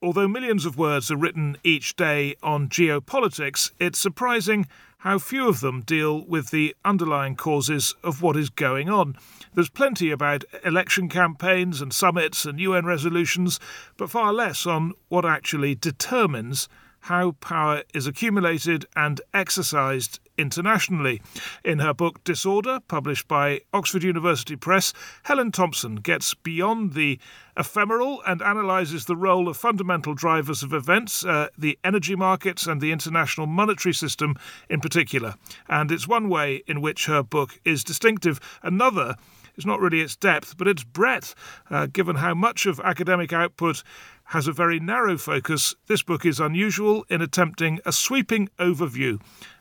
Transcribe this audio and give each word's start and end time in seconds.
Although 0.00 0.28
millions 0.28 0.64
of 0.64 0.78
words 0.78 1.10
are 1.10 1.16
written 1.16 1.56
each 1.64 1.96
day 1.96 2.36
on 2.40 2.68
geopolitics, 2.68 3.72
it's 3.80 3.98
surprising 3.98 4.68
how 4.98 5.18
few 5.18 5.48
of 5.48 5.58
them 5.58 5.80
deal 5.80 6.24
with 6.24 6.50
the 6.50 6.76
underlying 6.84 7.34
causes 7.34 7.96
of 8.04 8.22
what 8.22 8.36
is 8.36 8.48
going 8.48 8.88
on. 8.88 9.16
There's 9.54 9.68
plenty 9.68 10.12
about 10.12 10.44
election 10.64 11.08
campaigns 11.08 11.80
and 11.80 11.92
summits 11.92 12.44
and 12.44 12.60
UN 12.60 12.86
resolutions, 12.86 13.58
but 13.96 14.08
far 14.08 14.32
less 14.32 14.66
on 14.66 14.92
what 15.08 15.24
actually 15.24 15.74
determines 15.74 16.68
how 17.00 17.32
power 17.32 17.82
is 17.92 18.06
accumulated 18.06 18.86
and 18.94 19.20
exercised 19.34 20.20
internationally. 20.38 21.20
In 21.64 21.80
her 21.80 21.92
book 21.92 22.24
Disorder, 22.24 22.80
published 22.88 23.28
by 23.28 23.60
Oxford 23.72 24.02
University 24.02 24.56
Press, 24.56 24.94
Helen 25.24 25.52
Thompson 25.52 25.96
gets 25.96 26.32
beyond 26.34 26.94
the 26.94 27.18
ephemeral 27.56 28.22
and 28.26 28.40
analyses 28.40 29.04
the 29.04 29.16
role 29.16 29.48
of 29.48 29.56
fundamental 29.56 30.14
drivers 30.14 30.62
of 30.62 30.72
events, 30.72 31.24
uh, 31.24 31.48
the 31.58 31.78
energy 31.82 32.14
markets 32.14 32.66
and 32.66 32.80
the 32.80 32.92
international 32.92 33.46
monetary 33.46 33.92
system 33.92 34.36
in 34.70 34.80
particular. 34.80 35.34
And 35.68 35.90
it's 35.90 36.08
one 36.08 36.28
way 36.28 36.62
in 36.66 36.80
which 36.80 37.06
her 37.06 37.22
book 37.22 37.60
is 37.64 37.82
distinctive. 37.82 38.40
Another 38.62 39.16
is 39.56 39.66
not 39.66 39.80
really 39.80 40.00
its 40.00 40.16
depth, 40.16 40.56
but 40.56 40.68
its 40.68 40.84
breadth, 40.84 41.34
uh, 41.68 41.86
given 41.86 42.16
how 42.16 42.32
much 42.32 42.64
of 42.64 42.80
academic 42.80 43.32
output 43.32 43.82
has 44.26 44.46
a 44.46 44.52
very 44.52 44.78
narrow 44.78 45.16
focus, 45.16 45.74
this 45.86 46.02
book 46.02 46.24
is 46.24 46.38
unusual 46.38 47.04
in 47.08 47.22
attempting 47.22 47.80
a 47.84 47.92
sweeping 47.92 48.48
overview 48.58 49.18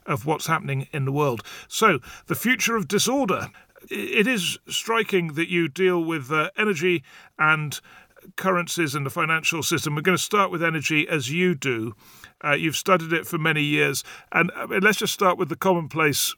of 0.07 0.25
what's 0.25 0.47
happening 0.47 0.87
in 0.91 1.05
the 1.05 1.11
world. 1.11 1.43
So, 1.67 1.99
the 2.27 2.35
future 2.35 2.75
of 2.75 2.87
disorder. 2.87 3.49
It 3.89 4.27
is 4.27 4.57
striking 4.67 5.33
that 5.33 5.49
you 5.49 5.67
deal 5.67 6.03
with 6.03 6.31
uh, 6.31 6.49
energy 6.57 7.03
and 7.37 7.79
currencies 8.35 8.95
in 8.95 9.03
the 9.03 9.09
financial 9.09 9.63
system. 9.63 9.95
We're 9.95 10.01
going 10.01 10.17
to 10.17 10.23
start 10.23 10.51
with 10.51 10.63
energy 10.63 11.07
as 11.07 11.31
you 11.31 11.55
do. 11.55 11.95
Uh, 12.43 12.53
you've 12.53 12.75
studied 12.75 13.13
it 13.13 13.27
for 13.27 13.37
many 13.37 13.61
years. 13.61 14.03
And 14.31 14.51
uh, 14.55 14.67
let's 14.81 14.97
just 14.97 15.13
start 15.13 15.37
with 15.37 15.49
the 15.49 15.55
commonplace 15.55 16.35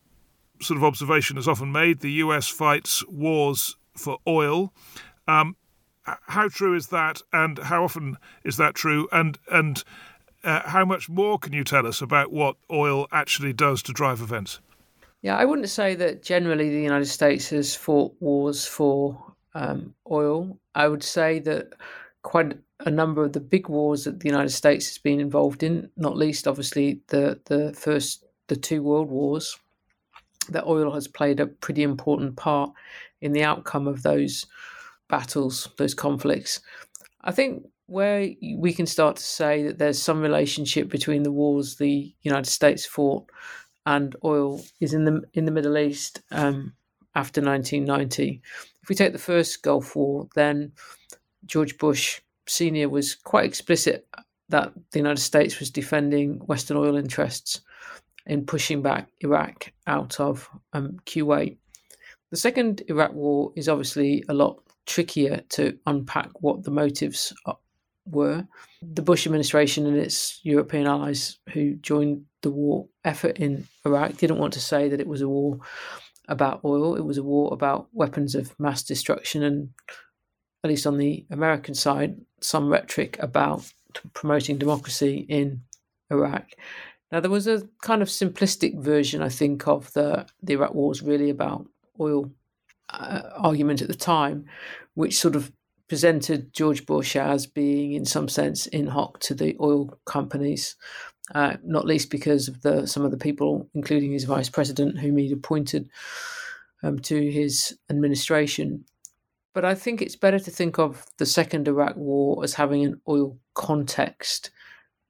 sort 0.62 0.78
of 0.78 0.84
observation 0.84 1.36
that's 1.36 1.48
often 1.48 1.72
made 1.72 2.00
the 2.00 2.12
US 2.14 2.48
fights 2.48 3.06
wars 3.08 3.78
for 3.96 4.18
oil. 4.28 4.74
Um, 5.28 5.56
how 6.04 6.48
true 6.48 6.76
is 6.76 6.88
that, 6.88 7.22
and 7.32 7.60
how 7.60 7.84
often 7.84 8.18
is 8.44 8.58
that 8.58 8.74
true? 8.74 9.08
And 9.12 9.38
and 9.52 9.84
uh, 10.44 10.62
how 10.70 10.86
much 10.86 11.10
more 11.10 11.38
can 11.38 11.54
you 11.54 11.64
tell 11.64 11.86
us 11.86 12.02
about 12.02 12.32
what 12.32 12.56
oil 12.72 13.08
actually 13.12 13.54
does 13.54 13.82
to 13.84 13.94
drive 13.94 14.22
events? 14.22 14.60
Yeah, 15.22 15.38
I 15.38 15.46
wouldn't 15.46 15.70
say 15.70 15.96
that 15.96 16.24
generally 16.24 16.70
the 16.70 16.82
United 16.82 17.08
States 17.08 17.50
has 17.50 17.76
fought 17.76 18.14
wars 18.22 18.66
for 18.66 19.34
um, 19.54 19.94
oil. 20.10 20.58
I 20.76 20.88
would 20.88 21.04
say 21.04 21.40
that 21.40 21.74
quite 22.22 22.58
a 22.86 22.92
number 22.92 23.24
of 23.24 23.34
the 23.34 23.40
big 23.40 23.68
wars 23.68 24.06
that 24.06 24.22
the 24.22 24.30
United 24.30 24.52
States 24.52 24.88
has 24.88 24.98
been 24.98 25.20
involved 25.20 25.64
in, 25.64 25.90
not 25.98 26.16
least 26.16 26.48
obviously 26.48 27.02
the 27.08 27.40
the 27.46 27.74
first 27.74 28.26
the 28.48 28.56
two 28.56 28.82
world 28.82 29.10
wars, 29.10 29.58
that 30.50 30.66
oil 30.66 30.92
has 30.92 31.08
played 31.08 31.40
a 31.40 31.48
pretty 31.48 31.84
important 31.84 32.36
part 32.36 32.72
in 33.22 33.34
the 33.34 33.44
outcome 33.44 33.88
of 33.88 34.04
those 34.04 34.46
battles, 35.10 35.68
those 35.78 35.94
conflicts. 35.94 36.62
I 37.22 37.32
think 37.32 37.66
where 37.90 38.30
we 38.56 38.74
can 38.74 38.86
start 38.86 39.16
to 39.18 39.24
say 39.24 39.64
that 39.64 39.78
there's 39.78 40.02
some 40.02 40.22
relationship 40.22 40.90
between 40.90 41.24
the 41.24 41.32
wars 41.32 41.76
the 41.76 42.14
United 42.22 42.50
States 42.50 42.86
fought 42.86 43.30
and 43.86 44.16
oil 44.24 44.62
is 44.80 44.94
in 44.94 45.06
the 45.06 45.22
in 45.34 45.46
the 45.46 45.52
Middle 45.52 45.78
East 45.78 46.22
um, 46.32 46.74
after 47.16 47.42
1990. 47.42 48.42
If 48.84 48.90
we 48.90 48.96
take 48.96 49.14
the 49.14 49.20
first 49.20 49.64
Gulf 49.64 49.96
War, 49.96 50.28
then 50.36 50.72
George 51.46 51.78
Bush 51.78 52.22
Senior 52.48 52.90
was 52.90 53.16
quite 53.16 53.46
explicit 53.46 54.08
that 54.50 54.74
the 54.92 55.00
United 55.00 55.22
States 55.22 55.60
was 55.60 55.72
defending 55.72 56.40
Western 56.46 56.78
oil 56.78 56.96
interests 56.96 57.62
in 58.26 58.46
pushing 58.46 58.82
back 58.82 59.10
Iraq 59.22 59.72
out 59.88 60.20
of 60.20 60.48
um, 60.74 60.98
Kuwait. 61.06 61.58
The 62.32 62.38
second 62.38 62.84
Iraq 62.88 63.14
war 63.14 63.52
is 63.56 63.68
obviously 63.68 64.24
a 64.30 64.34
lot 64.34 64.62
trickier 64.86 65.42
to 65.50 65.78
unpack 65.86 66.30
what 66.42 66.64
the 66.64 66.72
motives 66.72 67.34
were. 68.10 68.48
The 68.82 69.02
Bush 69.02 69.26
administration 69.26 69.86
and 69.86 69.98
its 69.98 70.40
European 70.44 70.88
allies 70.88 71.40
who 71.54 71.76
joined 71.76 72.26
the 72.42 72.52
war 72.52 72.88
effort 73.04 73.38
in 73.38 73.68
Iraq 73.86 74.18
didn't 74.18 74.40
want 74.40 74.54
to 74.54 74.60
say 74.62 74.90
that 74.90 75.00
it 75.00 75.08
was 75.08 75.22
a 75.22 75.30
war 75.30 75.60
about 76.28 76.62
oil, 76.64 76.96
it 76.96 77.06
was 77.06 77.18
a 77.18 77.24
war 77.24 77.54
about 77.54 77.88
weapons 77.92 78.36
of 78.36 78.58
mass 78.60 78.84
destruction, 78.84 79.44
and 79.44 79.70
at 80.64 80.70
least 80.70 80.86
on 80.86 80.98
the 80.98 81.26
American 81.32 81.74
side, 81.74 82.18
some 82.42 82.70
rhetoric 82.70 83.18
about 83.20 83.72
promoting 84.14 84.58
democracy 84.58 85.26
in 85.28 85.62
Iraq. 86.12 86.52
Now, 87.12 87.20
there 87.20 87.32
was 87.32 87.48
a 87.48 87.68
kind 87.82 88.02
of 88.02 88.08
simplistic 88.08 88.80
version, 88.80 89.22
I 89.22 89.30
think, 89.30 89.68
of 89.68 89.92
the, 89.94 90.28
the 90.44 90.54
Iraq 90.54 90.76
War 90.76 90.90
was 90.90 91.02
really 91.02 91.32
about 91.32 91.66
oil 92.00 92.32
uh, 92.90 93.22
argument 93.36 93.82
at 93.82 93.88
the 93.88 93.96
time, 93.96 94.46
which 94.94 95.18
sort 95.18 95.36
of 95.36 95.52
presented 95.90 96.54
George 96.54 96.86
Bush 96.86 97.16
as 97.16 97.48
being, 97.48 97.94
in 97.94 98.06
some 98.06 98.30
sense, 98.30 98.68
in 98.68 98.88
hoc 98.88 99.20
to 99.22 99.34
the 99.34 99.58
oil 99.60 99.98
companies, 100.06 100.76
uh, 101.36 101.58
not 101.64 101.86
least 101.86 102.10
because 102.10 102.48
of 102.48 102.62
the 102.62 102.86
some 102.86 103.04
of 103.04 103.12
the 103.12 103.18
people, 103.18 103.68
including 103.74 104.12
his 104.12 104.24
vice 104.24 104.50
president, 104.50 105.00
whom 105.00 105.18
he'd 105.18 105.34
appointed 105.34 105.90
um, 106.84 107.00
to 107.00 107.32
his 107.32 107.78
administration. 107.90 108.86
But 109.54 109.66
I 109.66 109.76
think 109.76 110.02
it's 110.02 110.16
better 110.16 110.40
to 110.40 110.52
think 110.52 110.78
of 110.78 111.06
the 111.18 111.26
Second 111.26 111.68
Iraq 111.68 111.98
War 111.98 112.44
as 112.44 112.54
having 112.54 112.86
an 112.86 113.02
oil 113.08 113.38
context, 113.56 114.52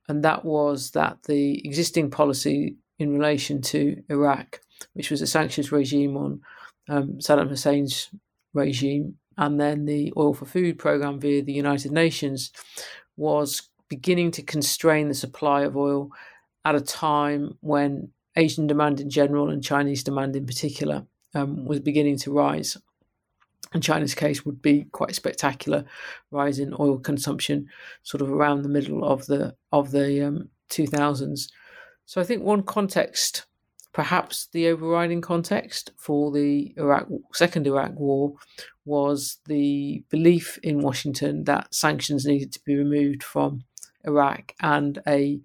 and 0.07 0.23
that 0.23 0.45
was 0.45 0.91
that 0.91 1.23
the 1.23 1.65
existing 1.67 2.09
policy 2.09 2.77
in 2.97 3.13
relation 3.13 3.61
to 3.61 4.01
Iraq, 4.09 4.61
which 4.93 5.11
was 5.11 5.21
a 5.21 5.27
sanctions 5.27 5.71
regime 5.71 6.15
on 6.17 6.41
um, 6.87 7.19
Saddam 7.19 7.49
Hussein's 7.49 8.09
regime, 8.53 9.17
and 9.39 9.59
then 9.59 9.85
the 9.85 10.13
Oil 10.17 10.33
for 10.33 10.45
Food 10.45 10.77
program 10.77 11.17
via 11.17 11.41
the 11.41 11.53
United 11.53 11.93
Nations 11.93 12.51
was 13.15 13.69
beginning 13.87 14.31
to 14.31 14.41
constrain 14.41 15.07
the 15.07 15.15
supply 15.15 15.61
of 15.61 15.77
oil 15.77 16.11
at 16.65 16.75
a 16.75 16.81
time 16.81 17.57
when 17.61 18.09
Asian 18.35 18.67
demand 18.67 18.99
in 18.99 19.09
general 19.09 19.49
and 19.49 19.63
Chinese 19.63 20.03
demand 20.03 20.35
in 20.35 20.45
particular 20.45 21.05
um, 21.33 21.65
was 21.65 21.79
beginning 21.79 22.17
to 22.17 22.33
rise. 22.33 22.77
In 23.73 23.79
China's 23.79 24.13
case, 24.13 24.45
would 24.45 24.61
be 24.61 24.83
quite 24.91 25.15
spectacular 25.15 25.85
rise 26.31 26.59
in 26.59 26.75
oil 26.77 26.99
consumption, 26.99 27.69
sort 28.03 28.21
of 28.21 28.29
around 28.29 28.63
the 28.63 28.69
middle 28.69 29.05
of 29.05 29.25
the 29.27 29.55
of 29.71 29.91
the 29.91 30.27
um, 30.27 30.49
2000s. 30.69 31.49
So 32.05 32.19
I 32.19 32.25
think 32.25 32.43
one 32.43 32.63
context 32.63 33.45
Perhaps 33.99 34.47
the 34.53 34.69
overriding 34.69 35.19
context 35.19 35.91
for 35.97 36.31
the 36.31 36.73
Iraq 36.77 37.09
second 37.33 37.67
Iraq 37.67 37.99
war 37.99 38.33
was 38.85 39.39
the 39.45 40.05
belief 40.09 40.57
in 40.63 40.79
Washington 40.79 41.43
that 41.43 41.75
sanctions 41.75 42.25
needed 42.25 42.53
to 42.53 42.61
be 42.63 42.77
removed 42.77 43.21
from 43.21 43.65
Iraq 44.05 44.53
and 44.61 45.01
a 45.05 45.41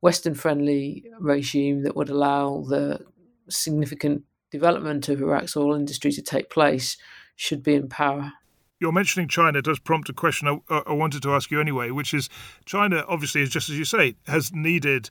Western 0.00 0.34
friendly 0.34 1.04
regime 1.20 1.82
that 1.82 1.96
would 1.96 2.08
allow 2.08 2.64
the 2.66 3.04
significant 3.50 4.22
development 4.50 5.10
of 5.10 5.20
Iraq's 5.20 5.54
oil 5.54 5.74
industry 5.74 6.10
to 6.12 6.22
take 6.22 6.48
place 6.48 6.96
should 7.36 7.62
be 7.62 7.74
in 7.74 7.90
power. 7.90 8.32
you're 8.80 8.90
mentioning 8.90 9.28
China 9.28 9.60
does 9.60 9.78
prompt 9.78 10.08
a 10.08 10.14
question 10.14 10.48
I, 10.48 10.82
I, 10.86 10.94
wanted 10.94 11.22
to 11.24 11.34
ask 11.34 11.50
you 11.50 11.60
anyway, 11.60 11.90
which 11.90 12.14
is 12.14 12.30
China 12.64 13.04
obviously 13.06 13.42
is 13.42 13.50
just 13.50 13.68
as 13.68 13.78
you 13.78 13.84
say 13.84 14.16
has 14.26 14.50
needed 14.50 15.10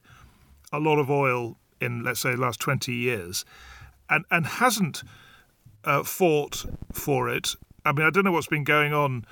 a 0.72 0.80
lot 0.80 0.98
of 0.98 1.08
oil 1.08 1.60
in 1.80 2.02
let's 2.02 2.20
say 2.20 2.32
the 2.32 2.40
last 2.40 2.60
20 2.60 2.92
years 2.92 3.44
and 4.10 4.24
and 4.30 4.46
hasn't 4.46 5.02
uh, 5.84 6.02
fought 6.02 6.64
for 6.92 7.28
it. 7.28 7.54
I 7.84 7.92
mean, 7.92 8.06
I 8.06 8.10
don't 8.10 8.24
know 8.24 8.32
what's 8.32 8.46
been 8.46 8.64
going 8.64 8.92
on 8.92 9.24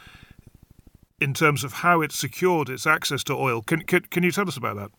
in 1.21 1.35
terms 1.35 1.65
of 1.65 1.73
how 1.73 2.01
it's 2.03 2.17
secured 2.17 2.69
its 2.69 2.87
access 2.87 3.25
to 3.25 3.35
oil. 3.35 3.63
Can 3.63 3.83
can, 3.83 4.03
can 4.03 4.23
you 4.23 4.33
tell 4.33 4.49
us 4.49 4.57
about 4.57 4.77
that? 4.77 4.91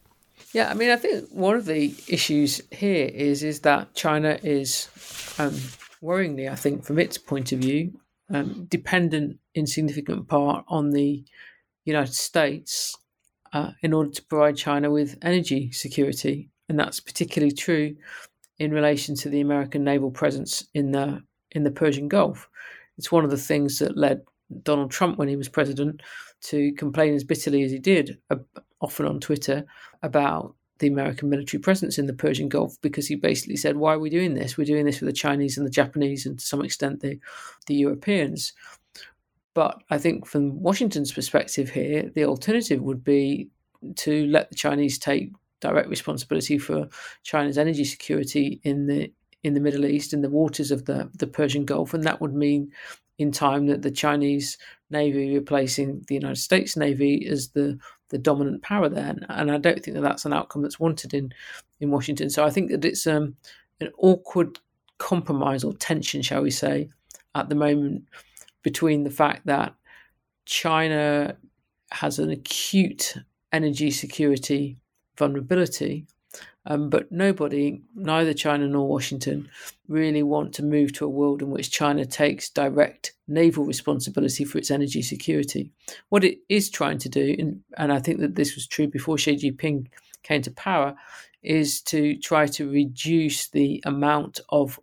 Yeah, 0.54 0.70
I 0.70 0.76
mean, 0.76 0.92
I 0.92 0.96
think 0.96 1.30
one 1.32 1.56
of 1.56 1.66
the 1.66 1.94
issues 2.08 2.62
here 2.72 3.08
is 3.08 3.44
is 3.44 3.62
that 3.62 3.94
China 3.96 4.40
is 4.44 4.90
um, 5.40 5.54
worryingly, 6.02 6.52
I 6.52 6.56
think, 6.56 6.84
from 6.84 7.00
its 7.00 7.18
point 7.18 7.52
of 7.52 7.60
view, 7.60 8.00
um, 8.30 8.66
dependent 8.70 9.40
in 9.56 9.66
significant 9.68 10.28
part 10.28 10.66
on 10.68 10.92
the 10.92 11.24
United 11.86 12.14
States 12.14 12.96
uh, 13.54 13.72
in 13.82 13.94
order 13.94 14.12
to 14.12 14.24
provide 14.24 14.58
China 14.58 14.92
with 14.92 15.18
energy 15.22 15.72
security, 15.72 16.50
and 16.70 16.80
that's 16.80 17.00
particularly 17.00 17.52
true 17.52 17.96
in 18.60 18.72
relation 18.72 19.16
to 19.16 19.30
the 19.30 19.42
American 19.42 19.84
naval 19.84 20.12
presence 20.12 20.66
in 20.74 20.92
the 20.92 21.22
in 21.52 21.64
the 21.64 21.72
Persian 21.72 22.08
Gulf. 22.08 22.50
It's 22.98 23.12
one 23.12 23.24
of 23.24 23.32
the 23.32 23.38
things 23.38 23.80
that 23.80 23.98
led 23.98 24.22
Donald 24.64 24.92
Trump, 24.92 25.18
when 25.18 25.28
he 25.28 25.36
was 25.36 25.50
president, 25.50 26.02
to 26.42 26.72
complain 26.74 27.14
as 27.14 27.24
bitterly 27.24 27.64
as 27.64 27.72
he 27.72 27.80
did, 27.80 28.18
uh, 28.30 28.38
often 28.82 29.06
on 29.06 29.20
Twitter, 29.20 29.66
about 30.04 30.56
the 30.80 30.88
American 30.88 31.30
military 31.30 31.60
presence 31.60 31.98
in 31.98 32.06
the 32.06 32.14
Persian 32.14 32.50
Gulf 32.50 32.78
because 32.82 33.08
he 33.08 33.16
basically 33.16 33.58
said, 33.58 33.78
"Why 33.78 33.94
are 33.94 34.00
we 34.00 34.10
doing 34.10 34.36
this? 34.36 34.58
We're 34.58 34.66
doing 34.66 34.86
this 34.86 35.00
for 35.00 35.06
the 35.06 35.14
Chinese 35.14 35.58
and 35.58 35.66
the 35.66 35.72
Japanese, 35.72 36.26
and 36.26 36.38
to 36.40 36.46
some 36.46 36.64
extent 36.64 37.00
the 37.00 37.20
the 37.68 37.76
Europeans." 37.76 38.54
But 39.54 39.82
I 39.90 39.98
think 39.98 40.28
from 40.28 40.62
Washington's 40.62 41.12
perspective 41.12 41.72
here, 41.72 42.12
the 42.14 42.26
alternative 42.26 42.82
would 42.84 43.04
be 43.04 43.50
to 43.96 44.28
let 44.28 44.50
the 44.50 44.56
Chinese 44.56 45.00
take 45.00 45.32
direct 45.60 45.90
responsibility 45.90 46.58
for 46.58 46.88
China's 47.24 47.58
energy 47.58 47.84
security 47.84 48.60
in 48.64 48.88
the 48.88 49.12
in 49.44 49.54
the 49.54 49.60
Middle 49.60 49.86
East, 49.86 50.14
in 50.14 50.22
the 50.22 50.30
waters 50.30 50.72
of 50.72 50.86
the, 50.86 51.10
the 51.16 51.28
Persian 51.28 51.64
Gulf, 51.64 51.94
and 51.94 52.04
that 52.04 52.20
would 52.20 52.34
mean 52.34 52.72
in 53.18 53.32
time 53.32 53.68
that 53.68 53.82
the 53.82 53.92
Chinese 53.92 54.58
Navy 54.90 55.34
replacing 55.34 56.04
the 56.08 56.16
United 56.16 56.38
States 56.38 56.76
Navy 56.76 57.26
as 57.28 57.50
the 57.50 57.78
the 58.10 58.18
dominant 58.18 58.62
power 58.62 58.88
there, 58.88 59.16
and 59.30 59.52
I 59.52 59.58
don't 59.58 59.84
think 59.84 59.96
that 59.96 60.02
that's 60.02 60.26
an 60.26 60.34
outcome 60.34 60.62
that's 60.62 60.80
wanted 60.80 61.14
in 61.14 61.34
in 61.80 61.92
Washington. 61.92 62.30
So 62.30 62.46
I 62.46 62.50
think 62.50 62.72
that 62.72 62.86
it's 62.86 63.06
um, 63.06 63.36
an 63.80 63.90
awkward 63.98 64.60
compromise 64.98 65.64
or 65.64 65.74
tension, 65.74 66.22
shall 66.22 66.42
we 66.42 66.52
say, 66.52 66.90
at 67.36 67.50
the 67.50 67.56
moment 67.56 68.06
between 68.64 69.04
the 69.04 69.10
fact 69.10 69.46
that 69.46 69.76
China 70.46 71.36
has 71.92 72.20
an 72.20 72.30
acute 72.30 73.16
energy 73.52 73.92
security 73.92 74.78
vulnerability 75.18 76.06
um, 76.70 76.90
but 76.90 77.12
nobody, 77.12 77.82
neither 77.96 78.34
China 78.34 78.68
nor 78.68 78.88
Washington, 78.88 79.50
really 79.88 80.22
want 80.22 80.54
to 80.56 80.64
move 80.64 80.92
to 80.94 81.06
a 81.06 81.10
world 81.10 81.42
in 81.42 81.50
which 81.50 81.72
China 81.72 82.06
takes 82.06 82.50
direct 82.50 83.14
naval 83.28 83.64
responsibility 83.64 84.44
for 84.44 84.58
its 84.58 84.70
energy 84.70 85.02
security. 85.02 85.72
What 86.10 86.26
it 86.26 86.40
is 86.50 86.70
trying 86.70 86.98
to 87.00 87.10
do, 87.10 87.36
and, 87.40 87.62
and 87.78 87.94
I 87.94 88.00
think 88.00 88.20
that 88.20 88.36
this 88.36 88.56
was 88.56 88.68
true 88.68 88.88
before 88.88 89.18
Xi 89.18 89.38
Jinping 89.38 89.88
came 90.24 90.42
to 90.42 90.52
power, 90.52 90.96
is 91.42 91.82
to 91.84 92.18
try 92.18 92.48
to 92.48 92.70
reduce 92.70 93.48
the 93.48 93.82
amount 93.86 94.42
of 94.50 94.78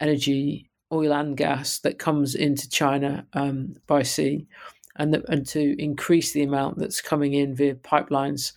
energy, 0.00 0.70
oil 0.90 1.12
and 1.12 1.36
gas 1.36 1.80
that 1.80 1.98
comes 1.98 2.34
into 2.34 2.68
China 2.70 3.26
um, 3.34 3.74
by 3.86 4.02
sea, 4.02 4.46
and, 4.96 5.12
the, 5.12 5.30
and 5.30 5.46
to 5.48 5.80
increase 5.82 6.32
the 6.32 6.44
amount 6.44 6.78
that's 6.78 7.02
coming 7.02 7.34
in 7.34 7.54
via 7.54 7.74
pipelines 7.74 8.52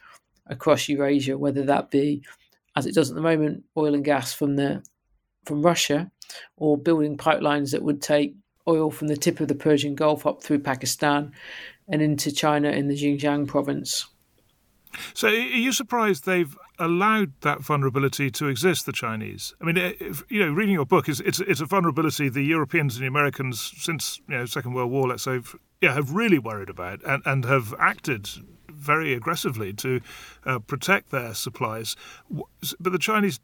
across 0.50 0.90
Eurasia, 0.90 1.38
whether 1.38 1.64
that 1.64 1.92
be, 1.92 2.24
as 2.76 2.86
it 2.86 2.96
does 2.96 3.10
at 3.10 3.16
the 3.16 3.22
moment, 3.22 3.64
oil 3.76 3.94
and 3.94 4.06
gas 4.06 4.34
from 4.34 4.56
the 4.56 4.84
from 5.46 5.62
Russia, 5.62 6.12
or 6.58 6.78
building 6.78 7.18
pipelines 7.18 7.72
that 7.72 7.82
would 7.82 8.02
take 8.02 8.36
oil 8.68 8.92
from 8.92 9.08
the 9.08 9.16
tip 9.16 9.40
of 9.40 9.48
the 9.48 9.56
Persian 9.56 9.96
Gulf 9.96 10.26
up 10.26 10.44
through 10.44 10.60
Pakistan 10.60 11.32
and 11.88 12.02
into 12.02 12.32
China 12.34 12.70
in 12.70 12.90
the 12.90 12.96
Xinjiang 12.96 13.48
province. 13.48 14.06
So, 15.14 15.28
are 15.28 15.32
you 15.32 15.72
surprised 15.72 16.26
they've 16.26 16.56
allowed 16.80 17.34
that 17.42 17.62
vulnerability 17.62 18.30
to 18.32 18.48
exist? 18.48 18.86
The 18.86 18.92
Chinese. 18.92 19.54
I 19.62 19.66
mean, 19.66 19.78
if, 19.78 20.24
you 20.30 20.46
know, 20.46 20.52
reading 20.52 20.76
your 20.76 20.86
book 20.86 21.10
is 21.10 21.20
it's 21.22 21.40
it's 21.40 21.62
a 21.62 21.66
vulnerability 21.66 22.30
the 22.30 22.44
Europeans 22.44 22.96
and 22.96 23.04
the 23.04 23.08
Americans 23.08 23.74
since 23.78 24.20
you 24.28 24.38
know 24.38 24.46
Second 24.46 24.74
World 24.74 24.92
War, 24.92 25.08
let's 25.08 25.24
say, 25.24 25.42
yeah, 25.82 25.94
have 25.94 26.12
really 26.12 26.40
worried 26.40 26.70
about 26.70 27.02
and, 27.06 27.22
and 27.26 27.46
have 27.46 27.74
acted 27.80 28.30
very 28.70 29.14
aggressively 29.14 29.74
to 29.74 30.02
uh, 30.46 30.60
protect 30.60 31.12
their 31.12 31.34
supplies. 31.34 31.96
But 32.30 32.92
the 32.92 33.00
Chinese, 33.00 33.40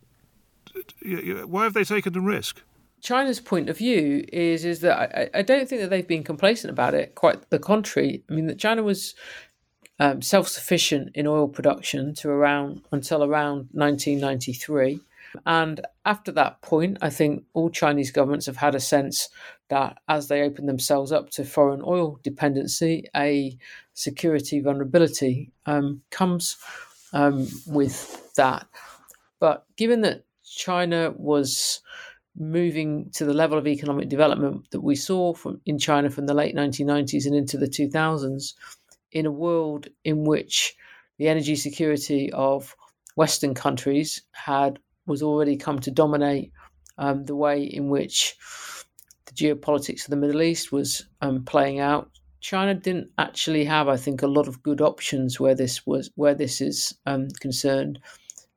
why 1.02 1.64
have 1.64 1.74
they 1.74 1.84
taken 1.84 2.14
the 2.14 2.22
risk? 2.22 2.62
China's 3.02 3.42
point 3.42 3.70
of 3.70 3.78
view 3.78 4.26
is 4.32 4.64
is 4.64 4.80
that 4.80 4.98
I, 4.98 5.40
I 5.40 5.42
don't 5.42 5.68
think 5.68 5.82
that 5.82 5.90
they've 5.90 6.08
been 6.08 6.24
complacent 6.24 6.72
about 6.72 6.94
it. 6.94 7.16
Quite 7.16 7.50
the 7.50 7.60
contrary. 7.60 8.24
I 8.30 8.34
mean, 8.34 8.48
that 8.48 8.58
China 8.58 8.82
was 8.82 9.14
um, 10.04 10.22
self 10.22 10.50
sufficient 10.50 11.12
in 11.16 11.26
oil 11.28 11.48
production 11.48 12.14
to 12.16 12.30
around 12.30 12.82
until 12.92 13.24
around 13.24 13.70
1993. 13.72 15.00
And 15.46 15.80
after 16.04 16.30
that 16.34 16.62
point, 16.62 16.98
I 17.02 17.10
think 17.10 17.46
all 17.54 17.70
Chinese 17.70 18.12
governments 18.12 18.46
have 18.48 18.58
had 18.58 18.76
a 18.76 18.82
sense 18.82 19.30
that 19.70 20.00
as 20.10 20.28
they 20.28 20.42
open 20.42 20.66
themselves 20.66 21.14
up 21.14 21.30
to 21.32 21.46
foreign 21.46 21.82
oil 21.86 22.20
dependency, 22.22 23.06
a 23.16 23.58
security 23.94 24.60
vulnerability 24.60 25.52
um, 25.66 26.02
comes 26.12 26.58
um, 27.14 27.48
with 27.66 28.34
that. 28.36 28.68
But 29.40 29.66
given 29.78 30.02
that 30.02 30.26
China 30.44 31.14
was 31.16 31.80
moving 32.36 33.10
to 33.12 33.24
the 33.24 33.34
level 33.34 33.58
of 33.58 33.68
economic 33.68 34.10
development 34.10 34.70
that 34.72 34.82
we 34.82 34.96
saw 34.98 35.34
from 35.34 35.62
in 35.66 35.80
China 35.80 36.10
from 36.10 36.26
the 36.26 36.34
late 36.34 36.56
1990s 36.56 37.26
and 37.26 37.36
into 37.36 37.58
the 37.58 37.68
2000s, 37.68 38.54
in 39.14 39.26
a 39.26 39.32
world 39.32 39.88
in 40.04 40.26
which 40.26 40.76
the 41.18 41.28
energy 41.28 41.56
security 41.56 42.32
of 42.34 42.76
Western 43.16 43.54
countries 43.54 44.24
had 44.32 44.80
was 45.06 45.22
already 45.22 45.56
come 45.56 45.80
to 45.80 45.92
dominate 45.92 46.52
um, 46.98 47.26
the 47.26 47.36
way 47.36 47.64
in 47.64 47.90
which 47.90 48.36
the 49.26 49.34
geopolitics 49.34 50.04
of 50.04 50.10
the 50.10 50.16
Middle 50.16 50.42
East 50.42 50.72
was 50.72 51.06
um, 51.22 51.44
playing 51.44 51.80
out. 51.80 52.10
China 52.40 52.74
didn't 52.74 53.10
actually 53.18 53.64
have, 53.64 53.88
I 53.88 53.96
think, 53.96 54.22
a 54.22 54.28
lot 54.28 54.48
of 54.48 54.62
good 54.64 54.82
options 54.82 55.40
where 55.40 55.56
this 55.56 55.86
was 55.86 56.12
where 56.16 56.36
this 56.36 56.60
is 56.60 56.94
um, 57.06 57.30
concerned. 57.40 58.00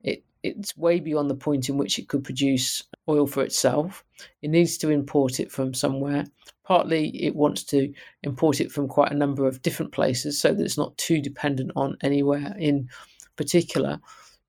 It 0.02 0.24
it's 0.42 0.76
way 0.76 0.98
beyond 0.98 1.30
the 1.30 1.36
point 1.36 1.68
in 1.68 1.76
which 1.76 1.98
it 1.98 2.08
could 2.08 2.24
produce 2.24 2.82
oil 3.08 3.26
for 3.26 3.42
itself. 3.42 4.04
It 4.42 4.50
needs 4.50 4.76
to 4.78 4.90
import 4.90 5.38
it 5.38 5.52
from 5.52 5.72
somewhere. 5.72 6.24
Partly, 6.66 7.08
it 7.22 7.36
wants 7.36 7.62
to 7.64 7.92
import 8.24 8.60
it 8.60 8.72
from 8.72 8.88
quite 8.88 9.12
a 9.12 9.16
number 9.16 9.46
of 9.46 9.62
different 9.62 9.92
places 9.92 10.40
so 10.40 10.52
that 10.52 10.64
it's 10.64 10.76
not 10.76 10.98
too 10.98 11.20
dependent 11.20 11.70
on 11.76 11.96
anywhere 12.02 12.54
in 12.58 12.88
particular. 13.36 14.00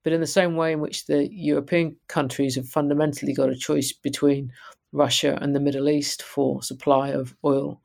But 0.02 0.12
in 0.12 0.20
the 0.20 0.26
same 0.26 0.56
way 0.56 0.72
in 0.72 0.80
which 0.80 1.06
the 1.06 1.32
European 1.32 1.96
countries 2.08 2.56
have 2.56 2.68
fundamentally 2.68 3.34
got 3.34 3.50
a 3.50 3.56
choice 3.56 3.92
between 3.92 4.52
Russia 4.92 5.38
and 5.40 5.54
the 5.54 5.60
Middle 5.60 5.88
East 5.88 6.22
for 6.22 6.62
supply 6.62 7.08
of 7.10 7.36
oil 7.44 7.80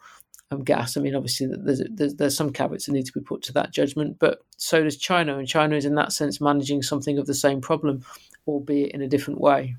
and 0.50 0.66
gas. 0.66 0.96
I 0.96 1.02
mean, 1.02 1.16
obviously, 1.16 1.48
there's, 1.48 1.82
there's, 1.92 2.16
there's 2.16 2.38
some 2.38 2.52
caveats 2.52 2.86
that 2.86 2.94
need 2.94 3.06
to 3.06 3.14
be 3.14 3.20
put 3.20 3.42
to 3.44 3.54
that 3.54 3.72
judgment, 3.72 4.18
but 4.20 4.40
so 4.58 4.84
does 4.84 4.98
China, 4.98 5.38
and 5.38 5.48
China 5.48 5.76
is 5.76 5.86
in 5.86 5.96
that 5.96 6.14
sense 6.14 6.40
managing 6.40 6.82
something 6.82 7.18
of 7.18 7.26
the 7.28 7.34
same 7.34 7.62
problem, 7.62 8.04
albeit 8.48 8.92
in 8.92 9.02
a 9.02 9.08
different 9.08 9.42
way. 9.42 9.76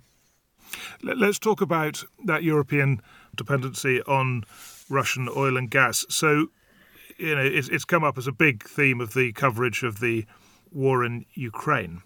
Let's 1.03 1.39
talk 1.39 1.61
about 1.61 2.05
that 2.25 2.43
European 2.43 3.01
dependency 3.37 4.03
on 4.03 4.45
Russian 4.89 5.29
oil 5.35 5.57
and 5.57 5.71
gas. 5.71 6.05
So, 6.09 6.49
you 7.19 7.35
know, 7.35 7.43
it's, 7.43 7.69
it's 7.69 7.85
come 7.85 8.05
up 8.05 8.19
as 8.19 8.27
a 8.27 8.33
big 8.33 8.65
theme 8.65 9.01
of 9.01 9.15
the 9.15 9.33
coverage 9.33 9.83
of 9.83 10.01
the 10.01 10.27
war 10.73 11.05
in 11.05 11.25
Ukraine. 11.35 12.03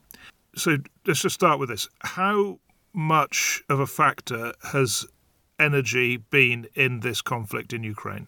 So 0.54 0.78
let's 1.06 1.22
just 1.22 1.34
start 1.34 1.58
with 1.58 1.68
this. 1.68 1.88
How 2.00 2.58
much 2.92 3.62
of 3.68 3.80
a 3.80 3.86
factor 3.86 4.52
has 4.72 5.06
energy 5.58 6.16
been 6.16 6.66
in 6.74 7.00
this 7.00 7.22
conflict 7.22 7.72
in 7.72 7.84
Ukraine? 7.84 8.26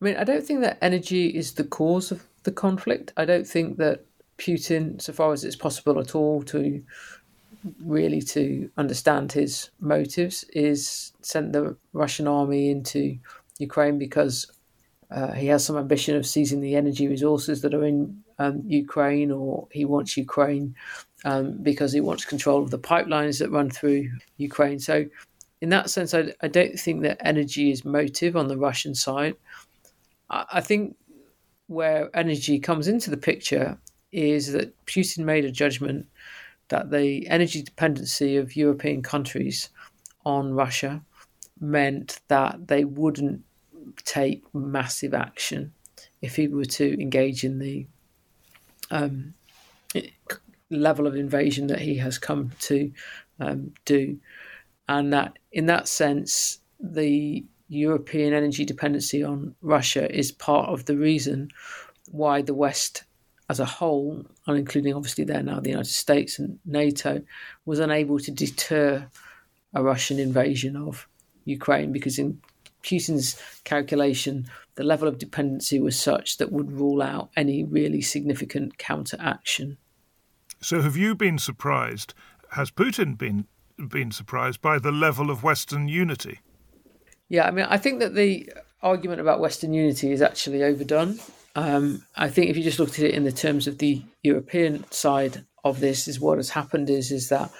I 0.00 0.04
mean, 0.04 0.16
I 0.16 0.24
don't 0.24 0.44
think 0.44 0.60
that 0.60 0.78
energy 0.82 1.28
is 1.28 1.54
the 1.54 1.64
cause 1.64 2.10
of 2.10 2.22
the 2.42 2.52
conflict. 2.52 3.12
I 3.16 3.24
don't 3.24 3.46
think 3.46 3.78
that 3.78 4.04
Putin, 4.38 5.00
so 5.00 5.12
far 5.12 5.32
as 5.32 5.44
it's 5.44 5.56
possible 5.56 5.98
at 5.98 6.14
all 6.14 6.42
to 6.42 6.82
really 7.84 8.22
to 8.22 8.70
understand 8.76 9.32
his 9.32 9.70
motives, 9.80 10.44
is 10.52 11.12
sent 11.22 11.52
the 11.52 11.76
Russian 11.92 12.26
army 12.26 12.70
into 12.70 13.18
Ukraine 13.58 13.98
because 13.98 14.50
uh, 15.10 15.32
he 15.32 15.46
has 15.46 15.64
some 15.64 15.76
ambition 15.76 16.16
of 16.16 16.26
seizing 16.26 16.60
the 16.60 16.74
energy 16.74 17.08
resources 17.08 17.62
that 17.62 17.74
are 17.74 17.84
in 17.84 18.22
um, 18.38 18.62
Ukraine, 18.66 19.30
or 19.30 19.68
he 19.70 19.84
wants 19.84 20.16
Ukraine 20.16 20.74
um, 21.24 21.58
because 21.62 21.92
he 21.92 22.00
wants 22.00 22.24
control 22.24 22.62
of 22.62 22.70
the 22.70 22.78
pipelines 22.78 23.38
that 23.38 23.50
run 23.50 23.70
through 23.70 24.10
Ukraine. 24.36 24.78
So, 24.78 25.06
in 25.60 25.70
that 25.70 25.90
sense, 25.90 26.12
I, 26.12 26.34
I 26.42 26.48
don't 26.48 26.78
think 26.78 27.02
that 27.02 27.18
energy 27.24 27.70
is 27.70 27.84
motive 27.84 28.36
on 28.36 28.48
the 28.48 28.58
Russian 28.58 28.94
side. 28.94 29.36
I 30.28 30.60
think 30.60 30.96
where 31.68 32.10
energy 32.16 32.58
comes 32.58 32.88
into 32.88 33.10
the 33.10 33.16
picture 33.16 33.78
is 34.12 34.52
that 34.52 34.74
Putin 34.86 35.24
made 35.24 35.44
a 35.44 35.50
judgment 35.50 36.06
that 36.68 36.90
the 36.90 37.26
energy 37.28 37.62
dependency 37.62 38.36
of 38.36 38.56
European 38.56 39.02
countries 39.02 39.70
on 40.24 40.54
Russia 40.54 41.02
meant 41.60 42.20
that 42.28 42.66
they 42.68 42.84
wouldn't 42.84 43.42
take 44.04 44.42
massive 44.54 45.14
action 45.14 45.72
if 46.20 46.36
he 46.36 46.48
were 46.48 46.64
to 46.64 47.00
engage 47.00 47.44
in 47.44 47.58
the 47.58 47.86
um, 48.90 49.34
level 50.70 51.06
of 51.06 51.16
invasion 51.16 51.68
that 51.68 51.80
he 51.80 51.96
has 51.96 52.18
come 52.18 52.50
to 52.60 52.92
um, 53.40 53.72
do. 53.84 54.18
And 54.88 55.12
that, 55.12 55.38
in 55.52 55.66
that 55.66 55.88
sense, 55.88 56.58
the 56.80 57.44
European 57.68 58.32
energy 58.32 58.64
dependency 58.64 59.22
on 59.22 59.54
Russia 59.62 60.12
is 60.14 60.30
part 60.32 60.68
of 60.68 60.84
the 60.84 60.96
reason 60.96 61.50
why 62.10 62.42
the 62.42 62.54
West 62.54 63.04
as 63.48 63.60
a 63.60 63.64
whole, 63.64 64.24
and 64.46 64.58
including 64.58 64.94
obviously 64.94 65.24
there 65.24 65.42
now 65.42 65.60
the 65.60 65.70
United 65.70 65.90
States 65.90 66.38
and 66.38 66.58
NATO, 66.64 67.22
was 67.64 67.78
unable 67.78 68.18
to 68.18 68.30
deter 68.30 69.08
a 69.74 69.82
Russian 69.82 70.18
invasion 70.18 70.76
of 70.76 71.08
Ukraine 71.44 71.92
because 71.92 72.18
in 72.18 72.40
Putin's 72.82 73.40
calculation, 73.64 74.48
the 74.76 74.84
level 74.84 75.08
of 75.08 75.18
dependency 75.18 75.80
was 75.80 75.98
such 75.98 76.38
that 76.38 76.52
would 76.52 76.72
rule 76.72 77.02
out 77.02 77.30
any 77.36 77.64
really 77.64 78.00
significant 78.00 78.78
counteraction. 78.78 79.76
So, 80.60 80.80
have 80.80 80.96
you 80.96 81.14
been 81.14 81.38
surprised? 81.38 82.14
Has 82.52 82.70
Putin 82.70 83.18
been 83.18 83.46
been 83.88 84.10
surprised 84.10 84.62
by 84.62 84.78
the 84.78 84.92
level 84.92 85.30
of 85.30 85.42
Western 85.42 85.88
unity? 85.88 86.40
Yeah, 87.28 87.46
I 87.46 87.50
mean, 87.50 87.66
I 87.68 87.76
think 87.76 88.00
that 88.00 88.14
the 88.14 88.50
argument 88.82 89.20
about 89.20 89.40
Western 89.40 89.72
unity 89.72 90.12
is 90.12 90.22
actually 90.22 90.62
overdone. 90.62 91.18
Um, 91.56 92.04
I 92.14 92.28
think 92.28 92.50
if 92.50 92.56
you 92.58 92.62
just 92.62 92.78
looked 92.78 92.98
at 92.98 93.06
it 93.06 93.14
in 93.14 93.24
the 93.24 93.32
terms 93.32 93.66
of 93.66 93.78
the 93.78 94.02
European 94.22 94.84
side 94.92 95.46
of 95.64 95.80
this, 95.80 96.06
is 96.06 96.20
what 96.20 96.36
has 96.36 96.50
happened 96.50 96.90
is 96.90 97.10
is 97.10 97.30
that 97.30 97.50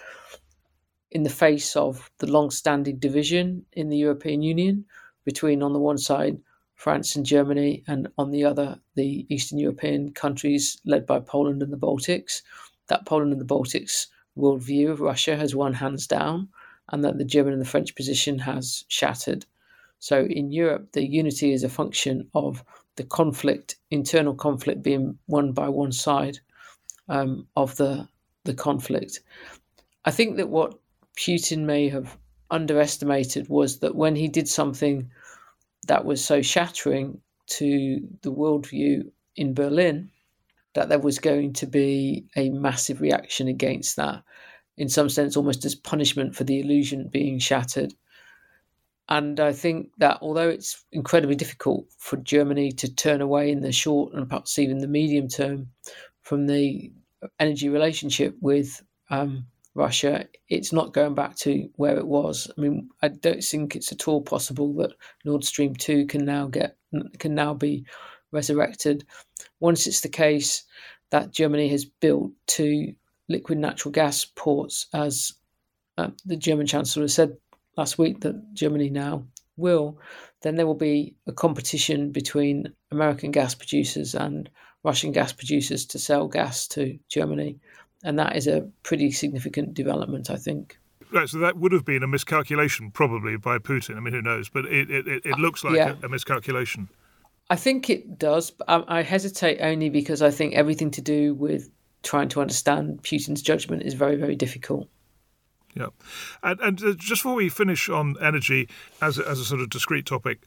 in 1.11 1.23
the 1.23 1.31
face 1.31 1.75
of 1.76 2.11
the 2.19 2.31
long-standing 2.31 2.99
division 2.99 3.65
in 3.73 3.88
the 3.88 3.97
European 3.97 4.43
Union 4.43 4.85
between, 5.25 5.62
on 5.62 5.73
the 5.73 5.79
one 5.79 5.97
side, 5.97 6.38
France 6.75 7.17
and 7.17 7.25
Germany, 7.25 7.85
and 7.88 8.07
on 8.19 8.33
the 8.33 8.45
other, 8.45 8.79
the 8.97 9.26
Eastern 9.31 9.59
European 9.59 10.12
countries 10.12 10.79
led 10.85 11.07
by 11.07 11.19
Poland 11.19 11.62
and 11.62 11.73
the 11.73 11.79
Baltics, 11.79 12.43
that 12.88 13.07
Poland 13.07 13.33
and 13.33 13.41
the 13.41 13.47
Baltics 13.47 14.09
worldview 14.37 14.91
of 14.91 15.00
Russia 15.00 15.37
has 15.37 15.55
won 15.55 15.73
hands 15.73 16.07
down, 16.07 16.49
and 16.91 17.03
that 17.03 17.17
the 17.17 17.25
German 17.25 17.55
and 17.55 17.62
the 17.62 17.67
French 17.67 17.95
position 17.97 18.38
has 18.41 18.85
shattered. 18.88 19.47
So 20.00 20.26
in 20.26 20.53
Europe, 20.53 20.93
the 20.93 21.07
unity 21.07 21.55
is 21.55 21.65
a 21.65 21.71
function 21.71 22.29
of 22.35 22.62
the 22.97 23.05
conflict, 23.05 23.76
internal 23.91 24.35
conflict, 24.35 24.83
being 24.83 25.19
won 25.26 25.53
by 25.53 25.69
one 25.69 25.93
side 25.93 26.38
um, 27.09 27.47
of 27.57 27.76
the 27.76 28.09
the 28.45 28.55
conflict. 28.55 29.21
I 30.05 30.11
think 30.11 30.37
that 30.37 30.49
what 30.49 30.79
Putin 31.17 31.65
may 31.65 31.88
have 31.88 32.17
underestimated 32.50 33.49
was 33.49 33.81
that 33.81 33.95
when 33.95 34.15
he 34.15 34.29
did 34.29 34.49
something 34.49 35.11
that 35.88 36.05
was 36.05 36.25
so 36.25 36.43
shattering 36.43 37.21
to 37.47 38.00
the 38.23 38.33
worldview 38.33 39.11
in 39.37 39.55
Berlin, 39.55 40.11
that 40.75 40.88
there 40.88 40.99
was 40.99 41.19
going 41.19 41.53
to 41.55 41.67
be 41.67 42.26
a 42.37 42.50
massive 42.50 43.00
reaction 43.00 43.49
against 43.49 43.97
that, 43.97 44.23
in 44.76 44.88
some 44.88 45.09
sense, 45.09 45.37
almost 45.37 45.65
as 45.65 45.75
punishment 45.75 46.35
for 46.37 46.45
the 46.45 46.61
illusion 46.61 47.09
being 47.09 47.38
shattered. 47.38 47.95
And 49.08 49.38
I 49.38 49.52
think 49.52 49.90
that 49.98 50.18
although 50.20 50.48
it's 50.48 50.84
incredibly 50.90 51.36
difficult 51.36 51.86
for 51.98 52.16
Germany 52.16 52.72
to 52.72 52.92
turn 52.92 53.20
away 53.20 53.50
in 53.50 53.60
the 53.60 53.72
short 53.72 54.12
and 54.14 54.28
perhaps 54.28 54.58
even 54.58 54.78
the 54.78 54.88
medium 54.88 55.28
term 55.28 55.68
from 56.22 56.46
the 56.46 56.92
energy 57.38 57.68
relationship 57.68 58.36
with 58.40 58.82
um, 59.10 59.46
Russia, 59.75 60.26
it's 60.48 60.72
not 60.72 60.92
going 60.92 61.14
back 61.14 61.36
to 61.36 61.68
where 61.76 61.96
it 61.96 62.06
was. 62.06 62.50
I 62.56 62.60
mean, 62.60 62.88
I 63.02 63.08
don't 63.08 63.44
think 63.44 63.76
it's 63.76 63.92
at 63.92 64.08
all 64.08 64.22
possible 64.22 64.75
that 64.76 64.94
Nord 65.25 65.44
Stream 65.44 65.75
two 65.75 66.06
can 66.06 66.25
now 66.25 66.48
get 66.48 66.76
can 67.18 67.34
now 67.34 67.54
be 67.54 67.84
resurrected. 68.32 69.04
Once 69.60 69.86
it's 69.86 70.00
the 70.00 70.08
case 70.08 70.64
that 71.10 71.30
Germany 71.30 71.68
has 71.68 71.84
built 71.84 72.32
two 72.46 72.94
liquid 73.28 73.58
natural 73.58 73.92
gas 73.92 74.25
ports, 74.25 74.86
as 74.92 75.32
uh, 75.98 76.08
the 76.25 76.36
German 76.36 76.66
Chancellor 76.66 77.08
said 77.08 77.36
last 77.76 77.99
week 77.99 78.21
that 78.21 78.54
Germany 78.54 78.90
now 78.90 79.25
will, 79.56 79.99
then 80.42 80.56
there 80.56 80.66
will 80.66 80.75
be 80.75 81.14
a 81.26 81.33
competition 81.33 82.12
between 82.12 82.73
American 82.90 83.30
gas 83.30 83.54
producers 83.54 84.14
and 84.14 84.49
Russian 84.85 85.12
gas 85.12 85.33
producers 85.33 85.85
to 85.87 85.99
sell 85.99 86.28
gas 86.28 86.68
to 86.68 86.99
Germany. 87.09 87.59
And 88.04 88.18
that 88.18 88.37
is 88.37 88.47
a 88.47 88.68
pretty 88.83 89.11
significant 89.11 89.75
development, 89.75 90.30
I 90.30 90.37
think. 90.37 90.78
Right, 91.12 91.28
so 91.28 91.38
that 91.38 91.56
would 91.56 91.73
have 91.73 91.85
been 91.85 92.02
a 92.02 92.06
miscalculation, 92.06 92.90
probably 92.90 93.37
by 93.37 93.59
Putin. 93.59 93.97
I 93.97 94.00
mean, 94.00 94.12
who 94.12 94.23
knows? 94.23 94.49
But 94.49 94.66
it, 94.66 94.90
it, 94.90 95.25
it 95.25 95.38
looks 95.38 95.64
like 95.64 95.75
yeah. 95.75 95.95
a, 96.02 96.06
a, 96.06 96.09
miscalculation. 96.09 96.88
I 97.49 97.56
think 97.56 97.88
it 97.88 98.18
does. 98.18 98.52
I, 98.66 98.83
I 98.88 99.02
hesitate 99.02 99.61
only 99.61 99.88
because 99.88 100.21
I 100.21 100.30
think 100.30 100.54
everything 100.54 100.90
to 100.92 101.00
do 101.00 101.35
with 101.35 101.71
trying 102.02 102.28
to 102.30 102.40
understand 102.40 103.02
Putin's 103.02 103.42
judgment 103.42 103.83
is 103.83 103.95
very, 103.95 104.16
very 104.16 104.37
difficult. 104.37 104.88
Yeah, 105.76 105.88
and, 106.42 106.59
and 106.61 106.83
uh, 106.83 106.95
just 106.95 107.23
before 107.23 107.35
we 107.35 107.50
finish 107.50 107.90
on 107.90 108.16
energy 108.21 108.66
as 109.02 109.18
a, 109.18 109.28
as 109.28 109.38
a 109.38 109.45
sort 109.45 109.61
of 109.61 109.68
discrete 109.68 110.06
topic, 110.06 110.40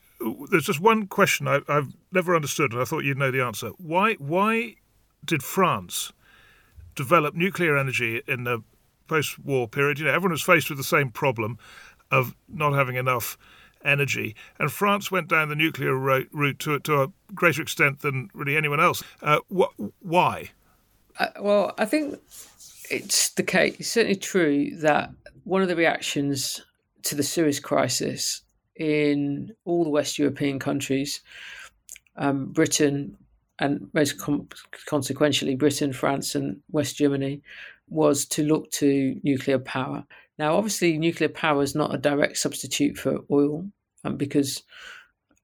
there's 0.50 0.66
just 0.66 0.80
one 0.80 1.06
question 1.06 1.48
I, 1.48 1.62
have 1.68 1.94
never 2.12 2.36
understood, 2.36 2.74
and 2.74 2.82
I 2.82 2.86
thought 2.86 3.04
you'd 3.04 3.18
know 3.18 3.30
the 3.30 3.42
answer. 3.42 3.70
Why 3.78 4.16
why 4.16 4.76
did 5.24 5.44
France 5.44 6.12
develop 6.96 7.36
nuclear 7.36 7.78
energy 7.78 8.24
in 8.28 8.44
the 8.44 8.64
post-war 9.08 9.68
period? 9.68 10.00
You 10.00 10.06
know, 10.06 10.12
everyone 10.12 10.32
was 10.32 10.42
faced 10.42 10.70
with 10.70 10.80
the 10.80 10.84
same 10.84 11.12
problem 11.12 11.60
of 12.10 12.36
not 12.48 12.74
having 12.74 12.96
enough 12.96 13.38
energy, 13.86 14.36
and 14.60 14.72
France 14.72 15.12
went 15.12 15.28
down 15.28 15.50
the 15.50 15.56
nuclear 15.56 15.96
route 15.96 16.60
to 16.60 16.80
to 16.80 17.04
a 17.04 17.08
greater 17.36 17.62
extent 17.62 18.00
than 18.00 18.32
really 18.34 18.58
anyone 18.58 18.80
else. 18.80 19.04
Uh, 19.22 19.40
wh- 19.56 19.80
why? 20.00 20.50
Uh, 21.20 21.28
well, 21.40 21.74
I 21.78 21.86
think 21.86 22.20
it's 22.90 23.30
the 23.30 23.44
case. 23.44 23.76
It's 23.80 23.90
certainly 23.90 24.16
true 24.16 24.76
that 24.78 25.12
one 25.44 25.62
of 25.62 25.68
the 25.68 25.76
reactions 25.76 26.62
to 27.04 27.16
the 27.16 27.24
Suez 27.24 27.60
crisis 27.60 28.42
in 28.76 29.54
all 29.66 29.84
the 29.84 29.90
West 29.90 30.18
European 30.18 30.60
countries, 30.60 31.22
um, 32.18 32.48
Britain, 32.48 33.18
and 33.60 33.90
most 33.94 34.18
com- 34.18 34.48
consequentially, 34.86 35.56
Britain, 35.56 35.92
France, 35.94 36.36
and 36.36 36.62
West 36.72 36.96
Germany, 36.98 37.42
was 37.90 38.26
to 38.26 38.44
look 38.44 38.72
to 38.72 39.20
nuclear 39.24 39.60
power. 39.60 40.06
Now, 40.38 40.56
obviously, 40.56 40.98
nuclear 40.98 41.30
power 41.30 41.62
is 41.62 41.76
not 41.76 41.94
a 41.94 41.98
direct 41.98 42.38
substitute 42.38 42.98
for 42.98 43.20
oil 43.30 43.66
um, 44.06 44.16
because 44.16 44.64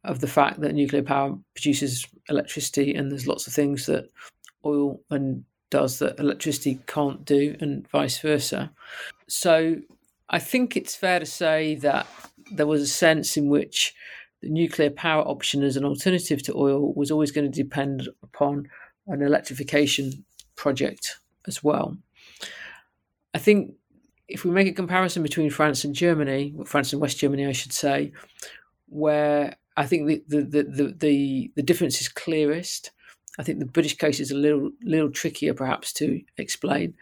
of 0.04 0.22
the 0.22 0.28
fact 0.28 0.62
that 0.62 0.74
nuclear 0.74 1.04
power 1.04 1.38
produces 1.56 2.08
electricity, 2.30 2.94
and 2.94 3.12
there's 3.12 3.28
lots 3.28 3.48
of 3.48 3.54
things 3.54 3.86
that 3.88 4.10
oil 4.64 5.02
and 5.10 5.44
does 5.70 6.00
that 6.00 6.20
electricity 6.20 6.80
can't 6.88 7.26
do, 7.26 7.56
and 7.60 7.88
vice 7.90 8.20
versa. 8.20 8.72
So 9.28 9.78
I 10.30 10.40
think 10.40 10.76
it's 10.76 10.96
fair 10.96 11.20
to 11.20 11.26
say 11.26 11.76
that 11.76 12.08
there 12.52 12.68
was 12.68 12.82
a 12.82 12.88
sense 12.88 13.38
in 13.38 13.50
which 13.50 13.94
the 14.42 14.50
nuclear 14.50 14.90
power 14.90 15.24
option 15.24 15.64
as 15.64 15.78
an 15.78 15.86
alternative 15.86 16.44
to 16.44 16.56
oil 16.56 16.94
was 16.94 17.12
always 17.12 17.32
going 17.32 17.50
to 17.52 17.64
depend 17.64 18.10
upon 18.22 18.70
an 19.08 19.22
electrification 19.22 20.26
project 20.56 21.20
as 21.48 21.64
well. 21.64 21.98
I 23.34 23.38
think 23.38 23.74
if 24.28 24.46
we 24.46 24.52
make 24.52 24.68
a 24.68 24.74
comparison 24.74 25.24
between 25.24 25.50
France 25.50 25.84
and 25.84 25.94
Germany, 25.94 26.56
France 26.66 26.92
and 26.94 27.02
West 27.02 27.20
Germany, 27.20 27.46
I 27.46 27.52
should 27.52 27.74
say, 27.74 28.12
where 28.88 29.56
I 29.78 29.86
think 29.86 30.08
the 30.08 30.24
the 30.28 30.64
the 30.64 30.96
the, 30.98 31.52
the 31.56 31.64
difference 31.64 32.02
is 32.02 32.08
clearest 32.08 32.92
I 33.38 33.44
think 33.44 33.60
the 33.60 33.66
British 33.66 33.98
case 33.98 34.20
is 34.20 34.32
a 34.32 34.36
little 34.36 34.72
little 34.82 35.12
trickier 35.12 35.54
perhaps 35.54 35.94
to 35.94 36.22
explain. 36.38 36.94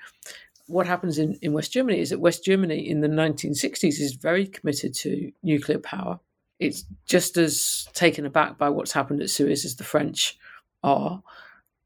What 0.68 0.88
happens 0.88 1.20
in, 1.20 1.38
in 1.42 1.54
West 1.54 1.74
Germany 1.74 2.00
is 2.00 2.10
that 2.10 2.20
West 2.20 2.46
Germany 2.46 2.88
in 2.90 3.02
the 3.02 3.10
1960s 3.10 4.00
is 4.00 4.14
very 4.14 4.48
committed 4.48 4.94
to 4.96 5.32
nuclear 5.44 5.80
power. 5.80 6.20
It's 6.60 6.86
just 7.06 7.38
as 7.38 7.88
taken 7.94 8.26
aback 8.26 8.58
by 8.58 8.70
what's 8.70 8.94
happened 8.94 9.22
at 9.22 9.30
Suez 9.30 9.66
as 9.66 9.76
the 9.76 9.84
French 9.84 10.38
are. 10.82 11.22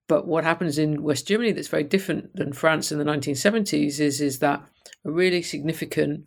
But 0.07 0.27
what 0.27 0.43
happens 0.43 0.77
in 0.77 1.03
West 1.03 1.27
Germany 1.27 1.51
that's 1.51 1.67
very 1.67 1.83
different 1.83 2.35
than 2.35 2.53
France 2.53 2.91
in 2.91 2.99
the 2.99 3.03
1970s 3.03 3.99
is, 3.99 4.21
is 4.21 4.39
that 4.39 4.63
a 5.03 5.11
really 5.11 5.41
significant 5.41 6.25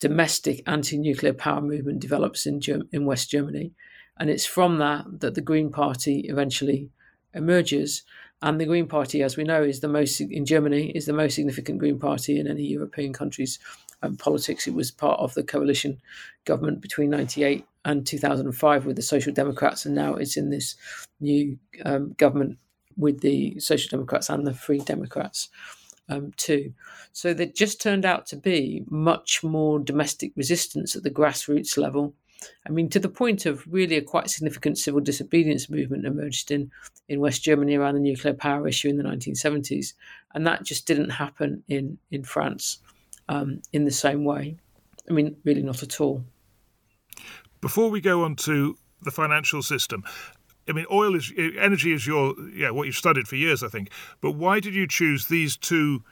domestic 0.00 0.62
anti-nuclear 0.66 1.34
power 1.34 1.60
movement 1.60 2.00
develops 2.00 2.46
in, 2.46 2.60
Germ- 2.60 2.88
in 2.92 3.04
West 3.04 3.30
Germany. 3.30 3.72
And 4.18 4.30
it's 4.30 4.46
from 4.46 4.78
that 4.78 5.20
that 5.20 5.34
the 5.34 5.40
Green 5.40 5.70
Party 5.70 6.26
eventually 6.28 6.90
emerges. 7.38 8.02
And 8.42 8.60
the 8.60 8.66
Green 8.66 8.86
Party, 8.86 9.22
as 9.22 9.36
we 9.36 9.44
know, 9.44 9.62
is 9.62 9.80
the 9.80 9.88
most 9.88 10.20
in 10.20 10.44
Germany 10.44 10.90
is 10.90 11.06
the 11.06 11.12
most 11.12 11.34
significant 11.34 11.78
Green 11.78 11.98
Party 11.98 12.38
in 12.38 12.46
any 12.46 12.64
European 12.64 13.12
countries 13.12 13.58
um, 14.02 14.16
politics. 14.16 14.66
It 14.66 14.74
was 14.74 14.90
part 14.90 15.18
of 15.18 15.34
the 15.34 15.42
coalition 15.42 16.00
government 16.44 16.80
between 16.80 17.10
'98 17.10 17.64
and 17.84 18.06
2005 18.06 18.86
with 18.86 18.96
the 18.96 19.02
Social 19.02 19.32
Democrats, 19.32 19.86
and 19.86 19.94
now 19.94 20.14
it's 20.14 20.36
in 20.36 20.50
this 20.50 20.76
new 21.20 21.58
um, 21.84 22.12
government 22.18 22.58
with 22.96 23.20
the 23.20 23.58
Social 23.58 23.90
Democrats 23.90 24.28
and 24.28 24.46
the 24.46 24.54
Free 24.54 24.80
Democrats 24.80 25.48
um, 26.08 26.32
too. 26.36 26.74
So 27.12 27.34
there 27.34 27.46
just 27.46 27.80
turned 27.80 28.04
out 28.04 28.26
to 28.26 28.36
be 28.36 28.84
much 28.88 29.42
more 29.42 29.78
domestic 29.78 30.32
resistance 30.36 30.96
at 30.96 31.02
the 31.02 31.10
grassroots 31.10 31.76
level. 31.76 32.14
I 32.66 32.70
mean, 32.70 32.88
to 32.90 33.00
the 33.00 33.08
point 33.08 33.46
of 33.46 33.64
really 33.66 33.96
a 33.96 34.02
quite 34.02 34.30
significant 34.30 34.78
civil 34.78 35.00
disobedience 35.00 35.68
movement 35.68 36.06
emerged 36.06 36.50
in, 36.50 36.70
in 37.08 37.20
West 37.20 37.42
Germany 37.42 37.74
around 37.74 37.94
the 37.94 38.00
nuclear 38.00 38.34
power 38.34 38.68
issue 38.68 38.88
in 38.88 38.96
the 38.96 39.04
1970s. 39.04 39.94
And 40.34 40.46
that 40.46 40.62
just 40.62 40.86
didn't 40.86 41.10
happen 41.10 41.62
in, 41.68 41.98
in 42.10 42.22
France 42.22 42.78
um, 43.28 43.60
in 43.72 43.84
the 43.84 43.90
same 43.90 44.24
way. 44.24 44.56
I 45.08 45.12
mean, 45.12 45.36
really 45.44 45.62
not 45.62 45.82
at 45.82 46.00
all. 46.00 46.24
Before 47.60 47.90
we 47.90 48.00
go 48.00 48.24
on 48.24 48.36
to 48.36 48.76
the 49.02 49.10
financial 49.10 49.62
system, 49.62 50.04
I 50.68 50.72
mean, 50.72 50.86
oil 50.92 51.14
is 51.14 51.32
energy 51.58 51.92
is 51.92 52.06
your 52.06 52.34
yeah 52.54 52.70
what 52.70 52.86
you've 52.86 52.94
studied 52.94 53.26
for 53.26 53.36
years, 53.36 53.62
I 53.62 53.68
think. 53.68 53.90
But 54.20 54.32
why 54.32 54.60
did 54.60 54.74
you 54.74 54.86
choose 54.86 55.26
these 55.26 55.56
two 55.56 56.04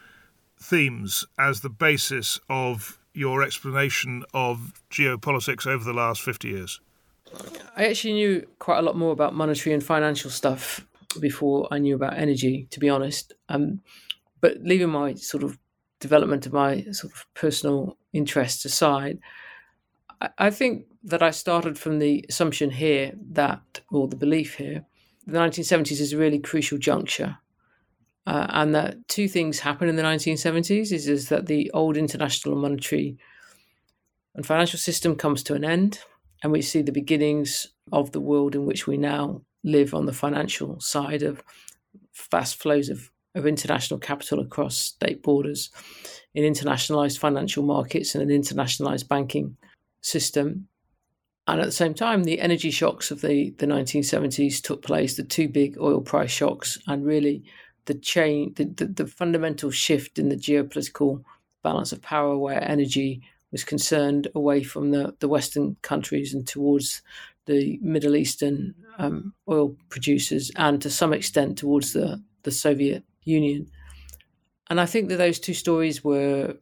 themes 0.58 1.26
as 1.38 1.60
the 1.60 1.68
basis 1.68 2.40
of 2.48 2.98
your 3.16 3.42
explanation 3.42 4.24
of 4.34 4.72
geopolitics 4.90 5.66
over 5.66 5.84
the 5.84 5.92
last 5.92 6.22
fifty 6.22 6.48
years? 6.48 6.80
I 7.76 7.86
actually 7.86 8.14
knew 8.14 8.46
quite 8.58 8.78
a 8.78 8.82
lot 8.82 8.96
more 8.96 9.12
about 9.12 9.34
monetary 9.34 9.74
and 9.74 9.82
financial 9.82 10.30
stuff 10.30 10.86
before 11.20 11.68
I 11.70 11.78
knew 11.78 11.94
about 11.94 12.16
energy, 12.16 12.66
to 12.70 12.80
be 12.80 12.88
honest. 12.88 13.32
Um, 13.48 13.80
but 14.40 14.58
leaving 14.62 14.90
my 14.90 15.14
sort 15.14 15.42
of 15.42 15.58
development 16.00 16.46
of 16.46 16.52
my 16.52 16.82
sort 16.92 17.12
of 17.12 17.26
personal 17.34 17.96
interests 18.12 18.64
aside, 18.64 19.18
I, 20.20 20.28
I 20.38 20.50
think 20.50 20.86
that 21.04 21.22
I 21.22 21.30
started 21.30 21.78
from 21.78 21.98
the 21.98 22.24
assumption 22.28 22.70
here 22.70 23.12
that, 23.32 23.80
or 23.90 24.08
the 24.08 24.16
belief 24.16 24.54
here, 24.54 24.84
the 25.26 25.38
1970s 25.38 26.00
is 26.00 26.12
a 26.12 26.18
really 26.18 26.38
crucial 26.38 26.78
juncture. 26.78 27.38
Uh, 28.26 28.46
and 28.50 28.74
that 28.74 28.96
two 29.08 29.28
things 29.28 29.60
happen 29.60 29.88
in 29.88 29.96
the 29.96 30.02
1970s 30.02 30.92
is, 30.92 31.08
is 31.08 31.28
that 31.28 31.46
the 31.46 31.70
old 31.72 31.96
international 31.96 32.56
monetary 32.56 33.16
and 34.34 34.44
financial 34.44 34.78
system 34.78 35.14
comes 35.14 35.42
to 35.44 35.54
an 35.54 35.64
end, 35.64 36.00
and 36.42 36.52
we 36.52 36.60
see 36.60 36.82
the 36.82 36.92
beginnings 36.92 37.68
of 37.92 38.12
the 38.12 38.20
world 38.20 38.54
in 38.54 38.66
which 38.66 38.86
we 38.86 38.96
now 38.96 39.42
live 39.64 39.94
on 39.94 40.06
the 40.06 40.12
financial 40.12 40.78
side 40.80 41.22
of 41.22 41.42
fast 42.12 42.60
flows 42.60 42.88
of, 42.88 43.10
of 43.34 43.46
international 43.46 43.98
capital 43.98 44.40
across 44.40 44.76
state 44.76 45.22
borders, 45.22 45.70
in 46.34 46.44
internationalized 46.44 47.18
financial 47.18 47.62
markets 47.62 48.14
and 48.14 48.30
an 48.30 48.42
internationalized 48.42 49.08
banking 49.08 49.56
system. 50.02 50.68
And 51.48 51.60
at 51.60 51.66
the 51.66 51.72
same 51.72 51.94
time, 51.94 52.24
the 52.24 52.40
energy 52.40 52.70
shocks 52.70 53.10
of 53.10 53.22
the, 53.22 53.54
the 53.58 53.66
1970s 53.66 54.60
took 54.60 54.82
place, 54.82 55.16
the 55.16 55.22
two 55.22 55.48
big 55.48 55.78
oil 55.80 56.00
price 56.00 56.30
shocks, 56.30 56.76
and 56.86 57.06
really 57.06 57.44
the 57.86 57.94
chain, 57.94 58.52
the, 58.56 58.64
the, 58.64 58.86
the 58.86 59.06
fundamental 59.06 59.70
shift 59.70 60.18
in 60.18 60.28
the 60.28 60.36
geopolitical 60.36 61.22
balance 61.62 61.92
of 61.92 62.02
power 62.02 62.36
where 62.36 62.62
energy 62.68 63.22
was 63.50 63.64
concerned 63.64 64.28
away 64.34 64.62
from 64.62 64.90
the, 64.90 65.14
the 65.20 65.28
Western 65.28 65.76
countries 65.82 66.34
and 66.34 66.46
towards 66.46 67.02
the 67.46 67.78
Middle 67.80 68.16
Eastern 68.16 68.74
um, 68.98 69.32
oil 69.48 69.76
producers 69.88 70.50
and 70.56 70.82
to 70.82 70.90
some 70.90 71.12
extent 71.12 71.56
towards 71.58 71.92
the, 71.92 72.22
the 72.42 72.50
Soviet 72.50 73.04
Union. 73.22 73.68
And 74.68 74.80
I 74.80 74.86
think 74.86 75.08
that 75.08 75.16
those 75.16 75.38
two 75.38 75.54
stories 75.54 76.02
were 76.02 76.56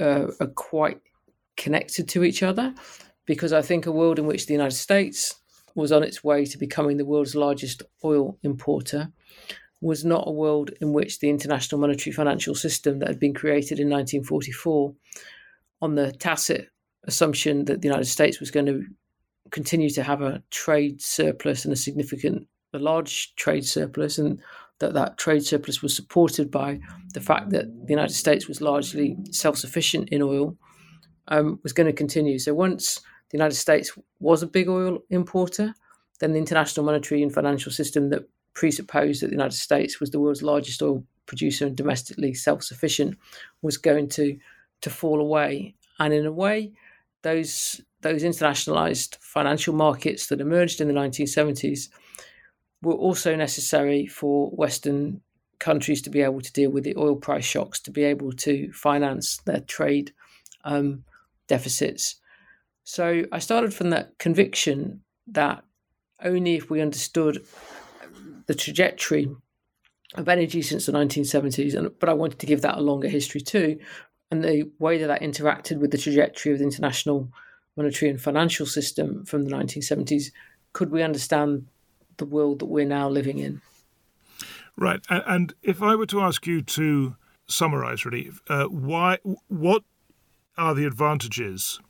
uh, 0.00 0.26
are 0.40 0.52
quite 0.54 1.00
connected 1.56 2.08
to 2.08 2.22
each 2.22 2.42
other 2.42 2.74
because 3.24 3.52
I 3.52 3.62
think 3.62 3.86
a 3.86 3.92
world 3.92 4.18
in 4.18 4.26
which 4.26 4.46
the 4.46 4.52
United 4.52 4.76
States 4.76 5.34
was 5.74 5.92
on 5.92 6.02
its 6.02 6.22
way 6.22 6.44
to 6.44 6.58
becoming 6.58 6.96
the 6.96 7.04
world's 7.04 7.34
largest 7.34 7.82
oil 8.04 8.38
importer 8.42 9.12
was 9.80 10.04
not 10.04 10.26
a 10.26 10.32
world 10.32 10.70
in 10.80 10.92
which 10.92 11.20
the 11.20 11.30
international 11.30 11.80
monetary 11.80 12.12
financial 12.12 12.54
system 12.54 12.98
that 12.98 13.08
had 13.08 13.20
been 13.20 13.34
created 13.34 13.78
in 13.78 13.88
1944 13.88 14.92
on 15.80 15.94
the 15.94 16.12
tacit 16.12 16.68
assumption 17.04 17.64
that 17.66 17.80
the 17.80 17.88
United 17.88 18.06
States 18.06 18.40
was 18.40 18.50
going 18.50 18.66
to 18.66 18.84
continue 19.50 19.88
to 19.88 20.02
have 20.02 20.20
a 20.20 20.42
trade 20.50 21.00
surplus 21.00 21.64
and 21.64 21.72
a 21.72 21.76
significant 21.76 22.46
a 22.74 22.78
large 22.78 23.34
trade 23.36 23.64
surplus 23.64 24.18
and 24.18 24.38
that 24.78 24.94
that 24.94 25.16
trade 25.16 25.44
surplus 25.44 25.82
was 25.82 25.94
supported 25.94 26.50
by 26.50 26.78
the 27.14 27.20
fact 27.20 27.50
that 27.50 27.66
the 27.86 27.92
United 27.92 28.14
States 28.14 28.46
was 28.46 28.60
largely 28.60 29.16
self-sufficient 29.30 30.08
in 30.10 30.22
oil 30.22 30.56
um, 31.28 31.58
was 31.62 31.72
going 31.72 31.86
to 31.86 31.92
continue. 31.92 32.38
So 32.38 32.54
once 32.54 33.00
the 33.30 33.38
United 33.38 33.56
States 33.56 33.96
was 34.20 34.42
a 34.42 34.46
big 34.46 34.68
oil 34.68 34.98
importer, 35.10 35.74
then 36.20 36.32
the 36.32 36.38
international 36.38 36.86
monetary 36.86 37.22
and 37.22 37.32
financial 37.32 37.72
system 37.72 38.10
that 38.10 38.28
presupposed 38.58 39.22
that 39.22 39.28
the 39.28 39.38
United 39.40 39.56
States 39.56 40.00
was 40.00 40.10
the 40.10 40.18
world's 40.18 40.42
largest 40.42 40.82
oil 40.82 41.04
producer 41.26 41.64
and 41.64 41.76
domestically 41.76 42.34
self-sufficient 42.34 43.16
was 43.62 43.76
going 43.76 44.08
to 44.08 44.36
to 44.80 44.90
fall 44.90 45.20
away. 45.20 45.76
And 46.00 46.12
in 46.12 46.26
a 46.26 46.32
way, 46.32 46.72
those 47.22 47.80
those 48.00 48.24
internationalized 48.24 49.16
financial 49.20 49.74
markets 49.74 50.26
that 50.26 50.40
emerged 50.40 50.80
in 50.80 50.88
the 50.88 50.94
1970s 50.94 51.88
were 52.82 52.94
also 52.94 53.36
necessary 53.36 54.06
for 54.06 54.50
Western 54.50 55.20
countries 55.60 56.02
to 56.02 56.10
be 56.10 56.22
able 56.22 56.40
to 56.40 56.52
deal 56.52 56.70
with 56.70 56.82
the 56.82 56.96
oil 56.96 57.14
price 57.14 57.44
shocks, 57.44 57.78
to 57.82 57.92
be 57.92 58.02
able 58.02 58.32
to 58.32 58.72
finance 58.72 59.36
their 59.46 59.60
trade 59.60 60.12
um, 60.64 61.04
deficits. 61.46 62.16
So 62.82 63.22
I 63.30 63.38
started 63.38 63.72
from 63.72 63.90
that 63.90 64.18
conviction 64.18 65.02
that 65.28 65.62
only 66.24 66.56
if 66.56 66.70
we 66.70 66.80
understood 66.80 67.44
the 68.48 68.54
trajectory 68.54 69.30
of 70.14 70.28
energy 70.28 70.62
since 70.62 70.86
the 70.86 70.92
1970s, 70.92 71.74
and 71.74 71.96
but 72.00 72.08
I 72.08 72.14
wanted 72.14 72.40
to 72.40 72.46
give 72.46 72.62
that 72.62 72.78
a 72.78 72.80
longer 72.80 73.08
history 73.08 73.40
too, 73.40 73.78
and 74.30 74.42
the 74.42 74.70
way 74.78 74.98
that 74.98 75.06
that 75.06 75.20
interacted 75.20 75.78
with 75.78 75.92
the 75.92 75.98
trajectory 75.98 76.52
of 76.52 76.58
the 76.58 76.64
international 76.64 77.30
monetary 77.76 78.10
and 78.10 78.20
financial 78.20 78.66
system 78.66 79.24
from 79.24 79.44
the 79.44 79.54
1970s, 79.54 80.32
could 80.72 80.90
we 80.90 81.02
understand 81.02 81.68
the 82.16 82.24
world 82.24 82.58
that 82.58 82.66
we're 82.66 82.84
now 82.84 83.08
living 83.08 83.38
in? 83.38 83.60
Right, 84.76 85.00
and 85.08 85.54
if 85.62 85.82
I 85.82 85.94
were 85.94 86.06
to 86.06 86.20
ask 86.20 86.46
you 86.46 86.62
to 86.62 87.16
summarize, 87.46 88.04
really, 88.04 88.30
uh, 88.48 88.64
why, 88.64 89.18
what 89.48 89.82
are 90.56 90.74
the 90.74 90.86
advantages 90.86 91.80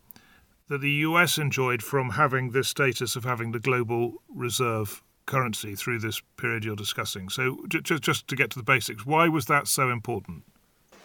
that 0.69 0.81
the 0.81 0.91
US 0.91 1.39
enjoyed 1.39 1.83
from 1.83 2.11
having 2.11 2.51
this 2.51 2.69
status 2.69 3.17
of 3.17 3.25
having 3.25 3.53
the 3.53 3.61
global 3.61 4.23
reserve 4.29 5.03
currency 5.29 5.77
through 5.77 6.01
this 6.01 6.21
period 6.37 6.65
you're 6.65 6.75
discussing. 6.75 7.29
So, 7.29 7.65
just 7.69 8.03
just 8.03 8.27
to 8.29 8.35
get 8.35 8.51
to 8.51 8.59
the 8.59 8.65
basics, 8.65 9.07
why 9.07 9.29
was 9.29 9.47
that 9.47 9.69
so 9.69 9.91
important? 9.91 10.43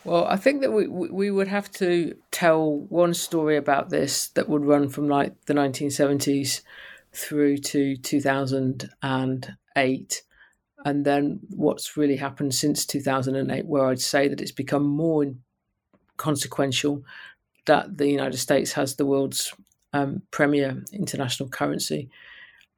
Well, 0.03 0.25
I 0.25 0.38
think 0.38 0.62
that 0.62 0.71
we 0.71 0.88
we 0.88 1.29
would 1.29 1.47
have 1.47 1.69
to 1.73 2.15
tell 2.31 2.79
one 2.89 3.13
story 3.13 3.57
about 3.57 3.91
this 3.91 4.29
that 4.29 4.49
would 4.49 4.65
run 4.65 4.89
from 4.89 5.07
like 5.07 5.45
the 5.45 5.53
1970s 5.53 6.62
through 7.13 7.57
to 7.57 7.95
2008 7.97 10.23
and 10.86 11.05
then 11.05 11.39
what's 11.51 11.95
really 11.95 12.17
happened 12.17 12.53
since 12.55 12.88
2008 12.88 13.65
where 13.65 13.86
I'd 13.86 14.01
say 14.01 14.27
that 14.27 14.41
it's 14.41 14.51
become 14.51 14.83
more 14.83 15.33
consequential 16.17 17.03
that 17.65 17.97
the 17.97 18.09
United 18.09 18.38
States 18.38 18.73
has 18.73 18.95
the 18.95 19.05
world's 19.05 19.53
um, 19.93 20.21
premier 20.31 20.83
international 20.91 21.49
currency. 21.49 22.09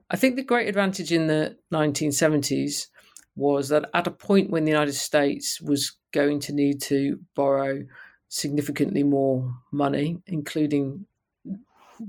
I 0.09 0.17
think 0.17 0.35
the 0.35 0.43
great 0.43 0.67
advantage 0.67 1.11
in 1.11 1.27
the 1.27 1.57
1970s 1.73 2.87
was 3.35 3.69
that 3.69 3.89
at 3.93 4.07
a 4.07 4.11
point 4.11 4.49
when 4.49 4.63
the 4.63 4.71
United 4.71 4.93
States 4.93 5.59
was 5.59 5.97
going 6.11 6.39
to 6.41 6.53
need 6.53 6.81
to 6.83 7.19
borrow 7.35 7.83
significantly 8.29 9.03
more 9.03 9.53
money, 9.71 10.19
including 10.27 11.05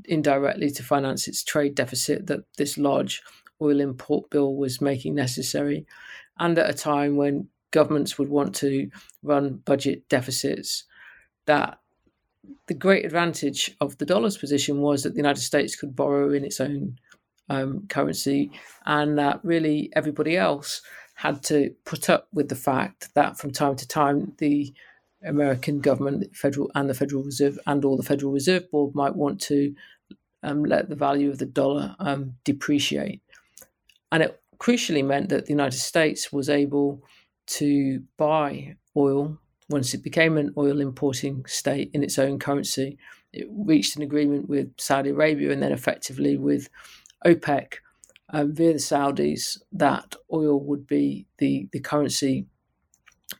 indirectly 0.05 0.71
to 0.71 0.83
finance 0.83 1.27
its 1.29 1.43
trade 1.43 1.75
deficit 1.75 2.27
that 2.27 2.41
this 2.57 2.77
large 2.77 3.23
oil 3.63 3.81
import 3.81 4.29
bill 4.31 4.55
was 4.55 4.81
making 4.81 5.15
necessary, 5.15 5.87
and 6.39 6.59
at 6.59 6.71
a 6.71 6.75
time 6.75 7.17
when 7.17 7.49
governments 7.71 8.19
would 8.19 8.29
want 8.29 8.55
to 8.55 8.91
run 9.23 9.63
budget 9.65 10.09
deficits, 10.09 10.85
that 11.47 11.79
the 12.67 12.75
great 12.75 13.05
advantage 13.05 13.75
of 13.81 13.99
the 13.99 14.07
dollar's 14.07 14.37
position 14.37 14.81
was 14.81 15.03
that 15.03 15.11
the 15.11 15.19
United 15.19 15.41
States 15.41 15.77
could 15.77 15.97
borrow 15.97 16.33
in 16.33 16.45
its 16.45 16.61
own 16.61 16.99
um, 17.49 17.87
currency, 17.89 18.51
and 18.85 19.19
that 19.19 19.41
really 19.43 19.91
everybody 19.95 20.37
else 20.37 20.83
had 21.15 21.43
to 21.45 21.75
put 21.85 22.11
up 22.11 22.29
with 22.33 22.49
the 22.49 22.55
fact 22.55 23.15
that 23.15 23.39
from 23.39 23.51
time 23.51 23.75
to 23.77 23.89
time 23.89 24.33
the 24.39 24.73
American 25.25 25.81
government, 25.81 26.37
federal 26.37 26.71
and 26.75 26.91
the 26.91 26.95
Federal 26.95 27.23
Reserve, 27.23 27.59
and 27.67 27.85
all 27.85 27.97
the 27.97 28.03
Federal 28.03 28.33
Reserve 28.33 28.71
Board 28.71 28.95
might 28.95 29.17
want 29.17 29.41
to 29.43 29.75
um, 30.43 30.65
let 30.65 30.89
the 30.89 30.95
value 30.95 31.31
of 31.31 31.39
the 31.39 31.47
dollar 31.47 31.97
um, 31.99 32.35
depreciate, 32.45 33.23
and 34.13 34.23
it 34.23 34.41
crucially 34.59 35.05
meant 35.05 35.29
that 35.29 35.47
the 35.47 35.53
United 35.53 35.79
States 35.79 36.33
was 36.33 36.49
able 36.49 37.03
to 37.47 38.03
buy 38.17 38.77
oil 38.97 39.39
once 39.69 39.95
it 39.95 40.03
became 40.03 40.37
an 40.37 40.53
oil 40.57 40.81
importing 40.81 41.45
state 41.47 41.91
in 41.93 42.03
its 42.03 42.19
own 42.19 42.39
currency. 42.39 42.99
It 43.33 43.49
reached 43.51 43.97
an 43.97 44.03
agreement 44.03 44.49
with 44.49 44.73
Saudi 44.79 45.11
Arabia 45.11 45.51
and 45.51 45.63
then 45.63 45.73
effectively 45.73 46.37
with 46.37 46.69
OPEC 47.24 47.74
um, 48.31 48.55
via 48.55 48.72
the 48.72 48.79
Saudis 48.79 49.59
that 49.72 50.14
oil 50.33 50.61
would 50.61 50.87
be 50.87 51.26
the, 51.38 51.68
the 51.72 51.81
currency 51.81 52.46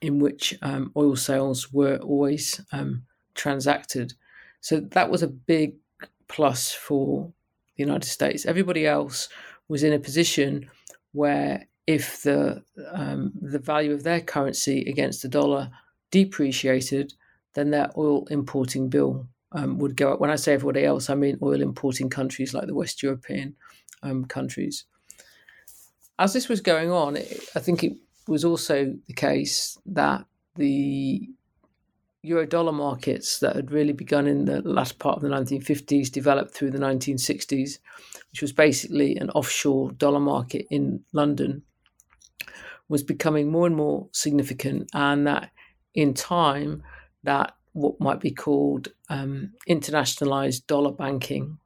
in 0.01 0.19
which 0.19 0.57
um, 0.61 0.91
oil 0.95 1.15
sales 1.15 1.71
were 1.71 1.97
always 1.97 2.61
um, 2.71 3.03
transacted. 3.35 4.13
So 4.61 4.79
that 4.79 5.09
was 5.09 5.23
a 5.23 5.27
big 5.27 5.75
plus 6.27 6.71
for 6.71 7.31
the 7.75 7.83
United 7.83 8.07
States. 8.07 8.45
Everybody 8.45 8.85
else 8.85 9.29
was 9.67 9.83
in 9.83 9.93
a 9.93 9.99
position 9.99 10.69
where 11.13 11.67
if 11.85 12.21
the 12.23 12.63
um, 12.91 13.31
the 13.41 13.59
value 13.59 13.93
of 13.93 14.03
their 14.03 14.19
currency 14.19 14.83
against 14.89 15.21
the 15.21 15.29
dollar 15.29 15.71
depreciated, 16.11 17.13
then 17.53 17.71
their 17.71 17.89
oil 17.97 18.27
importing 18.27 18.89
bill 18.89 19.27
um, 19.53 19.77
would 19.79 19.95
go 19.95 20.13
up. 20.13 20.19
When 20.19 20.29
I 20.29 20.35
say 20.35 20.53
everybody 20.53 20.83
else, 20.85 21.09
I 21.09 21.15
mean 21.15 21.39
oil 21.41 21.61
importing 21.61 22.09
countries 22.09 22.53
like 22.53 22.67
the 22.67 22.75
West 22.75 23.01
European 23.01 23.55
um, 24.03 24.25
countries. 24.25 24.85
As 26.19 26.33
this 26.33 26.49
was 26.49 26.61
going 26.61 26.91
on, 26.91 27.17
I 27.17 27.59
think 27.59 27.83
it 27.83 27.93
was 28.27 28.43
also 28.43 28.93
the 29.07 29.13
case 29.13 29.77
that 29.85 30.25
the 30.55 31.29
euro 32.23 32.45
dollar 32.45 32.71
markets 32.71 33.39
that 33.39 33.55
had 33.55 33.71
really 33.71 33.93
begun 33.93 34.27
in 34.27 34.45
the 34.45 34.61
last 34.61 34.99
part 34.99 35.17
of 35.17 35.21
the 35.21 35.29
1950s 35.29 36.11
developed 36.11 36.53
through 36.53 36.71
the 36.71 36.77
1960s, 36.77 37.79
which 38.31 38.41
was 38.41 38.51
basically 38.51 39.15
an 39.17 39.29
offshore 39.31 39.91
dollar 39.93 40.19
market 40.19 40.65
in 40.69 41.03
London, 41.13 41.63
was 42.89 43.03
becoming 43.03 43.49
more 43.49 43.67
and 43.67 43.75
more 43.75 44.07
significant, 44.11 44.89
and 44.93 45.27
that 45.27 45.51
in 45.93 46.13
time, 46.13 46.83
that 47.23 47.53
what 47.73 47.99
might 47.99 48.19
be 48.19 48.31
called 48.31 48.89
um, 49.09 49.53
internationalized 49.69 50.65
dollar 50.67 50.91
banking 50.91 51.59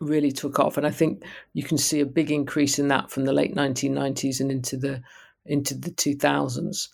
really 0.00 0.32
took 0.32 0.58
off. 0.58 0.76
And 0.76 0.86
I 0.86 0.90
think 0.90 1.24
you 1.52 1.62
can 1.62 1.78
see 1.78 2.00
a 2.00 2.06
big 2.06 2.30
increase 2.30 2.78
in 2.78 2.88
that 2.88 3.10
from 3.10 3.24
the 3.24 3.32
late 3.32 3.54
1990s 3.54 4.40
and 4.40 4.50
into 4.50 4.76
the 4.76 5.02
into 5.44 5.74
the 5.74 5.90
2000s. 5.90 6.88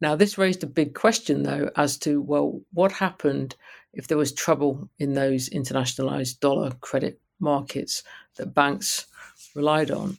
Now, 0.00 0.16
this 0.16 0.36
raised 0.36 0.62
a 0.64 0.66
big 0.66 0.94
question, 0.94 1.44
though, 1.44 1.70
as 1.76 1.96
to 1.98 2.20
well, 2.20 2.60
what 2.72 2.92
happened 2.92 3.56
if 3.92 4.08
there 4.08 4.18
was 4.18 4.32
trouble 4.32 4.90
in 4.98 5.14
those 5.14 5.48
internationalized 5.48 6.40
dollar 6.40 6.72
credit 6.80 7.20
markets 7.38 8.02
that 8.36 8.54
banks 8.54 9.06
relied 9.54 9.90
on? 9.90 10.18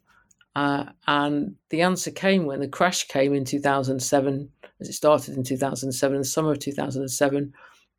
Uh, 0.56 0.86
and 1.06 1.56
the 1.70 1.82
answer 1.82 2.12
came 2.12 2.46
when 2.46 2.62
the 2.62 2.68
crash 2.68 3.08
came 3.08 3.34
in 3.34 3.44
2007, 3.44 4.50
as 4.80 4.90
it 4.90 4.94
started 4.94 5.36
in 5.36 5.44
2007, 5.44 6.16
in 6.16 6.22
the 6.22 6.26
summer 6.26 6.54
of 6.54 6.60
2007, 6.60 7.54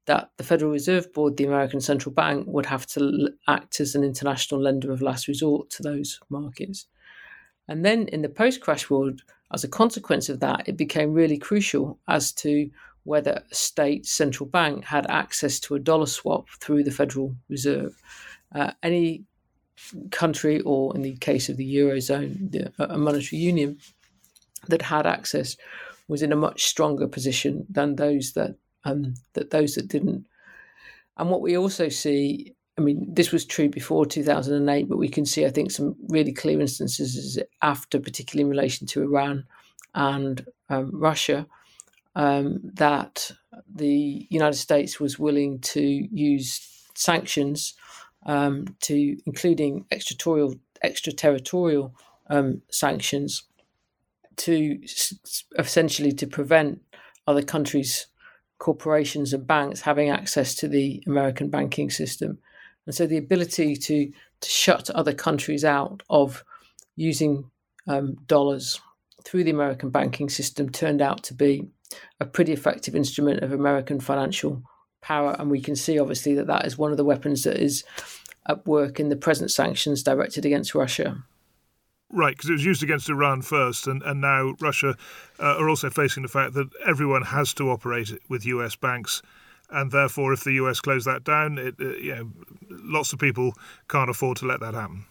that 0.07 0.31
the 0.37 0.45
Federal 0.45 0.71
Reserve 0.71 1.13
Board, 1.13 1.37
the 1.37 1.45
American 1.45 1.81
Central 1.81 2.13
Bank, 2.13 2.47
would 2.47 2.67
have 2.67 2.87
to 2.87 3.29
act 3.49 3.81
as 3.81 3.95
an 3.95 4.05
international 4.05 4.61
lender 4.61 4.93
of 4.93 5.03
last 5.03 5.29
resort 5.29 5.71
to 5.71 5.83
those 5.83 6.21
markets. 6.31 6.87
And 7.69 7.85
then 7.85 8.07
in 8.09 8.23
the 8.23 8.29
post 8.29 8.61
crash 8.61 8.89
world, 8.89 9.23
as 9.53 9.65
a 9.65 9.69
consequence 9.69 10.29
of 10.29 10.41
that, 10.41 10.69
it 10.69 10.77
became 10.77 11.13
really 11.13 11.39
crucial 11.39 11.99
as 12.09 12.33
to 12.35 12.71
whether 13.05 13.43
a 13.51 13.55
state 13.55 14.07
central 14.07 14.49
bank 14.49 14.85
had 14.85 15.07
access 15.09 15.61
to 15.61 15.75
a 15.75 15.81
dollar 15.81 16.07
swap 16.07 16.49
through 16.61 16.83
the 16.83 16.91
Federal 16.91 17.35
Reserve. 17.49 17.97
Uh, 18.55 18.73
any 18.83 19.25
country, 20.11 20.61
or 20.61 20.95
in 20.95 21.03
the 21.03 21.17
case 21.17 21.49
of 21.49 21.57
the 21.57 21.77
Eurozone, 21.77 22.51
the, 22.51 22.73
a 22.79 22.99
monetary 22.99 23.41
union 23.41 23.79
that 24.69 24.83
had 24.83 25.07
access 25.07 25.57
was 26.09 26.23
in 26.23 26.33
a 26.33 26.37
much 26.37 26.65
stronger 26.65 27.07
position 27.07 27.67
than 27.69 27.97
those 27.97 28.33
that 28.33 28.57
um, 28.87 29.15
that 29.35 29.51
those 29.51 29.75
that 29.75 29.89
didn't. 29.89 30.25
And 31.19 31.31
what 31.31 31.43
we 31.43 31.57
also 31.59 31.89
see, 31.89 32.55
I 32.79 32.81
mean, 32.81 33.07
this 33.13 33.33
was 33.33 33.45
true 33.45 33.69
before 33.69 34.07
2008, 34.07 34.89
but 34.89 34.99
we 34.99 35.09
can 35.09 35.27
see, 35.27 35.45
I 35.45 35.51
think, 35.51 35.71
some 35.71 35.97
really 36.09 36.33
clear 36.33 36.61
instances 36.61 37.39
after, 37.63 37.99
particularly 37.99 38.45
in 38.45 38.51
relation 38.51 38.87
to 38.89 39.03
Iran 39.03 39.45
and 39.95 40.47
um, 40.69 40.91
Russia, 40.93 41.47
um, 42.15 42.61
that 42.75 43.31
the 43.75 44.27
United 44.31 44.57
States 44.57 45.01
was 45.01 45.19
willing 45.19 45.59
to 45.61 45.83
use 45.83 46.87
sanctions 46.95 47.75
um, 48.27 48.67
to, 48.83 49.17
including 49.27 49.87
extraterritorial, 49.91 50.55
extraterritorial 50.83 51.95
um, 52.29 52.63
sanctions, 52.71 53.45
to 54.37 54.79
essentially 55.59 56.13
to 56.13 56.27
prevent 56.27 56.83
other 57.27 57.43
countries 57.43 58.07
corporations 58.59 59.33
and 59.33 59.47
banks 59.47 59.81
having 59.81 60.11
access 60.11 60.55
to 60.57 60.69
the 60.69 61.03
American 61.07 61.51
banking 61.51 61.91
system. 61.91 62.39
And 62.87 62.95
so 62.95 63.07
the 63.07 63.19
ability 63.19 63.77
to, 63.77 64.13
to 64.41 64.49
shut 64.49 64.91
other 64.91 65.13
countries 65.13 65.65
out 65.65 66.03
of 66.09 66.45
using 66.95 67.51
um, 67.87 68.17
dollars 68.27 68.81
through 69.25 69.45
the 69.45 69.51
American 69.51 69.91
banking 69.91 70.29
system 70.29 70.71
turned 70.71 71.03
out 71.03 71.23
to 71.25 71.35
be 71.35 71.69
a 72.21 72.27
pretty 72.27 72.53
effective 72.53 72.95
instrument 72.95 73.43
of 73.43 73.53
American 73.53 74.01
financial 74.01 74.63
power. 75.03 75.37
And 75.39 75.51
we 75.51 75.61
can 75.61 75.77
see, 75.77 75.99
obviously, 75.99 76.35
that 76.35 76.47
that 76.47 76.65
is 76.65 76.79
one 76.79 76.91
of 76.91 76.97
the 76.97 77.05
weapons 77.05 77.45
that 77.45 77.59
is 77.59 77.85
at 78.49 78.67
work 78.67 79.01
in 79.01 79.09
the 79.09 79.17
present 79.17 79.51
sanctions 79.51 80.03
directed 80.03 80.45
against 80.45 80.75
Russia. 80.75 81.25
Right, 82.17 82.35
because 82.35 82.49
it 82.49 82.55
was 82.55 82.65
used 82.65 82.83
against 82.83 83.11
Iran 83.11 83.43
first, 83.43 83.87
and, 83.87 84.03
and 84.03 84.23
now 84.23 84.55
Russia 84.59 84.97
uh, 85.39 85.59
are 85.59 85.69
also 85.69 85.91
facing 85.91 86.23
the 86.23 86.31
fact 86.31 86.55
that 86.55 86.71
everyone 86.87 87.21
has 87.21 87.53
to 87.55 87.71
operate 87.71 88.11
with 88.31 88.47
US 88.47 88.75
banks, 88.75 89.21
and 89.69 89.93
therefore, 89.93 90.33
if 90.33 90.43
the 90.43 90.53
US 90.53 90.81
close 90.81 91.05
that 91.05 91.25
down, 91.25 91.59
it, 91.59 91.75
uh, 91.79 91.89
you 91.97 92.15
know, 92.15 92.31
lots 92.71 93.13
of 93.13 93.19
people 93.19 93.53
can't 93.89 94.09
afford 94.09 94.39
to 94.39 94.47
let 94.47 94.61
that 94.61 94.73
happen. 94.73 95.05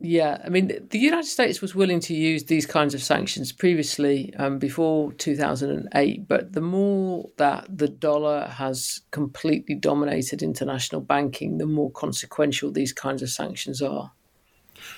Yeah, 0.00 0.40
I 0.42 0.48
mean, 0.48 0.72
the 0.88 0.98
United 0.98 1.28
States 1.28 1.60
was 1.60 1.74
willing 1.74 2.00
to 2.00 2.14
use 2.14 2.44
these 2.44 2.64
kinds 2.64 2.94
of 2.94 3.02
sanctions 3.02 3.52
previously, 3.52 4.32
um, 4.38 4.58
before 4.58 5.12
2008, 5.12 6.26
but 6.26 6.54
the 6.54 6.62
more 6.62 7.28
that 7.36 7.66
the 7.68 7.88
dollar 7.88 8.46
has 8.46 9.02
completely 9.10 9.74
dominated 9.74 10.42
international 10.42 11.02
banking, 11.02 11.58
the 11.58 11.66
more 11.66 11.90
consequential 11.90 12.72
these 12.72 12.94
kinds 12.94 13.20
of 13.20 13.28
sanctions 13.28 13.82
are. 13.82 14.12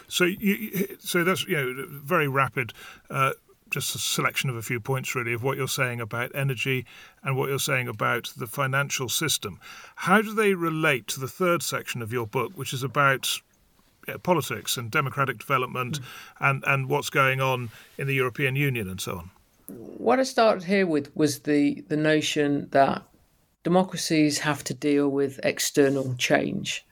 So, 0.09 0.25
you, 0.25 0.97
so 0.99 1.25
that's 1.25 1.47
you 1.47 1.57
know 1.57 1.87
very 1.88 2.29
rapid. 2.29 2.73
Uh, 3.11 3.33
just 3.71 3.94
a 3.94 3.99
selection 3.99 4.49
of 4.49 4.57
a 4.57 4.62
few 4.62 4.81
points, 4.81 5.14
really, 5.14 5.35
of 5.35 5.42
what 5.42 5.59
you're 5.59 5.68
saying 5.68 6.01
about 6.01 6.35
energy 6.35 6.87
and 7.23 7.37
what 7.37 7.51
you're 7.51 7.59
saying 7.59 7.87
about 7.87 8.33
the 8.37 8.47
financial 8.47 9.11
system. 9.11 9.61
How 9.97 10.23
do 10.23 10.33
they 10.33 10.55
relate 10.55 11.07
to 11.09 11.21
the 11.21 11.29
third 11.29 11.62
section 11.62 12.01
of 12.01 12.11
your 12.11 12.27
book, 12.27 12.53
which 12.55 12.73
is 12.73 12.83
about 12.83 13.42
politics 14.23 14.77
and 14.77 14.90
democratic 14.90 15.38
development 15.38 16.01
mm. 16.01 16.05
and, 16.40 16.64
and 16.66 16.88
what's 16.88 17.11
going 17.11 17.40
on 17.40 17.71
in 17.99 18.07
the 18.07 18.14
European 18.14 18.57
Union 18.57 18.88
and 18.88 19.01
so 19.01 19.18
on? 19.18 19.31
What 19.66 20.18
I 20.18 20.23
started 20.23 20.64
here 20.64 20.87
with 20.87 21.14
was 21.14 21.40
the, 21.40 21.85
the 21.88 21.97
notion 21.97 22.68
that 22.71 23.03
democracies 23.64 24.38
have 24.38 24.64
to 24.64 24.75
deal 24.75 25.11
with 25.11 25.40
external 25.42 26.14
change, 26.14 26.87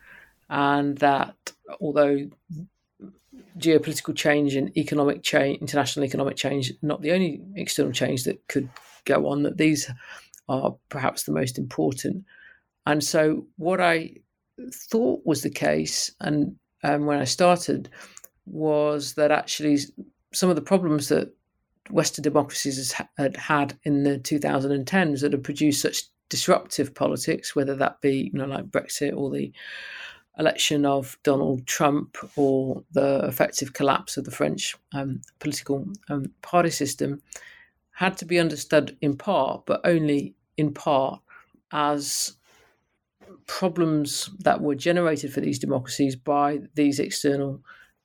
and 0.51 0.99
that 0.99 1.53
although 1.81 2.29
geopolitical 3.59 4.15
change 4.15 4.55
and 4.55 4.77
economic 4.77 5.23
change, 5.23 5.61
international 5.61 6.05
economic 6.05 6.37
change, 6.37 6.73
not 6.83 7.03
the 7.03 7.13
only 7.13 7.41
external 7.55 7.93
change 7.93 8.25
that 8.25 8.47
could 8.49 8.69
go 9.05 9.29
on, 9.29 9.43
that 9.43 9.57
these 9.57 9.91
are 10.49 10.77
perhaps 10.89 11.25
the 11.25 11.33
most 11.33 11.59
important. 11.59 12.25
And 12.87 13.03
so, 13.03 13.47
what 13.57 13.81
I 13.81 14.15
thought 14.73 15.23
was 15.25 15.43
the 15.43 15.51
case, 15.51 16.11
and 16.21 16.57
um, 16.85 17.07
when 17.07 17.19
I 17.19 17.25
started, 17.25 17.89
was 18.47 19.15
that 19.15 19.33
actually 19.33 19.79
some 20.33 20.51
of 20.51 20.57
the 20.57 20.63
problems 20.63 21.09
that 21.09 21.33
Western 21.91 22.23
democracies 22.23 22.93
had 23.17 23.37
had 23.37 23.79
in 23.85 24.03
the 24.03 24.19
2010s 24.19 25.21
that 25.21 25.33
had 25.33 25.45
produced 25.45 25.83
such 25.83 26.03
disruptive 26.29 26.95
politics, 26.95 27.55
whether 27.55 27.75
that 27.77 28.01
be 28.01 28.31
you 28.33 28.39
know 28.39 28.47
like 28.47 28.67
Brexit 28.67 29.17
or 29.17 29.31
the 29.31 29.53
election 30.39 30.85
of 30.85 31.19
Donald 31.23 31.67
Trump 31.67 32.17
or 32.37 32.83
the 32.93 33.21
effective 33.27 33.73
collapse 33.73 34.17
of 34.17 34.25
the 34.25 34.31
French 34.31 34.77
um, 34.93 35.21
political 35.39 35.87
um, 36.09 36.27
party 36.43 36.71
system 36.71 37.23
had 37.93 38.17
to 38.19 38.27
be 38.27 38.39
understood 38.39 38.97
in 39.01 39.17
part, 39.17 39.65
but 39.65 39.81
only 39.85 40.35
in 40.59 40.73
part, 40.73 41.21
as 41.73 42.35
problems 43.47 44.31
that 44.41 44.61
were 44.61 44.75
generated 44.75 45.33
for 45.33 45.41
these 45.41 45.59
democracies 45.59 46.15
by 46.15 46.61
these 46.75 46.99
external 46.99 47.61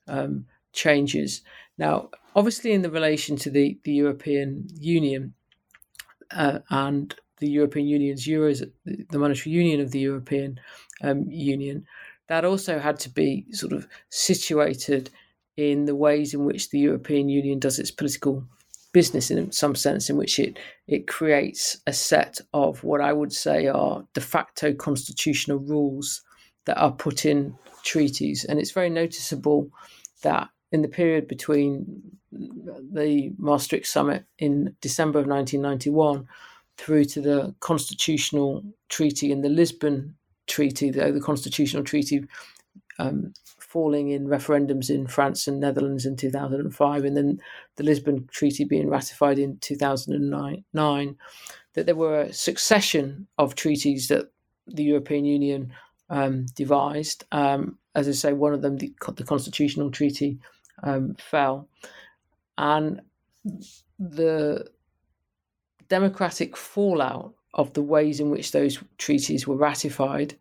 um, 0.07 0.45
changes. 0.71 1.41
Now, 1.77 2.09
obviously, 2.35 2.71
in 2.71 2.81
the 2.81 2.91
relation 2.91 3.35
to 3.37 3.49
the, 3.49 3.77
the 3.83 3.91
European 3.91 4.67
Union 4.79 5.33
uh, 6.31 6.59
and 6.69 7.13
the 7.37 7.49
European 7.49 7.87
Union's 7.87 8.25
euros, 8.25 8.63
the 8.85 9.19
monetary 9.19 9.53
union 9.53 9.81
of 9.81 9.91
the 9.91 9.99
European 9.99 10.59
um, 11.01 11.25
Union, 11.27 11.85
that 12.31 12.45
also 12.45 12.79
had 12.79 12.97
to 12.97 13.09
be 13.09 13.45
sort 13.51 13.73
of 13.73 13.85
situated 14.09 15.09
in 15.57 15.83
the 15.83 15.95
ways 15.95 16.33
in 16.33 16.45
which 16.45 16.69
the 16.69 16.79
European 16.79 17.27
Union 17.27 17.59
does 17.59 17.77
its 17.77 17.91
political 17.91 18.41
business 18.93 19.29
in 19.29 19.51
some 19.51 19.75
sense, 19.75 20.09
in 20.09 20.15
which 20.15 20.39
it 20.39 20.57
it 20.87 21.09
creates 21.09 21.81
a 21.87 21.91
set 21.91 22.39
of 22.53 22.85
what 22.85 23.01
I 23.01 23.11
would 23.11 23.33
say 23.33 23.67
are 23.67 24.05
de 24.13 24.21
facto 24.21 24.73
constitutional 24.73 25.59
rules 25.59 26.21
that 26.65 26.77
are 26.77 26.93
put 26.93 27.25
in 27.25 27.53
treaties, 27.83 28.45
and 28.45 28.59
it's 28.59 28.71
very 28.71 28.89
noticeable 28.89 29.69
that 30.23 30.47
in 30.71 30.83
the 30.83 30.87
period 30.87 31.27
between 31.27 32.01
the 32.31 33.33
Maastricht 33.37 33.87
summit 33.87 34.23
in 34.39 34.73
December 34.79 35.19
of 35.19 35.27
1991 35.27 36.25
through 36.77 37.03
to 37.03 37.19
the 37.19 37.53
constitutional 37.59 38.63
treaty 38.87 39.33
and 39.33 39.43
the 39.43 39.49
Lisbon 39.49 40.15
Treaty, 40.51 40.91
the, 40.91 41.11
the 41.11 41.21
constitutional 41.21 41.83
treaty 41.83 42.25
um, 42.99 43.33
falling 43.59 44.09
in 44.09 44.27
referendums 44.27 44.89
in 44.89 45.07
France 45.07 45.47
and 45.47 45.59
Netherlands 45.59 46.05
in 46.05 46.17
2005, 46.17 47.05
and 47.05 47.17
then 47.17 47.39
the 47.77 47.83
Lisbon 47.83 48.27
Treaty 48.31 48.65
being 48.65 48.89
ratified 48.89 49.39
in 49.39 49.57
2009, 49.59 50.65
that 51.73 51.85
there 51.85 51.95
were 51.95 52.21
a 52.21 52.33
succession 52.33 53.27
of 53.37 53.55
treaties 53.55 54.09
that 54.09 54.31
the 54.67 54.83
European 54.83 55.23
Union 55.23 55.73
um, 56.09 56.45
devised. 56.53 57.23
Um, 57.31 57.77
as 57.95 58.07
I 58.09 58.11
say, 58.11 58.33
one 58.33 58.53
of 58.53 58.61
them, 58.61 58.77
the, 58.77 58.93
the 59.15 59.23
Constitutional 59.23 59.89
Treaty, 59.89 60.37
um, 60.83 61.15
fell. 61.17 61.69
And 62.57 63.01
the 63.97 64.67
democratic 65.87 66.57
fallout 66.57 67.33
of 67.53 67.73
the 67.73 67.81
ways 67.81 68.19
in 68.19 68.29
which 68.29 68.51
those 68.51 68.79
treaties 68.97 69.47
were 69.47 69.55
ratified 69.57 70.37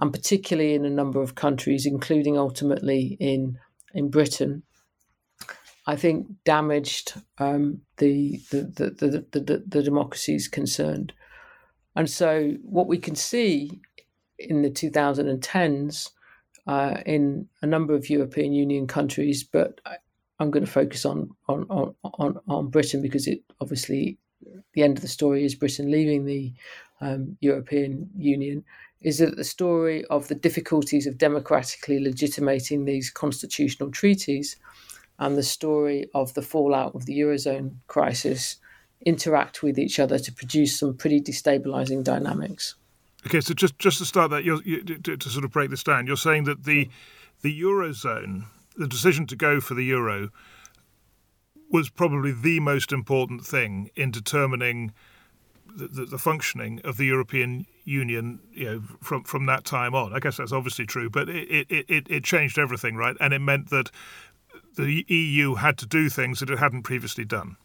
and 0.00 0.12
particularly 0.12 0.74
in 0.74 0.84
a 0.84 0.90
number 0.90 1.20
of 1.20 1.34
countries, 1.34 1.86
including 1.86 2.38
ultimately 2.38 3.16
in 3.20 3.58
in 3.94 4.10
Britain, 4.10 4.62
I 5.86 5.96
think 5.96 6.26
damaged 6.44 7.14
um, 7.38 7.82
the, 7.98 8.40
the, 8.50 8.62
the, 8.62 8.90
the, 9.30 9.40
the, 9.40 9.64
the 9.66 9.82
democracies 9.82 10.48
concerned. 10.48 11.12
And 11.94 12.08
so, 12.08 12.52
what 12.62 12.86
we 12.86 12.96
can 12.96 13.14
see 13.14 13.82
in 14.38 14.62
the 14.62 14.70
2010s 14.70 16.10
uh, 16.66 17.02
in 17.04 17.48
a 17.60 17.66
number 17.66 17.94
of 17.94 18.08
European 18.08 18.52
Union 18.52 18.86
countries, 18.86 19.44
but 19.44 19.80
I, 19.84 19.96
am 20.40 20.50
going 20.50 20.64
to 20.64 20.70
focus 20.70 21.04
on, 21.04 21.30
on, 21.48 21.66
on, 21.68 21.94
on, 22.02 22.40
on 22.48 22.68
Britain 22.68 23.02
because 23.02 23.26
it 23.26 23.40
obviously 23.60 24.18
the 24.74 24.82
end 24.82 24.96
of 24.98 25.02
the 25.02 25.08
story 25.08 25.44
is 25.44 25.54
Britain 25.54 25.90
leaving 25.90 26.24
the 26.24 26.52
um, 27.00 27.36
European 27.40 28.10
Union 28.16 28.64
is 29.02 29.18
that 29.18 29.36
the 29.36 29.44
story 29.44 30.04
of 30.06 30.28
the 30.28 30.34
difficulties 30.34 31.06
of 31.06 31.18
democratically 31.18 31.98
legitimating 31.98 32.84
these 32.84 33.10
constitutional 33.10 33.90
treaties 33.90 34.56
and 35.18 35.36
the 35.36 35.42
story 35.42 36.08
of 36.14 36.32
the 36.34 36.42
fallout 36.42 36.94
of 36.94 37.06
the 37.06 37.18
Eurozone 37.18 37.74
crisis 37.88 38.56
interact 39.04 39.62
with 39.62 39.78
each 39.78 39.98
other 39.98 40.18
to 40.18 40.32
produce 40.32 40.78
some 40.78 40.96
pretty 40.96 41.20
destabilizing 41.20 42.04
dynamics. 42.04 42.76
Okay, 43.26 43.40
so 43.40 43.54
just, 43.54 43.78
just 43.78 43.98
to 43.98 44.04
start 44.04 44.30
that, 44.30 44.44
you, 44.44 44.60
to, 44.82 45.16
to, 45.16 45.28
sort 45.28 45.44
of 45.44 45.50
break 45.50 45.70
this 45.70 45.82
down, 45.82 46.06
you're 46.06 46.16
saying 46.16 46.44
that 46.44 46.64
the, 46.64 46.88
the 47.42 47.60
Eurozone, 47.60 48.44
the 48.76 48.88
decision 48.88 49.26
to 49.26 49.36
go 49.36 49.60
for 49.60 49.74
the 49.74 49.84
Euro, 49.84 50.30
was 51.72 51.88
probably 51.88 52.32
the 52.32 52.60
most 52.60 52.92
important 52.92 53.44
thing 53.44 53.90
in 53.96 54.10
determining 54.10 54.92
the, 55.74 56.04
the, 56.04 56.18
functioning 56.18 56.80
of 56.84 56.98
the 56.98 57.06
European 57.06 57.66
Union, 57.84 58.40
you 58.52 58.64
know, 58.66 58.82
from 59.00 59.24
from 59.24 59.46
that 59.46 59.64
time 59.64 59.94
on. 59.94 60.12
I 60.12 60.18
guess 60.18 60.36
that's 60.36 60.52
obviously 60.52 60.84
true, 60.84 61.08
but 61.08 61.28
it 61.28 61.66
it, 61.70 61.86
it, 61.88 62.06
it 62.10 62.24
changed 62.24 62.58
everything, 62.58 62.96
right? 62.96 63.16
And 63.20 63.32
it 63.32 63.38
meant 63.38 63.70
that 63.70 63.90
the 64.76 65.04
EU 65.08 65.54
had 65.54 65.78
to 65.78 65.86
do 65.86 66.08
things 66.08 66.40
that 66.40 66.50
it 66.50 66.58
hadn't 66.58 66.82
previously 66.82 67.24
done. 67.24 67.56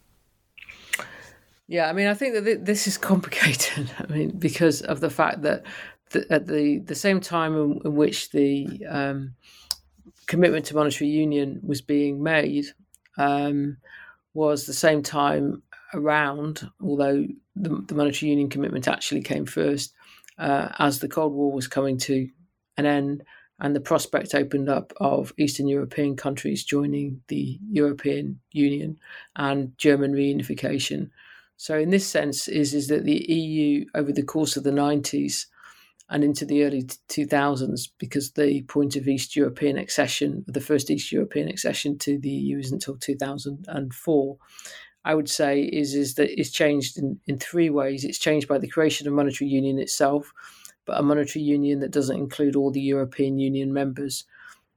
Yeah, 1.67 1.89
I 1.89 1.93
mean, 1.93 2.07
I 2.07 2.13
think 2.13 2.33
that 2.33 2.65
this 2.65 2.87
is 2.87 2.97
complicated. 2.97 3.91
I 3.99 4.05
mean, 4.11 4.37
because 4.37 4.81
of 4.81 5.01
the 5.01 5.09
fact 5.09 5.41
that 5.41 5.63
the, 6.11 6.25
at 6.31 6.47
the 6.47 6.79
the 6.79 6.95
same 6.95 7.19
time 7.19 7.55
in, 7.55 7.81
in 7.83 7.95
which 7.95 8.31
the 8.31 8.85
um, 8.89 9.35
commitment 10.27 10.65
to 10.67 10.75
monetary 10.75 11.09
union 11.09 11.59
was 11.61 11.81
being 11.81 12.23
made, 12.23 12.67
um, 13.17 13.77
was 14.33 14.65
the 14.65 14.73
same 14.73 15.01
time 15.01 15.63
around, 15.93 16.69
although 16.81 17.25
the, 17.55 17.83
the 17.87 17.95
monetary 17.95 18.29
union 18.29 18.49
commitment 18.49 18.87
actually 18.87 19.21
came 19.21 19.45
first, 19.45 19.93
uh, 20.37 20.69
as 20.79 20.99
the 20.99 21.07
Cold 21.07 21.33
War 21.33 21.51
was 21.51 21.67
coming 21.67 21.97
to 21.99 22.29
an 22.77 22.85
end 22.85 23.23
and 23.59 23.75
the 23.75 23.81
prospect 23.81 24.35
opened 24.35 24.69
up 24.69 24.93
of 24.97 25.33
Eastern 25.37 25.67
European 25.67 26.15
countries 26.15 26.63
joining 26.63 27.21
the 27.27 27.59
European 27.69 28.39
Union 28.51 28.99
and 29.35 29.75
German 29.77 30.13
reunification. 30.13 31.09
So, 31.57 31.77
in 31.77 31.89
this 31.89 32.05
sense, 32.05 32.47
is 32.47 32.75
is 32.75 32.87
that 32.89 33.03
the 33.03 33.25
EU 33.33 33.85
over 33.95 34.11
the 34.11 34.23
course 34.23 34.57
of 34.57 34.63
the 34.63 34.71
nineties 34.71 35.47
and 36.09 36.23
into 36.23 36.45
the 36.45 36.63
early 36.63 36.83
2000s, 36.83 37.89
because 37.97 38.31
the 38.31 38.61
point 38.63 38.95
of 38.95 39.07
East 39.07 39.35
European 39.35 39.77
accession, 39.77 40.45
the 40.47 40.61
first 40.61 40.89
East 40.89 41.11
European 41.11 41.49
accession 41.49 41.97
to 41.99 42.17
the 42.17 42.29
EU 42.29 42.59
is 42.59 42.71
until 42.71 42.95
2004, 42.97 44.37
I 45.03 45.15
would 45.15 45.29
say 45.29 45.61
is 45.61 45.93
is 45.93 46.15
that 46.15 46.37
it's 46.37 46.51
changed 46.51 46.97
in, 46.97 47.19
in 47.27 47.39
three 47.39 47.69
ways. 47.69 48.03
It's 48.03 48.19
changed 48.19 48.47
by 48.47 48.57
the 48.57 48.67
creation 48.67 49.07
of 49.07 49.13
monetary 49.13 49.49
union 49.49 49.79
itself, 49.79 50.33
but 50.85 50.99
a 50.99 51.03
monetary 51.03 51.43
union 51.43 51.79
that 51.79 51.91
doesn't 51.91 52.17
include 52.17 52.55
all 52.55 52.71
the 52.71 52.81
European 52.81 53.39
Union 53.39 53.73
members. 53.73 54.25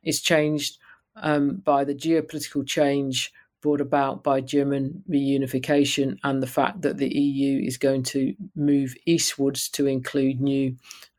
It's 0.02 0.20
changed 0.20 0.78
um, 1.16 1.56
by 1.56 1.84
the 1.84 1.94
geopolitical 1.94 2.66
change 2.66 3.32
brought 3.60 3.80
about 3.80 4.24
by 4.24 4.40
German 4.40 5.02
reunification 5.10 6.16
and 6.24 6.42
the 6.42 6.46
fact 6.46 6.82
that 6.82 6.96
the 6.96 7.14
EU 7.14 7.62
is 7.66 7.76
going 7.76 8.02
to 8.02 8.34
move 8.56 8.94
eastwards 9.06 9.68
to 9.70 9.86
include 9.86 10.40
new 10.40 10.76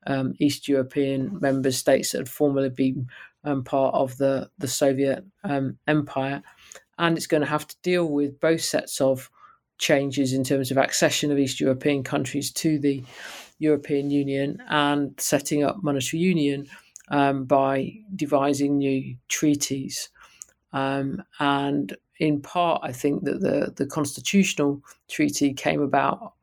um, 0.07 0.33
East 0.39 0.67
European 0.67 1.39
member 1.39 1.71
states 1.71 2.11
that 2.11 2.19
had 2.19 2.29
formerly 2.29 2.69
been 2.69 3.07
um, 3.43 3.63
part 3.63 3.93
of 3.95 4.17
the, 4.17 4.49
the 4.57 4.67
Soviet 4.67 5.25
um, 5.43 5.77
Empire 5.87 6.43
and 6.97 7.17
it's 7.17 7.27
going 7.27 7.41
to 7.41 7.47
have 7.47 7.67
to 7.67 7.75
deal 7.81 8.05
with 8.05 8.39
both 8.39 8.61
sets 8.61 9.01
of 9.01 9.31
changes 9.79 10.33
in 10.33 10.43
terms 10.43 10.69
of 10.69 10.77
accession 10.77 11.31
of 11.31 11.39
East 11.39 11.59
European 11.59 12.03
countries 12.03 12.51
to 12.51 12.77
the 12.77 13.03
European 13.57 14.11
Union 14.11 14.61
and 14.69 15.19
setting 15.19 15.63
up 15.63 15.83
monetary 15.83 16.21
union 16.21 16.67
um, 17.09 17.45
by 17.45 17.93
devising 18.15 18.77
new 18.77 19.15
treaties. 19.27 20.09
Um, 20.73 21.23
and 21.39 21.97
in 22.19 22.41
part, 22.41 22.81
I 22.83 22.91
think 22.91 23.23
that 23.23 23.41
the, 23.41 23.73
the 23.75 23.87
constitutional 23.87 24.83
treaty 25.09 25.53
came 25.53 25.81
about 25.81 26.33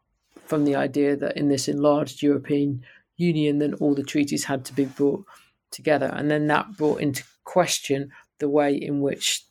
from 0.46 0.64
the 0.64 0.74
idea 0.74 1.16
that 1.16 1.36
in 1.36 1.48
this 1.48 1.68
enlarged 1.68 2.20
European 2.20 2.84
Union, 3.18 3.58
then 3.58 3.74
all 3.74 3.94
the 3.94 4.02
treaties 4.02 4.44
had 4.44 4.64
to 4.64 4.72
be 4.72 4.86
brought 4.86 5.24
together. 5.70 6.10
And 6.14 6.30
then 6.30 6.46
that 6.46 6.76
brought 6.76 7.00
into 7.00 7.24
question 7.44 8.10
the 8.38 8.48
way 8.48 8.74
in 8.74 9.00
which 9.00 9.44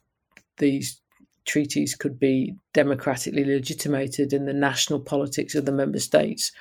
these 0.58 1.00
treaties 1.46 1.96
could 1.96 2.20
be 2.20 2.56
democratically 2.74 3.46
legitimated 3.46 4.34
in 4.34 4.46
the 4.46 4.54
national 4.54 5.00
politics 5.00 5.56
of 5.56 5.66
the 5.66 5.72
member 5.72 6.00
states 6.00 6.52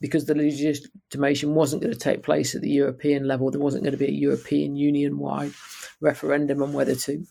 because 0.00 0.26
the 0.26 0.34
legitimation 0.34 1.54
wasn't 1.54 1.82
going 1.82 1.92
to 1.92 1.98
take 1.98 2.22
place 2.22 2.54
at 2.54 2.60
the 2.60 2.70
European 2.70 3.26
level. 3.26 3.50
There 3.50 3.60
wasn't 3.60 3.84
going 3.84 3.92
to 3.92 3.98
be 3.98 4.08
a 4.08 4.10
European 4.10 4.76
Union 4.76 5.18
wide 5.18 5.52
referendum 6.00 6.62
on 6.62 6.72
whether 6.72 6.94
to 6.94 7.24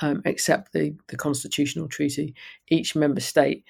um, 0.00 0.22
accept 0.24 0.72
the, 0.72 0.94
the 1.08 1.16
constitutional 1.16 1.88
treaty. 1.88 2.34
Each 2.68 2.96
member 2.96 3.20
state 3.20 3.64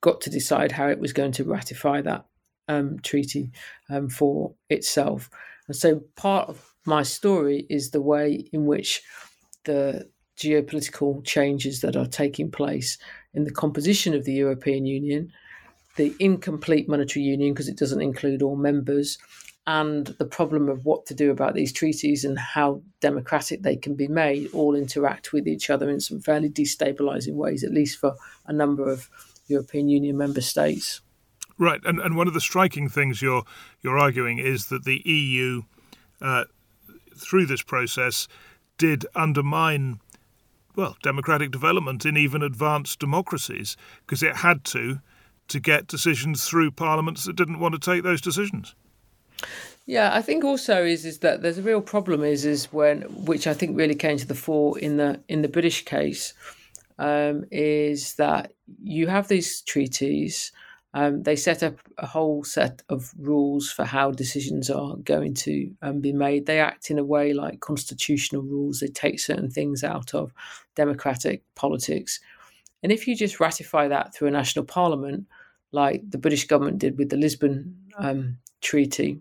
got 0.00 0.20
to 0.22 0.30
decide 0.30 0.72
how 0.72 0.88
it 0.88 0.98
was 0.98 1.12
going 1.12 1.32
to 1.32 1.44
ratify 1.44 2.02
that 2.02 2.24
um, 2.70 2.98
treaty 3.00 3.50
um, 3.88 4.08
for 4.08 4.54
itself. 4.68 5.28
And 5.66 5.76
so 5.76 6.02
part 6.16 6.48
of 6.48 6.74
my 6.86 7.02
story 7.02 7.66
is 7.68 7.90
the 7.90 8.00
way 8.00 8.48
in 8.52 8.66
which 8.66 9.02
the 9.64 10.08
geopolitical 10.38 11.24
changes 11.24 11.80
that 11.80 11.96
are 11.96 12.06
taking 12.06 12.50
place 12.50 12.96
in 13.34 13.44
the 13.44 13.50
composition 13.50 14.14
of 14.14 14.24
the 14.24 14.32
European 14.32 14.86
Union, 14.86 15.32
the 15.96 16.14
incomplete 16.18 16.88
monetary 16.88 17.24
union 17.24 17.52
because 17.52 17.68
it 17.68 17.76
doesn't 17.76 18.00
include 18.00 18.42
all 18.42 18.56
members, 18.56 19.18
and 19.66 20.06
the 20.18 20.24
problem 20.24 20.68
of 20.68 20.84
what 20.84 21.04
to 21.06 21.14
do 21.14 21.30
about 21.30 21.54
these 21.54 21.72
treaties 21.72 22.24
and 22.24 22.38
how 22.38 22.82
democratic 23.00 23.62
they 23.62 23.76
can 23.76 23.94
be 23.94 24.08
made 24.08 24.48
all 24.52 24.74
interact 24.74 25.32
with 25.32 25.46
each 25.46 25.68
other 25.68 25.90
in 25.90 26.00
some 26.00 26.20
fairly 26.20 26.48
destabilizing 26.48 27.34
ways, 27.34 27.62
at 27.62 27.72
least 27.72 27.98
for 27.98 28.14
a 28.46 28.52
number 28.52 28.90
of 28.90 29.08
European 29.48 29.88
Union 29.88 30.16
member 30.16 30.40
states. 30.40 31.02
Right, 31.60 31.80
and, 31.84 32.00
and 32.00 32.16
one 32.16 32.26
of 32.26 32.32
the 32.32 32.40
striking 32.40 32.88
things 32.88 33.20
you're 33.20 33.44
you're 33.82 33.98
arguing 33.98 34.38
is 34.38 34.66
that 34.66 34.84
the 34.84 35.02
EU, 35.04 35.62
uh, 36.22 36.44
through 37.14 37.44
this 37.44 37.60
process, 37.60 38.28
did 38.78 39.04
undermine 39.14 40.00
well, 40.74 40.96
democratic 41.02 41.50
development 41.50 42.06
in 42.06 42.16
even 42.16 42.42
advanced 42.42 42.98
democracies 42.98 43.76
because 44.06 44.22
it 44.22 44.36
had 44.36 44.64
to 44.64 45.00
to 45.48 45.60
get 45.60 45.86
decisions 45.86 46.48
through 46.48 46.70
parliaments 46.70 47.24
that 47.24 47.36
didn't 47.36 47.60
want 47.60 47.74
to 47.74 47.78
take 47.78 48.04
those 48.04 48.22
decisions. 48.22 48.74
Yeah, 49.84 50.14
I 50.14 50.22
think 50.22 50.44
also 50.44 50.82
is 50.82 51.04
is 51.04 51.18
that 51.18 51.42
there's 51.42 51.58
a 51.58 51.62
real 51.62 51.82
problem 51.82 52.24
is 52.24 52.46
is 52.46 52.72
when 52.72 53.02
which 53.02 53.46
I 53.46 53.52
think 53.52 53.76
really 53.76 53.94
came 53.94 54.16
to 54.16 54.26
the 54.26 54.34
fore 54.34 54.78
in 54.78 54.96
the 54.96 55.20
in 55.28 55.42
the 55.42 55.48
British 55.48 55.84
case, 55.84 56.32
um, 56.98 57.44
is 57.50 58.14
that 58.14 58.52
you 58.82 59.08
have 59.08 59.28
these 59.28 59.60
treaties. 59.60 60.52
Um, 60.92 61.22
they 61.22 61.36
set 61.36 61.62
up 61.62 61.76
a 61.98 62.06
whole 62.06 62.42
set 62.42 62.82
of 62.88 63.12
rules 63.16 63.70
for 63.70 63.84
how 63.84 64.10
decisions 64.10 64.68
are 64.70 64.96
going 64.96 65.34
to 65.34 65.70
um, 65.82 66.00
be 66.00 66.12
made. 66.12 66.46
They 66.46 66.58
act 66.58 66.90
in 66.90 66.98
a 66.98 67.04
way 67.04 67.32
like 67.32 67.60
constitutional 67.60 68.42
rules. 68.42 68.80
They 68.80 68.88
take 68.88 69.20
certain 69.20 69.50
things 69.50 69.84
out 69.84 70.14
of 70.14 70.32
democratic 70.74 71.42
politics. 71.54 72.18
And 72.82 72.90
if 72.90 73.06
you 73.06 73.14
just 73.14 73.38
ratify 73.38 73.88
that 73.88 74.14
through 74.14 74.28
a 74.28 74.32
national 74.32 74.64
parliament, 74.64 75.26
like 75.70 76.02
the 76.10 76.18
British 76.18 76.46
government 76.46 76.78
did 76.78 76.98
with 76.98 77.10
the 77.10 77.16
Lisbon 77.16 77.76
um, 77.96 78.38
Treaty, 78.60 79.20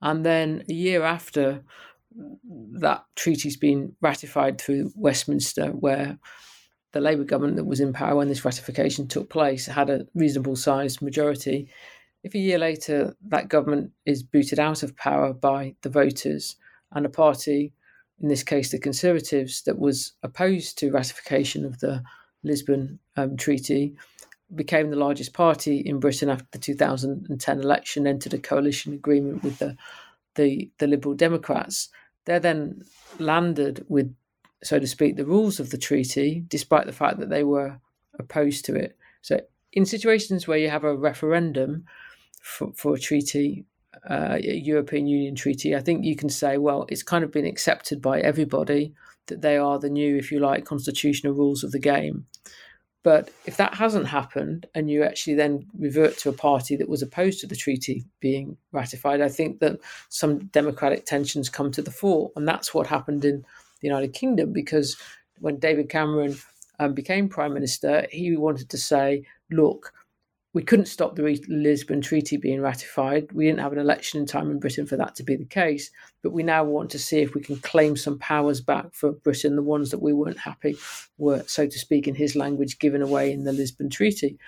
and 0.00 0.24
then 0.24 0.64
a 0.68 0.72
year 0.72 1.02
after 1.02 1.62
that 2.14 3.04
treaty's 3.14 3.56
been 3.56 3.94
ratified 4.00 4.60
through 4.60 4.92
Westminster, 4.94 5.68
where 5.68 6.18
the 6.92 7.00
Labour 7.00 7.24
government 7.24 7.56
that 7.56 7.64
was 7.64 7.80
in 7.80 7.92
power 7.92 8.16
when 8.16 8.28
this 8.28 8.44
ratification 8.44 9.06
took 9.06 9.30
place 9.30 9.66
had 9.66 9.90
a 9.90 10.06
reasonable 10.14 10.56
sized 10.56 11.00
majority. 11.02 11.68
If 12.22 12.34
a 12.34 12.38
year 12.38 12.58
later 12.58 13.16
that 13.28 13.48
government 13.48 13.92
is 14.04 14.22
booted 14.22 14.58
out 14.58 14.82
of 14.82 14.96
power 14.96 15.32
by 15.32 15.74
the 15.82 15.88
voters 15.88 16.56
and 16.92 17.06
a 17.06 17.10
party, 17.10 17.72
in 18.20 18.28
this 18.28 18.42
case 18.42 18.70
the 18.70 18.78
Conservatives, 18.78 19.62
that 19.62 19.78
was 19.78 20.12
opposed 20.22 20.78
to 20.78 20.90
ratification 20.90 21.64
of 21.64 21.78
the 21.78 22.02
Lisbon 22.42 22.98
um, 23.16 23.36
Treaty, 23.36 23.94
became 24.54 24.90
the 24.90 24.96
largest 24.96 25.32
party 25.32 25.78
in 25.78 26.00
Britain 26.00 26.28
after 26.28 26.46
the 26.50 26.58
2010 26.58 27.60
election, 27.60 28.06
entered 28.06 28.34
a 28.34 28.38
coalition 28.38 28.92
agreement 28.92 29.42
with 29.42 29.58
the 29.58 29.76
the, 30.36 30.70
the 30.78 30.86
Liberal 30.86 31.14
Democrats. 31.14 31.88
They're 32.24 32.40
then 32.40 32.82
landed 33.18 33.84
with 33.88 34.14
so 34.62 34.78
to 34.78 34.86
speak, 34.86 35.16
the 35.16 35.24
rules 35.24 35.60
of 35.60 35.70
the 35.70 35.78
treaty, 35.78 36.44
despite 36.48 36.86
the 36.86 36.92
fact 36.92 37.18
that 37.18 37.30
they 37.30 37.44
were 37.44 37.80
opposed 38.18 38.64
to 38.66 38.74
it. 38.74 38.96
So, 39.22 39.40
in 39.72 39.86
situations 39.86 40.46
where 40.46 40.58
you 40.58 40.68
have 40.68 40.84
a 40.84 40.96
referendum 40.96 41.84
for, 42.42 42.72
for 42.74 42.94
a 42.94 42.98
treaty, 42.98 43.64
uh, 44.08 44.38
a 44.42 44.56
European 44.56 45.06
Union 45.06 45.34
treaty, 45.34 45.76
I 45.76 45.80
think 45.80 46.04
you 46.04 46.16
can 46.16 46.28
say, 46.28 46.58
well, 46.58 46.86
it's 46.88 47.02
kind 47.02 47.24
of 47.24 47.32
been 47.32 47.46
accepted 47.46 48.02
by 48.02 48.20
everybody 48.20 48.94
that 49.26 49.42
they 49.42 49.56
are 49.56 49.78
the 49.78 49.90
new, 49.90 50.16
if 50.16 50.32
you 50.32 50.40
like, 50.40 50.64
constitutional 50.64 51.34
rules 51.34 51.62
of 51.62 51.72
the 51.72 51.78
game. 51.78 52.26
But 53.02 53.30
if 53.46 53.56
that 53.56 53.74
hasn't 53.74 54.08
happened 54.08 54.66
and 54.74 54.90
you 54.90 55.04
actually 55.04 55.34
then 55.34 55.66
revert 55.78 56.18
to 56.18 56.28
a 56.28 56.34
party 56.34 56.76
that 56.76 56.88
was 56.88 57.00
opposed 57.00 57.40
to 57.40 57.46
the 57.46 57.56
treaty 57.56 58.04
being 58.20 58.58
ratified, 58.72 59.22
I 59.22 59.30
think 59.30 59.60
that 59.60 59.78
some 60.10 60.46
democratic 60.46 61.06
tensions 61.06 61.48
come 61.48 61.70
to 61.72 61.82
the 61.82 61.90
fore. 61.90 62.30
And 62.36 62.46
that's 62.46 62.74
what 62.74 62.86
happened 62.86 63.24
in 63.24 63.44
the 63.80 63.88
United 63.88 64.12
Kingdom 64.12 64.52
because 64.52 64.96
when 65.40 65.58
David 65.58 65.88
Cameron 65.88 66.36
um, 66.78 66.94
became 66.94 67.28
prime 67.28 67.54
minister, 67.54 68.06
he 68.10 68.36
wanted 68.36 68.70
to 68.70 68.78
say, 68.78 69.24
look, 69.50 69.92
we 70.52 70.62
couldn't 70.64 70.86
stop 70.86 71.14
the 71.14 71.40
Lisbon 71.48 72.00
Treaty 72.00 72.36
being 72.36 72.60
ratified. 72.60 73.30
We 73.32 73.46
didn't 73.46 73.60
have 73.60 73.72
an 73.72 73.78
election 73.78 74.20
in 74.20 74.26
time 74.26 74.50
in 74.50 74.58
Britain 74.58 74.84
for 74.84 74.96
that 74.96 75.14
to 75.16 75.22
be 75.22 75.36
the 75.36 75.44
case. 75.44 75.90
But 76.22 76.32
we 76.32 76.42
now 76.42 76.64
want 76.64 76.90
to 76.90 76.98
see 76.98 77.20
if 77.20 77.34
we 77.34 77.40
can 77.40 77.56
claim 77.58 77.96
some 77.96 78.18
powers 78.18 78.60
back 78.60 78.92
for 78.92 79.12
Britain. 79.12 79.54
The 79.54 79.62
ones 79.62 79.90
that 79.90 80.02
we 80.02 80.12
weren't 80.12 80.38
happy 80.38 80.76
were, 81.18 81.44
so 81.46 81.66
to 81.66 81.78
speak, 81.78 82.08
in 82.08 82.16
his 82.16 82.34
language, 82.34 82.80
given 82.80 83.00
away 83.00 83.32
in 83.32 83.44
the 83.44 83.52
Lisbon 83.52 83.90
Treaty. 83.90 84.38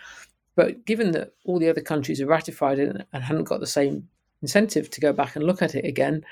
But 0.57 0.85
given 0.85 1.13
that 1.13 1.35
all 1.45 1.61
the 1.61 1.71
other 1.71 1.81
countries 1.81 2.19
have 2.19 2.29
ratified 2.29 2.81
it 2.81 3.07
and 3.13 3.23
hadn't 3.23 3.45
got 3.45 3.61
the 3.61 3.67
same 3.67 4.09
incentive 4.43 4.91
to 4.91 5.01
go 5.01 5.13
back 5.13 5.37
and 5.37 5.45
look 5.45 5.63
at 5.63 5.77
it 5.77 5.85
again, 5.85 6.25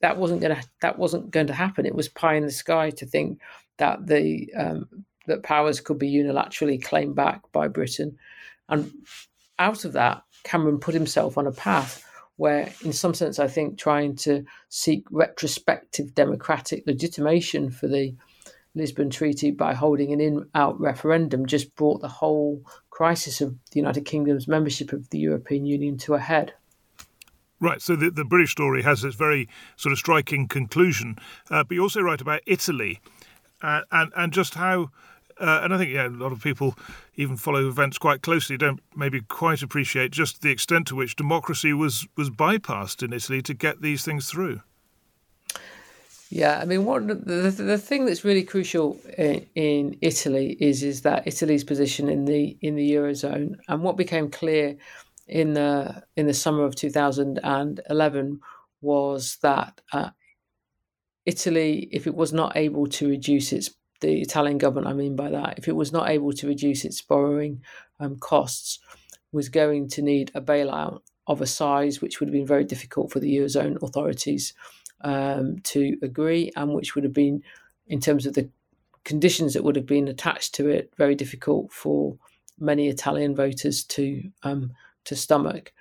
that 0.00 0.16
wasn't 0.16 0.40
going 0.40 0.54
to 0.54 0.62
that 0.82 0.98
wasn't 0.98 1.30
going 1.30 1.46
to 1.46 1.54
happen. 1.54 1.86
It 1.86 1.94
was 1.94 2.08
pie 2.08 2.34
in 2.34 2.44
the 2.44 2.50
sky 2.50 2.90
to 2.90 3.06
think 3.06 3.40
that 3.78 4.06
the 4.06 4.52
um, 4.56 4.88
that 5.26 5.42
powers 5.42 5.80
could 5.80 5.98
be 5.98 6.12
unilaterally 6.12 6.82
claimed 6.82 7.16
back 7.16 7.40
by 7.52 7.68
Britain, 7.68 8.18
and 8.68 8.92
out 9.58 9.84
of 9.84 9.92
that, 9.94 10.22
Cameron 10.44 10.78
put 10.78 10.94
himself 10.94 11.38
on 11.38 11.46
a 11.46 11.52
path 11.52 12.04
where, 12.36 12.70
in 12.84 12.92
some 12.92 13.14
sense, 13.14 13.38
I 13.38 13.48
think 13.48 13.78
trying 13.78 14.14
to 14.16 14.44
seek 14.68 15.06
retrospective 15.10 16.14
democratic 16.14 16.86
legitimation 16.86 17.70
for 17.70 17.88
the 17.88 18.14
Lisbon 18.74 19.08
Treaty 19.08 19.50
by 19.50 19.72
holding 19.72 20.12
an 20.12 20.20
in-out 20.20 20.78
referendum 20.78 21.46
just 21.46 21.74
brought 21.76 22.02
the 22.02 22.08
whole 22.08 22.62
crisis 22.90 23.40
of 23.40 23.56
the 23.70 23.80
United 23.80 24.04
Kingdom's 24.04 24.46
membership 24.46 24.92
of 24.92 25.08
the 25.08 25.18
European 25.18 25.64
Union 25.64 25.96
to 25.98 26.14
a 26.14 26.18
head. 26.18 26.52
Right, 27.58 27.80
so 27.80 27.96
the, 27.96 28.10
the 28.10 28.24
British 28.24 28.52
story 28.52 28.82
has 28.82 29.00
this 29.00 29.14
very 29.14 29.48
sort 29.76 29.92
of 29.92 29.98
striking 29.98 30.46
conclusion, 30.46 31.16
uh, 31.50 31.64
but 31.64 31.74
you 31.74 31.82
also 31.82 32.02
write 32.02 32.20
about 32.20 32.42
Italy 32.46 33.00
uh, 33.62 33.82
and 33.90 34.12
and 34.14 34.32
just 34.32 34.54
how, 34.54 34.90
uh, 35.40 35.60
and 35.62 35.72
I 35.72 35.78
think 35.78 35.90
yeah, 35.90 36.06
a 36.06 36.10
lot 36.10 36.32
of 36.32 36.42
people 36.42 36.76
even 37.14 37.36
follow 37.36 37.66
events 37.66 37.98
quite 37.98 38.20
closely 38.22 38.58
don't 38.58 38.80
maybe 38.94 39.22
quite 39.22 39.62
appreciate 39.62 40.12
just 40.12 40.42
the 40.42 40.50
extent 40.50 40.86
to 40.88 40.96
which 40.96 41.16
democracy 41.16 41.72
was 41.72 42.06
was 42.16 42.28
bypassed 42.28 43.02
in 43.02 43.12
Italy 43.12 43.40
to 43.42 43.54
get 43.54 43.80
these 43.80 44.04
things 44.04 44.30
through. 44.30 44.60
Yeah, 46.28 46.58
I 46.60 46.64
mean, 46.64 46.84
what 46.84 47.06
the, 47.06 47.14
the, 47.14 47.50
the 47.50 47.78
thing 47.78 48.04
that's 48.04 48.24
really 48.24 48.42
crucial 48.42 48.98
in, 49.16 49.46
in 49.54 49.98
Italy 50.00 50.56
is 50.60 50.82
is 50.82 51.02
that 51.02 51.26
Italy's 51.26 51.64
position 51.64 52.08
in 52.08 52.24
the 52.26 52.56
in 52.60 52.76
the 52.76 52.90
eurozone, 52.92 53.56
and 53.68 53.82
what 53.82 53.96
became 53.96 54.30
clear 54.30 54.76
in 55.26 55.54
the 55.54 56.04
in 56.16 56.26
the 56.26 56.34
summer 56.34 56.64
of 56.64 56.74
2011 56.74 58.40
was 58.80 59.38
that 59.42 59.80
uh, 59.92 60.10
Italy, 61.24 61.88
if 61.90 62.06
it 62.06 62.14
was 62.14 62.32
not 62.32 62.56
able 62.56 62.86
to 62.86 63.08
reduce 63.08 63.52
its 63.52 63.70
the 64.00 64.20
Italian 64.20 64.58
government, 64.58 64.86
I 64.86 64.92
mean 64.92 65.16
by 65.16 65.30
that, 65.30 65.58
if 65.58 65.68
it 65.68 65.76
was 65.76 65.90
not 65.90 66.10
able 66.10 66.32
to 66.32 66.46
reduce 66.46 66.84
its 66.84 67.00
borrowing 67.00 67.62
um, 67.98 68.16
costs, 68.16 68.78
was 69.32 69.48
going 69.48 69.88
to 69.88 70.02
need 70.02 70.30
a 70.34 70.40
bailout 70.40 71.00
of 71.26 71.40
a 71.40 71.46
size 71.46 72.00
which 72.00 72.20
would 72.20 72.28
have 72.28 72.34
been 72.34 72.46
very 72.46 72.64
difficult 72.64 73.10
for 73.10 73.20
the 73.20 73.36
eurozone 73.36 73.82
authorities 73.82 74.54
um, 75.00 75.58
to 75.60 75.96
agree, 76.02 76.52
and 76.56 76.72
which 76.74 76.94
would 76.94 77.04
have 77.04 77.12
been, 77.12 77.42
in 77.88 78.00
terms 78.00 78.26
of 78.26 78.34
the 78.34 78.48
conditions 79.04 79.54
that 79.54 79.64
would 79.64 79.76
have 79.76 79.86
been 79.86 80.08
attached 80.08 80.54
to 80.54 80.68
it, 80.68 80.92
very 80.96 81.14
difficult 81.14 81.72
for 81.72 82.16
many 82.58 82.88
Italian 82.88 83.34
voters 83.34 83.84
to 83.84 84.22
um, 84.42 84.72
to 85.06 85.16
stomach. 85.16 85.72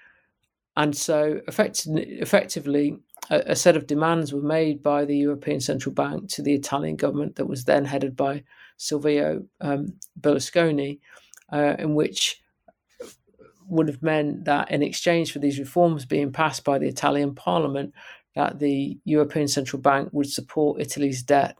And 0.77 0.95
so, 0.95 1.41
effect- 1.47 1.87
effectively, 1.87 2.97
a, 3.29 3.43
a, 3.47 3.55
set 3.55 3.77
of 3.77 3.87
demands 3.87 4.33
were 4.33 4.41
made 4.41 4.83
by 4.83 5.05
the 5.05 5.17
European 5.17 5.59
Central 5.61 5.93
Bank 5.93 6.29
to 6.31 6.41
the 6.41 6.53
Italian 6.53 6.95
government 6.95 7.35
that 7.35 7.47
was 7.47 7.63
then 7.63 7.85
headed 7.85 8.15
by 8.15 8.43
Silvio 8.77 9.45
um, 9.61 9.93
Berlusconi, 10.19 10.99
uh, 11.51 11.75
in 11.79 11.95
which 11.95 12.41
would 13.67 13.87
have 13.87 14.03
meant 14.03 14.45
that 14.45 14.69
in 14.69 14.83
exchange 14.83 15.31
for 15.31 15.39
these 15.39 15.59
reforms 15.59 16.05
being 16.05 16.31
passed 16.31 16.63
by 16.63 16.77
the 16.77 16.87
Italian 16.87 17.33
Parliament, 17.33 17.93
that 18.35 18.59
the 18.59 18.99
European 19.05 19.47
Central 19.47 19.81
Bank 19.81 20.09
would 20.11 20.29
support 20.29 20.81
Italy's 20.81 21.23
debt 21.23 21.57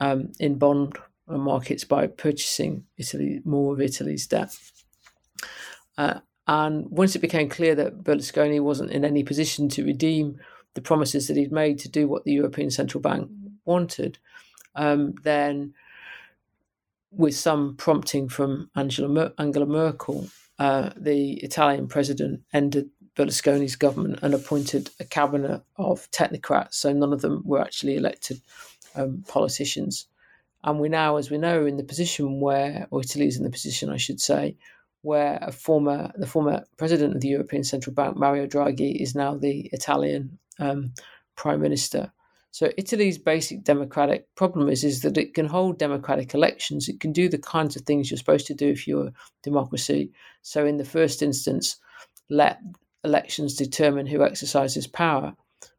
um, 0.00 0.32
in 0.40 0.58
bond 0.58 0.98
markets 1.28 1.84
by 1.84 2.08
purchasing 2.08 2.84
Italy 2.98 3.40
more 3.44 3.72
of 3.72 3.80
Italy's 3.80 4.26
debt. 4.26 4.54
Uh, 5.96 6.20
and 6.50 6.90
once 6.90 7.14
it 7.14 7.20
became 7.20 7.48
clear 7.48 7.76
that 7.76 8.02
Berlusconi 8.02 8.60
wasn't 8.60 8.90
in 8.90 9.04
any 9.04 9.22
position 9.22 9.68
to 9.68 9.84
redeem 9.84 10.40
the 10.74 10.80
promises 10.80 11.28
that 11.28 11.36
he'd 11.36 11.52
made 11.52 11.78
to 11.78 11.88
do 11.88 12.08
what 12.08 12.24
the 12.24 12.32
European 12.32 12.72
Central 12.72 13.00
Bank 13.00 13.30
wanted, 13.64 14.18
um, 14.74 15.14
then 15.22 15.74
with 17.12 17.36
some 17.36 17.76
prompting 17.76 18.28
from 18.28 18.68
Angela, 18.74 19.08
Mer- 19.08 19.32
Angela 19.38 19.64
Merkel, 19.64 20.28
uh, 20.58 20.90
the 20.96 21.34
Italian 21.34 21.86
president 21.86 22.40
ended 22.52 22.90
Berlusconi's 23.14 23.76
government 23.76 24.18
and 24.20 24.34
appointed 24.34 24.90
a 24.98 25.04
cabinet 25.04 25.62
of 25.76 26.10
technocrats. 26.10 26.74
So 26.74 26.92
none 26.92 27.12
of 27.12 27.20
them 27.20 27.42
were 27.44 27.60
actually 27.60 27.94
elected 27.94 28.40
um, 28.96 29.22
politicians. 29.28 30.08
And 30.64 30.80
we 30.80 30.88
now, 30.88 31.14
as 31.14 31.30
we 31.30 31.38
know, 31.38 31.64
in 31.64 31.76
the 31.76 31.84
position 31.84 32.40
where, 32.40 32.88
or 32.90 33.02
Italy 33.02 33.28
is 33.28 33.36
in 33.36 33.44
the 33.44 33.50
position, 33.50 33.88
I 33.88 33.98
should 33.98 34.20
say, 34.20 34.56
where 35.02 35.38
a 35.42 35.52
former 35.52 36.12
the 36.16 36.26
former 36.26 36.64
president 36.76 37.14
of 37.14 37.20
the 37.20 37.28
European 37.28 37.64
Central 37.64 37.94
Bank, 37.94 38.16
Mario 38.16 38.46
Draghi, 38.46 39.00
is 39.00 39.14
now 39.14 39.36
the 39.36 39.68
Italian 39.72 40.38
um, 40.58 40.92
prime 41.36 41.60
minister. 41.60 42.12
So 42.52 42.70
Italy's 42.76 43.16
basic 43.16 43.62
democratic 43.62 44.26
problem 44.34 44.68
is 44.68 44.82
is 44.82 45.02
that 45.02 45.16
it 45.16 45.34
can 45.34 45.46
hold 45.46 45.78
democratic 45.78 46.34
elections. 46.34 46.88
It 46.88 47.00
can 47.00 47.12
do 47.12 47.28
the 47.28 47.38
kinds 47.38 47.76
of 47.76 47.82
things 47.82 48.10
you're 48.10 48.18
supposed 48.18 48.46
to 48.48 48.54
do 48.54 48.68
if 48.68 48.88
you're 48.88 49.08
a 49.08 49.12
democracy. 49.42 50.10
So 50.42 50.66
in 50.66 50.76
the 50.76 50.84
first 50.84 51.22
instance, 51.22 51.76
let 52.28 52.60
elections 53.04 53.54
determine 53.54 54.06
who 54.06 54.24
exercises 54.24 54.86
power. 54.86 55.34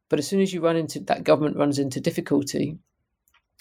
But 0.09 0.19
as 0.19 0.27
soon 0.27 0.41
as 0.41 0.53
you 0.53 0.61
run 0.61 0.77
into 0.77 0.99
that 1.01 1.23
government 1.23 1.57
runs 1.57 1.77
into 1.77 1.99
difficulty, 1.99 2.77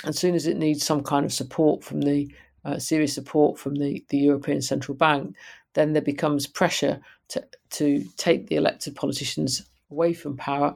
as 0.05 0.19
soon 0.19 0.35
as 0.35 0.47
it 0.47 0.57
needs 0.57 0.85
some 0.85 1.03
kind 1.03 1.25
of 1.25 1.33
support 1.33 1.85
from 1.85 2.01
the 2.01 2.33
uh, 2.65 2.79
serious 2.79 3.15
support 3.15 3.59
from 3.59 3.77
the, 3.77 4.05
the 4.09 4.19
European 4.19 4.63
Central 4.63 4.97
Bank, 4.97 5.37
then 5.75 5.93
there 5.93 6.03
becomes 6.03 6.47
pressure 6.47 7.01
to, 7.29 7.45
to 7.71 8.05
take 8.17 8.49
the 8.49 8.57
elected 8.57 8.97
politicians 8.97 9.63
away 9.91 10.13
from 10.13 10.37
power 10.37 10.75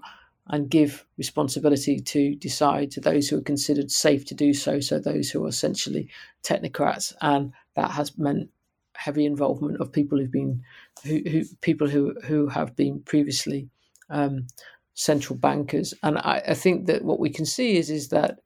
and 0.49 0.69
give 0.69 1.07
responsibility 1.17 1.99
to 1.99 2.35
decide 2.37 2.91
to 2.91 3.01
those 3.01 3.29
who 3.29 3.39
are 3.39 3.43
considered 3.43 3.91
safe 3.91 4.25
to 4.27 4.35
do 4.35 4.53
so, 4.53 4.79
so 4.79 4.99
those 4.99 5.31
who 5.31 5.45
are 5.45 5.49
essentially 5.49 6.09
technocrats, 6.43 7.15
and 7.23 7.53
that 7.77 7.91
has 7.93 8.17
meant 8.19 8.51
heavy 8.95 9.25
involvement 9.25 9.81
of 9.81 9.91
people 9.91 10.19
who've 10.19 10.31
been 10.31 10.63
who, 11.05 11.21
who 11.29 11.45
people 11.63 11.89
who 11.89 12.15
who 12.25 12.47
have 12.47 12.77
been 12.77 13.01
previously 13.01 13.69
um, 14.11 14.47
central 14.95 15.37
bankers, 15.37 15.95
and 16.03 16.19
I, 16.19 16.43
I, 16.49 16.55
think 16.55 16.87
that 16.87 17.05
what 17.05 17.19
we 17.19 17.31
can 17.31 17.47
see 17.47 17.77
is 17.77 17.91
is 17.91 18.09
that 18.11 18.41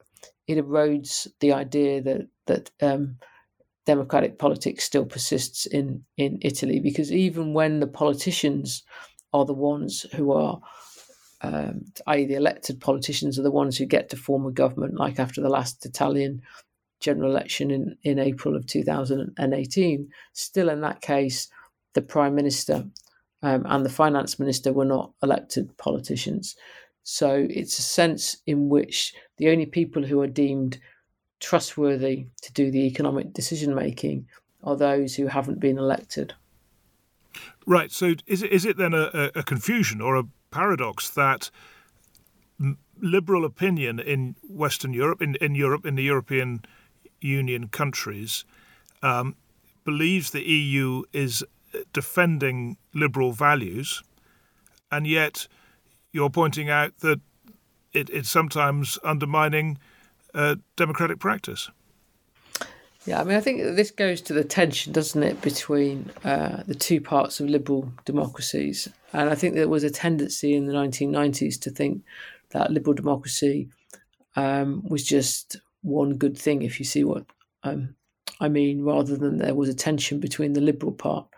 it 0.49 0.59
erodes 0.59 1.29
the 1.41 1.53
idea 1.53 2.03
that 2.03 2.29
that 2.47 2.71
um, 2.83 3.17
democratic 3.87 4.39
politics 4.39 4.85
still 4.85 5.05
persists 5.05 5.67
in 5.67 6.05
in 6.17 6.39
Italy 6.43 6.81
because 6.81 7.13
even 7.13 7.55
when 7.55 7.81
the 7.81 7.87
politicians 7.87 8.83
are 9.33 9.45
the 9.45 9.55
ones 9.55 10.07
who 10.15 10.33
are 10.33 10.61
um, 11.41 11.85
i.e., 12.07 12.27
the 12.27 12.35
elected 12.35 12.81
politicians 12.81 13.39
are 13.39 13.43
the 13.43 13.51
ones 13.51 13.77
who 13.77 13.87
get 13.87 14.09
to 14.11 14.17
form 14.17 14.47
a 14.47 14.51
government, 14.51 14.99
like 14.99 15.21
after 15.21 15.41
the 15.41 15.49
last 15.49 15.87
Italian 15.87 16.43
general 17.01 17.31
election 17.31 17.71
in, 17.71 17.97
in 18.03 18.19
April 18.19 18.57
of 18.57 18.67
2018. 18.67 20.09
Still, 20.33 20.69
in 20.69 20.81
that 20.81 21.01
case, 21.01 21.49
the 21.95 22.03
prime 22.03 22.35
minister 22.35 22.85
um, 23.43 23.65
and 23.67 23.85
the 23.85 23.91
finance 23.91 24.39
minister 24.39 24.73
were 24.73 24.85
not 24.85 25.13
elected 25.23 25.77
politicians. 25.79 26.57
So 27.11 27.47
it's 27.49 27.79
a 27.79 27.83
sense 27.83 28.37
in 28.47 28.69
which 28.69 29.15
the 29.39 29.49
only 29.49 29.65
people 29.65 30.05
who 30.05 30.21
are 30.21 30.27
deemed 30.27 30.79
trustworthy 31.41 32.27
to 32.43 32.53
do 32.53 32.71
the 32.71 32.87
economic 32.87 33.33
decision 33.33 33.75
making 33.75 34.27
are 34.63 34.77
those 34.77 35.15
who 35.15 35.27
haven't 35.27 35.59
been 35.59 35.79
elected. 35.79 36.35
Right. 37.65 37.91
So 37.91 38.13
is 38.27 38.43
it, 38.43 38.53
is 38.53 38.67
it 38.67 38.77
then 38.77 38.93
a, 38.93 39.31
a 39.35 39.43
confusion 39.43 40.03
or 40.03 40.17
a 40.17 40.25
paradox 40.51 41.09
that 41.09 41.51
liberal 43.01 43.47
opinion 43.47 44.01
in 44.01 44.37
Western 44.47 44.93
Europe, 44.93 45.23
in, 45.23 45.35
in 45.37 45.55
Europe, 45.55 45.87
in 45.87 45.95
the 45.95 46.03
European 46.03 46.63
Union 47.23 47.69
countries, 47.69 48.45
um, 49.03 49.35
believes 49.83 50.31
the 50.31 50.43
EU 50.43 51.05
is 51.15 51.43
defending 51.95 52.77
liberal 52.93 53.33
values, 53.33 54.03
and 54.93 55.07
yet 55.07 55.49
you're 56.19 56.31
pointing 56.31 56.69
out 56.69 56.99
that 56.99 57.21
it, 57.93 58.11
it's 58.11 58.29
sometimes 58.29 58.99
undermining 59.05 59.79
uh, 60.35 60.57
democratic 60.75 61.21
practice. 61.21 61.71
Yeah, 63.07 63.21
I 63.21 63.25
mean, 63.25 63.37
I 63.37 63.41
think 63.41 63.63
this 63.77 63.93
goes 63.93 64.21
to 64.23 64.33
the 64.33 64.43
tension, 64.43 64.93
doesn't 64.93 65.23
it, 65.23 65.41
between 65.41 66.11
uh, 66.25 66.65
the 66.67 66.75
two 66.75 67.01
parts 67.01 67.39
of 67.39 67.49
liberal 67.49 67.93
democracies. 68.05 68.89
And 69.13 69.31
I 69.31 69.37
think 69.37 69.55
there 69.55 69.69
was 69.69 69.85
a 69.85 69.91
tendency 69.91 70.57
in 70.57 70.67
the 70.67 70.73
1990s 70.73 71.61
to 71.61 71.71
think 71.71 72.03
that 72.51 72.73
liberal 72.73 72.95
democracy 72.95 73.69
um, 74.35 74.83
was 74.89 75.05
just 75.05 75.57
one 75.83 76.17
good 76.17 76.37
thing, 76.37 76.63
if 76.63 76.81
you 76.81 76.85
see 76.85 77.05
what 77.05 77.27
um, 77.63 77.95
I 78.41 78.49
mean, 78.49 78.83
rather 78.83 79.17
than 79.17 79.39
there 79.39 79.55
was 79.55 79.69
a 79.69 79.75
tension 79.75 80.19
between 80.19 80.53
the 80.55 80.61
liberal 80.61 80.93
part 80.93 81.29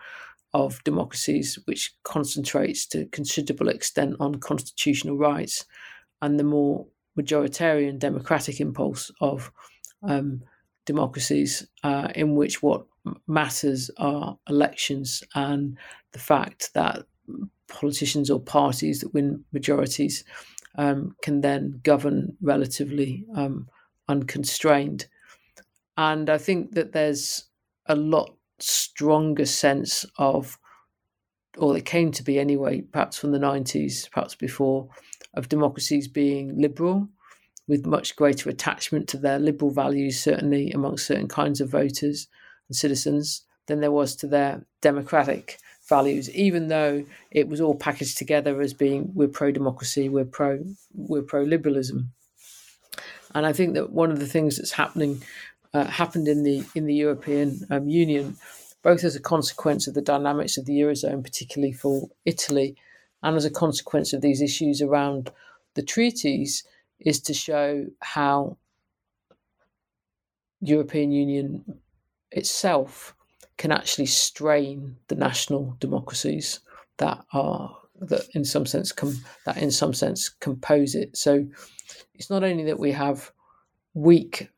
of 0.53 0.83
democracies, 0.85 1.59
which 1.67 1.95
concentrates 2.03 2.87
to 2.87 3.07
considerable 3.07 3.69
extent 3.69 4.17
on 4.21 4.35
constitutional 4.37 5.17
rights, 5.17 5.65
and 6.23 6.39
the 6.39 6.45
more 6.45 6.87
majoritarian 7.19 7.99
democratic 7.99 8.61
impulse 8.61 9.11
of 9.21 9.53
um, 10.03 10.43
democracies 10.87 11.67
uh, 11.85 12.09
in 12.15 12.35
which 12.35 12.63
what 12.63 12.87
matters 13.27 13.91
are 13.99 14.39
elections 14.49 15.23
and 15.35 15.77
the 16.13 16.19
fact 16.19 16.71
that 16.75 17.05
politicians 17.69 18.31
or 18.31 18.41
parties 18.41 19.01
that 19.01 19.15
win 19.15 19.45
majorities 19.53 20.25
um, 20.77 21.15
can 21.23 21.41
then 21.41 21.81
govern 21.83 22.37
relatively 22.41 23.25
um, 23.37 23.69
unconstrained. 24.09 25.07
And 25.97 26.31
I 26.31 26.39
think 26.39 26.75
that 26.75 26.93
there's 26.93 27.45
a 27.87 27.95
lot 27.95 28.35
stronger 28.63 29.47
sense 29.47 30.05
of, 30.19 30.59
or 31.59 31.77
it 31.77 31.85
came 31.85 32.13
to 32.13 32.23
be 32.23 32.39
anyway, 32.39 32.83
perhaps 32.83 33.19
from 33.19 33.33
the 33.33 33.39
90s, 33.39 34.11
perhaps 34.11 34.35
before, 34.35 34.89
of 35.35 35.49
democracies 35.49 36.09
being 36.09 36.61
liberal 36.61 37.09
with 37.69 37.87
much 37.87 38.17
greater 38.17 38.51
attachment 38.51 39.09
to 39.09 39.17
their 39.17 39.39
liberal 39.39 39.71
values, 39.71 40.21
certainly 40.21 40.71
amongst 40.73 41.07
certain 41.07 41.29
kinds 41.29 41.61
of 41.61 41.71
voters 41.71 42.27
and 42.69 42.77
citizens, 42.77 43.43
than 43.67 43.81
there 43.81 43.93
was 43.93 44.17
to 44.17 44.27
their 44.27 44.67
democratic 44.81 45.59
values, 45.89 46.31
even 46.31 46.69
though 46.69 47.05
it 47.31 47.49
was 47.49 47.61
all 47.61 47.75
packaged 47.75 48.19
together 48.19 48.61
as 48.61 48.75
being 48.75 49.13
we're 49.15 49.29
pro 49.29 49.51
democracy, 49.51 50.09
we're 50.09 50.25
pro 50.25 50.65
we're 50.95 51.23
pro 51.23 51.43
liberalism. 51.43 52.13
And 53.35 53.47
I 53.47 53.53
think 53.53 53.75
that 53.75 53.91
one 53.91 54.11
of 54.11 54.19
the 54.19 54.27
things 54.27 54.57
that's 54.57 54.73
happening 54.73 55.23
uh, 55.73 55.85
happened 55.85 56.29
in 56.29 56.43
the 56.43 56.65
in 56.75 56.87
the 56.87 56.95
European 56.95 57.67
um, 57.71 57.89
Union, 57.89 58.37
both 58.83 59.05
as 59.05 59.17
a 59.17 59.21
consequence 59.21 59.87
of 59.87 59.95
the 59.95 60.03
dynamics 60.03 60.59
of 60.59 60.67
the 60.67 60.81
eurozone, 60.81 61.23
particularly 61.23 61.73
for 61.73 62.09
Italy, 62.25 62.77
and 63.23 63.37
as 63.37 63.45
a 63.45 63.51
consequence 63.51 64.13
of 64.13 64.21
these 64.21 64.43
issues 64.43 64.83
around 64.83 65.31
the 65.75 65.83
treaties, 65.83 66.65
is 66.99 67.21
to 67.21 67.35
show 67.35 67.87
how 68.01 68.57
European 70.61 71.13
Union 71.13 71.65
itself 72.33 73.15
can 73.57 73.73
actually 73.73 74.07
strain 74.07 74.97
the 75.09 75.15
national 75.15 75.77
democracies 75.81 76.61
that 76.99 77.23
are 77.33 77.77
that 78.01 78.27
in 78.35 78.45
some 78.45 78.65
sense 78.65 78.93
com- 78.93 79.23
that 79.45 79.59
in 79.59 79.71
some 79.71 79.93
sense 79.93 80.29
compose 80.29 80.95
it. 80.95 81.17
So 81.17 81.47
it's 82.15 82.31
not 82.31 82.43
only 82.43 82.65
that 82.65 82.79
we 82.79 82.93
have 82.93 83.31
weak 83.95 84.49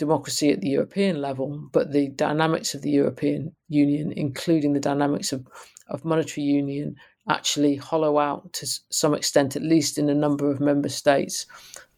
democracy 0.00 0.50
at 0.50 0.60
the 0.60 0.70
European 0.70 1.20
level, 1.20 1.68
but 1.72 1.92
the 1.92 2.08
dynamics 2.08 2.74
of 2.74 2.82
the 2.82 2.90
European 2.90 3.54
Union, 3.68 4.12
including 4.12 4.72
the 4.72 4.80
dynamics 4.80 5.32
of, 5.32 5.46
of 5.88 6.04
monetary 6.04 6.44
union, 6.44 6.96
actually 7.28 7.76
hollow 7.76 8.18
out 8.18 8.52
to 8.54 8.66
some 8.88 9.14
extent, 9.14 9.54
at 9.54 9.62
least 9.62 9.98
in 9.98 10.08
a 10.08 10.14
number 10.14 10.50
of 10.50 10.58
member 10.58 10.88
states, 10.88 11.46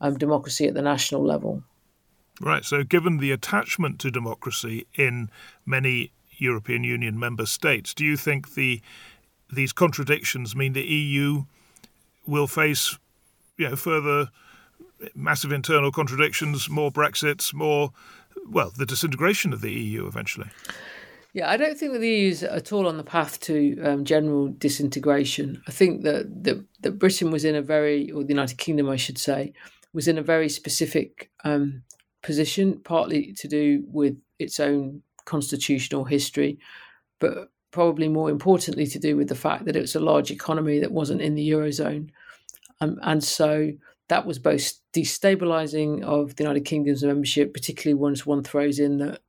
um, 0.00 0.18
democracy 0.18 0.66
at 0.66 0.74
the 0.74 0.82
national 0.82 1.24
level. 1.24 1.62
Right. 2.40 2.64
So, 2.64 2.82
given 2.82 3.18
the 3.18 3.30
attachment 3.30 4.00
to 4.00 4.10
democracy 4.10 4.86
in 4.94 5.30
many 5.64 6.10
European 6.30 6.82
Union 6.82 7.18
member 7.18 7.46
states, 7.46 7.94
do 7.94 8.04
you 8.04 8.16
think 8.16 8.54
the 8.54 8.82
these 9.52 9.72
contradictions 9.72 10.56
mean 10.56 10.72
the 10.72 10.82
EU 10.82 11.44
will 12.26 12.46
face, 12.46 12.98
you 13.58 13.68
know, 13.68 13.76
further 13.76 14.30
massive 15.14 15.52
internal 15.52 15.92
contradictions, 15.92 16.68
more 16.68 16.90
Brexits, 16.90 17.52
more 17.52 17.92
well, 18.48 18.72
the 18.76 18.86
disintegration 18.86 19.52
of 19.52 19.60
the 19.60 19.72
EU 19.72 20.06
eventually? 20.06 20.48
Yeah, 21.32 21.50
I 21.50 21.56
don't 21.56 21.78
think 21.78 21.92
that 21.92 22.00
the 22.00 22.08
EU 22.08 22.30
is 22.30 22.42
at 22.42 22.72
all 22.72 22.86
on 22.86 22.98
the 22.98 23.04
path 23.04 23.40
to 23.40 23.80
um, 23.82 24.04
general 24.04 24.48
disintegration. 24.48 25.62
I 25.66 25.70
think 25.70 26.02
that, 26.02 26.44
that 26.44 26.64
that 26.80 26.98
Britain 26.98 27.30
was 27.30 27.44
in 27.44 27.54
a 27.54 27.62
very, 27.62 28.10
or 28.10 28.22
the 28.22 28.28
United 28.28 28.58
Kingdom, 28.58 28.90
I 28.90 28.96
should 28.96 29.16
say, 29.16 29.54
was 29.94 30.08
in 30.08 30.18
a 30.18 30.22
very 30.22 30.50
specific 30.50 31.30
um, 31.44 31.84
position, 32.22 32.80
partly 32.84 33.32
to 33.34 33.48
do 33.48 33.84
with 33.86 34.18
its 34.38 34.60
own 34.60 35.02
constitutional 35.24 36.04
history, 36.04 36.58
but 37.18 37.50
probably 37.70 38.08
more 38.08 38.28
importantly 38.28 38.86
to 38.86 38.98
do 38.98 39.16
with 39.16 39.28
the 39.28 39.34
fact 39.34 39.64
that 39.64 39.76
it 39.76 39.80
was 39.80 39.94
a 39.94 40.00
large 40.00 40.30
economy 40.30 40.78
that 40.80 40.92
wasn't 40.92 41.22
in 41.22 41.34
the 41.34 41.50
eurozone, 41.50 42.10
um, 42.82 42.98
and 43.02 43.24
so 43.24 43.72
that 44.12 44.26
was 44.26 44.38
both 44.38 44.74
destabilizing 44.92 46.02
of 46.02 46.36
the 46.36 46.44
United 46.44 46.66
Kingdom's 46.66 47.02
membership, 47.02 47.54
particularly 47.54 47.98
once 47.98 48.26
one 48.26 48.42
throws 48.42 48.78
in 48.78 48.98
that, 48.98 49.22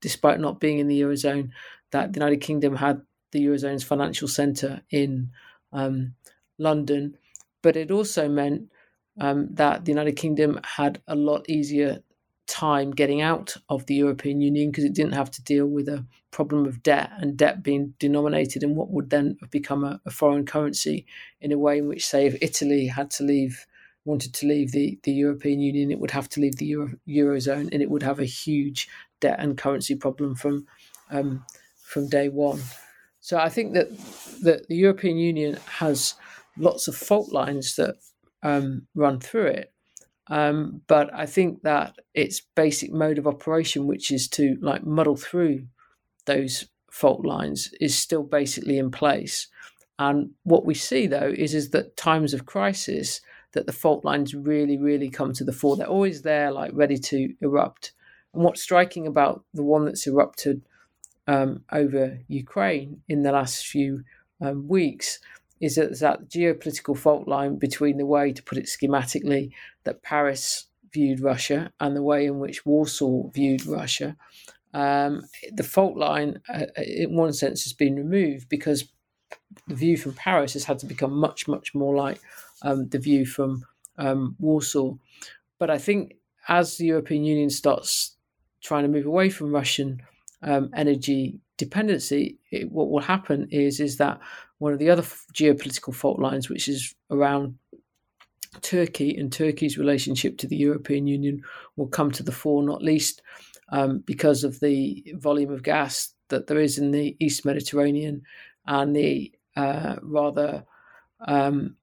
despite 0.00 0.40
not 0.40 0.58
being 0.58 0.78
in 0.78 0.88
the 0.88 0.98
eurozone, 0.98 1.50
that 1.90 2.14
the 2.14 2.18
United 2.18 2.40
Kingdom 2.40 2.76
had 2.76 3.02
the 3.32 3.44
eurozone's 3.44 3.84
financial 3.84 4.26
centre 4.26 4.80
in 4.90 5.30
um, 5.74 6.14
London, 6.56 7.18
but 7.60 7.76
it 7.76 7.90
also 7.90 8.30
meant 8.30 8.70
um, 9.20 9.48
that 9.50 9.84
the 9.84 9.92
United 9.92 10.16
Kingdom 10.16 10.58
had 10.64 11.02
a 11.06 11.14
lot 11.14 11.46
easier 11.46 12.02
time 12.46 12.92
getting 12.92 13.20
out 13.20 13.54
of 13.68 13.84
the 13.84 13.94
European 13.94 14.40
Union 14.40 14.70
because 14.70 14.84
it 14.84 14.94
didn't 14.94 15.12
have 15.12 15.30
to 15.32 15.42
deal 15.42 15.66
with 15.66 15.86
a 15.86 16.06
problem 16.30 16.64
of 16.64 16.82
debt 16.82 17.10
and 17.18 17.36
debt 17.36 17.62
being 17.62 17.92
denominated 17.98 18.62
in 18.62 18.74
what 18.74 18.90
would 18.90 19.10
then 19.10 19.36
have 19.42 19.50
become 19.50 19.84
a, 19.84 20.00
a 20.06 20.10
foreign 20.10 20.46
currency 20.46 21.04
in 21.42 21.52
a 21.52 21.58
way 21.58 21.76
in 21.76 21.88
which, 21.88 22.06
say, 22.06 22.26
if 22.26 22.38
Italy 22.40 22.86
had 22.86 23.10
to 23.10 23.22
leave, 23.22 23.66
wanted 24.04 24.32
to 24.34 24.46
leave 24.46 24.72
the, 24.72 24.98
the 25.02 25.12
European 25.12 25.60
Union, 25.60 25.90
it 25.90 25.98
would 25.98 26.10
have 26.10 26.28
to 26.30 26.40
leave 26.40 26.56
the 26.56 26.66
Euro, 26.66 26.90
Eurozone 27.08 27.68
and 27.72 27.82
it 27.82 27.90
would 27.90 28.02
have 28.02 28.18
a 28.18 28.24
huge 28.24 28.88
debt 29.20 29.36
and 29.38 29.58
currency 29.58 29.94
problem 29.94 30.34
from 30.34 30.66
um, 31.10 31.44
from 31.82 32.08
day 32.08 32.28
one. 32.28 32.62
So 33.20 33.38
I 33.38 33.48
think 33.48 33.74
that, 33.74 33.90
that 34.42 34.68
the 34.68 34.76
European 34.76 35.18
Union 35.18 35.58
has 35.78 36.14
lots 36.56 36.88
of 36.88 36.96
fault 36.96 37.32
lines 37.32 37.76
that 37.76 37.96
um, 38.42 38.86
run 38.94 39.20
through 39.20 39.46
it. 39.46 39.72
Um, 40.28 40.82
but 40.86 41.12
I 41.12 41.26
think 41.26 41.62
that 41.62 41.96
its 42.14 42.40
basic 42.54 42.92
mode 42.92 43.18
of 43.18 43.26
operation, 43.26 43.86
which 43.86 44.12
is 44.12 44.28
to 44.28 44.56
like 44.60 44.84
muddle 44.86 45.16
through 45.16 45.66
those 46.26 46.66
fault 46.90 47.24
lines, 47.26 47.70
is 47.80 47.98
still 47.98 48.22
basically 48.22 48.78
in 48.78 48.90
place. 48.92 49.48
And 49.98 50.30
what 50.44 50.64
we 50.64 50.74
see 50.74 51.06
though 51.08 51.34
is 51.36 51.54
is 51.54 51.70
that 51.70 51.96
times 51.96 52.32
of 52.32 52.46
crisis 52.46 53.20
that 53.52 53.66
the 53.66 53.72
fault 53.72 54.04
lines 54.04 54.34
really, 54.34 54.76
really 54.76 55.10
come 55.10 55.32
to 55.32 55.44
the 55.44 55.52
fore. 55.52 55.76
They're 55.76 55.86
always 55.86 56.22
there, 56.22 56.50
like 56.50 56.70
ready 56.74 56.98
to 56.98 57.34
erupt. 57.40 57.92
And 58.32 58.44
what's 58.44 58.62
striking 58.62 59.06
about 59.06 59.44
the 59.54 59.64
one 59.64 59.84
that's 59.84 60.06
erupted 60.06 60.62
um, 61.26 61.64
over 61.72 62.18
Ukraine 62.28 63.02
in 63.08 63.22
the 63.22 63.32
last 63.32 63.66
few 63.66 64.04
um, 64.40 64.68
weeks 64.68 65.18
is 65.60 65.74
that 65.74 65.86
there's 65.86 66.00
that 66.00 66.28
geopolitical 66.28 66.96
fault 66.96 67.28
line 67.28 67.58
between 67.58 67.98
the 67.98 68.06
way, 68.06 68.32
to 68.32 68.42
put 68.42 68.58
it 68.58 68.66
schematically, 68.66 69.50
that 69.84 70.02
Paris 70.02 70.66
viewed 70.92 71.20
Russia 71.20 71.72
and 71.80 71.94
the 71.94 72.02
way 72.02 72.26
in 72.26 72.38
which 72.38 72.64
Warsaw 72.64 73.28
viewed 73.30 73.66
Russia. 73.66 74.16
Um, 74.72 75.22
the 75.52 75.62
fault 75.62 75.96
line, 75.96 76.40
uh, 76.48 76.66
in 76.76 77.14
one 77.14 77.32
sense, 77.32 77.64
has 77.64 77.72
been 77.72 77.96
removed 77.96 78.48
because 78.48 78.88
the 79.66 79.74
view 79.74 79.96
from 79.96 80.14
Paris 80.14 80.54
has 80.54 80.64
had 80.64 80.78
to 80.78 80.86
become 80.86 81.12
much, 81.12 81.46
much 81.46 81.74
more 81.74 81.94
like 81.94 82.20
um, 82.62 82.88
the 82.88 82.98
view 82.98 83.26
from 83.26 83.64
um, 83.98 84.36
Warsaw. 84.38 84.94
But 85.58 85.70
I 85.70 85.78
think 85.78 86.14
as 86.48 86.76
the 86.76 86.86
European 86.86 87.24
Union 87.24 87.50
starts 87.50 88.16
trying 88.62 88.82
to 88.82 88.88
move 88.88 89.06
away 89.06 89.30
from 89.30 89.52
Russian 89.52 90.02
um, 90.42 90.70
energy 90.74 91.38
dependency, 91.56 92.38
it, 92.50 92.70
what 92.70 92.90
will 92.90 93.00
happen 93.00 93.48
is 93.50 93.80
is 93.80 93.98
that 93.98 94.18
one 94.58 94.72
of 94.72 94.78
the 94.78 94.90
other 94.90 95.02
geopolitical 95.34 95.94
fault 95.94 96.18
lines, 96.18 96.48
which 96.48 96.68
is 96.68 96.94
around 97.10 97.58
Turkey 98.62 99.16
and 99.16 99.32
Turkey's 99.32 99.78
relationship 99.78 100.36
to 100.38 100.46
the 100.46 100.56
European 100.56 101.06
Union, 101.06 101.42
will 101.76 101.86
come 101.86 102.10
to 102.10 102.22
the 102.22 102.32
fore, 102.32 102.62
not 102.62 102.82
least 102.82 103.22
um, 103.70 104.02
because 104.06 104.44
of 104.44 104.60
the 104.60 105.14
volume 105.16 105.52
of 105.52 105.62
gas 105.62 106.12
that 106.28 106.46
there 106.46 106.58
is 106.58 106.78
in 106.78 106.90
the 106.90 107.16
East 107.20 107.44
Mediterranean 107.44 108.22
and 108.66 108.94
the 108.94 109.32
uh, 109.56 109.96
rather 110.02 110.64
um, 111.26 111.76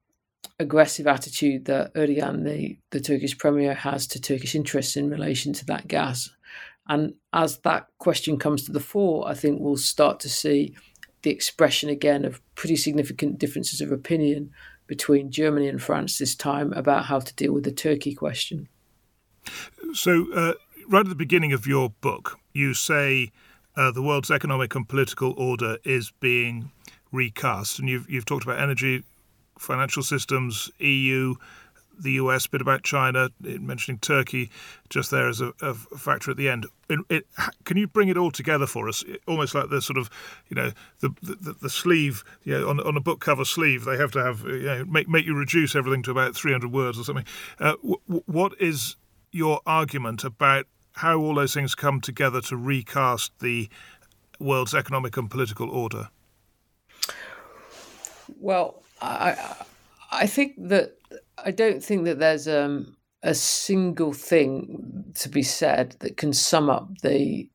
aggressive 0.60 1.08
attitude 1.08 1.66
that 1.66 1.94
Erdogan, 1.94 2.44
the, 2.44 2.78
the 2.92 3.00
Turkish 3.00 3.38
premier, 3.38 3.74
has 3.74 4.08
to 4.08 4.22
Turkish 4.22 4.56
interests 4.56 4.96
in 4.96 5.10
relation 5.10 5.54
to 5.54 5.66
that 5.66 5.88
gas. 5.88 6.30
And 6.88 7.16
as 7.34 7.60
that 7.60 7.88
question 8.00 8.38
comes 8.38 8.64
to 8.64 8.72
the 8.72 8.80
fore, 8.80 9.28
I 9.28 9.34
think 9.34 9.60
we'll 9.60 9.78
start 9.78 10.20
to 10.22 10.30
see 10.30 10.76
the 11.22 11.30
expression 11.30 11.90
again 11.90 12.26
of 12.26 12.42
pretty 12.56 12.76
significant 12.76 13.38
differences 13.38 13.82
of 13.82 13.92
opinion 13.92 14.52
between 14.88 15.32
Germany 15.32 15.68
and 15.68 15.82
France 15.82 16.18
this 16.18 16.36
time 16.36 16.72
about 16.74 17.06
how 17.06 17.20
to 17.20 17.36
deal 17.36 17.54
with 17.54 17.66
the 17.66 17.72
Turkey 17.72 18.14
question. 18.14 18.70
So, 19.94 20.32
uh, 20.34 20.54
right 20.88 21.02
at 21.02 21.10
the 21.10 21.16
beginning 21.16 21.52
of 21.52 21.68
your 21.68 21.90
book, 21.90 22.40
you 22.54 22.74
say 22.74 23.32
uh, 23.76 23.92
the 23.92 24.02
world's 24.02 24.32
economic 24.32 24.74
and 24.76 24.88
political 24.88 25.34
order 25.38 25.78
is 25.84 26.12
being 26.20 26.72
recast, 27.12 27.80
and 27.80 27.90
you've 27.90 28.10
you've 28.10 28.26
talked 28.26 28.44
about 28.44 28.60
energy, 28.60 29.04
financial 29.60 30.04
systems, 30.04 30.72
EU, 30.80 31.36
the 32.00 32.14
US, 32.14 32.46
a 32.46 32.50
bit 32.50 32.62
about 32.62 32.84
China, 32.84 33.30
mentioning 33.42 34.00
Turkey 34.00 34.50
just 34.90 35.12
there 35.12 35.28
as 35.28 35.42
a, 35.42 35.54
a 35.62 35.74
factor 35.74 36.32
at 36.32 36.38
the 36.38 36.50
end. 36.50 36.68
It, 36.90 37.00
it, 37.10 37.28
can 37.66 37.78
you 37.78 37.88
bring 37.88 38.10
it 38.10 38.18
all 38.18 38.32
together 38.32 38.68
for 38.68 38.88
us? 38.88 39.04
Almost 39.28 39.56
like 39.56 39.70
the 39.70 39.82
sort 39.82 39.98
of, 39.98 40.10
you 40.50 40.56
know, 40.56 40.72
the 41.00 41.10
the, 41.22 41.56
the 41.62 41.70
sleeve, 41.70 42.24
you 42.44 42.54
know, 42.54 42.70
on, 42.70 42.80
on 42.82 42.96
a 42.96 43.02
book 43.02 43.20
cover 43.20 43.46
sleeve, 43.46 43.86
they 43.86 43.98
have 43.98 44.12
to 44.12 44.24
have, 44.24 44.42
you 44.42 44.62
know, 44.62 44.86
make, 44.86 45.10
make 45.10 45.26
you 45.26 45.36
reduce 45.36 45.76
everything 45.76 46.04
to 46.04 46.12
about 46.12 46.36
300 46.36 46.72
words 46.72 47.00
or 47.00 47.04
something. 47.04 47.26
Uh, 47.60 47.74
w- 47.84 48.24
what 48.26 48.54
is 48.62 48.96
your 49.32 49.62
argument 49.66 50.24
about 50.24 50.66
how 50.94 51.18
all 51.20 51.36
those 51.36 51.54
things 51.54 51.76
come 51.76 52.02
together 52.02 52.42
to 52.42 52.58
recast 52.58 53.32
the 53.40 53.70
world's 54.40 54.74
economic 54.74 55.18
and 55.18 55.30
political 55.30 55.70
order? 55.70 56.10
Well, 58.40 58.84
I 59.02 59.56
I 60.12 60.28
think 60.28 60.56
that 60.70 60.98
I 61.44 61.52
don't 61.52 61.84
think 61.84 62.06
that 62.06 62.20
there's 62.20 62.48
um, 62.48 62.98
a 63.24 63.34
single 63.34 64.14
thing 64.14 65.14
to 65.16 65.30
be 65.30 65.44
said 65.44 65.96
that 66.00 66.18
can 66.18 66.34
sum 66.34 66.70
up 66.70 66.90
the, 67.04 67.50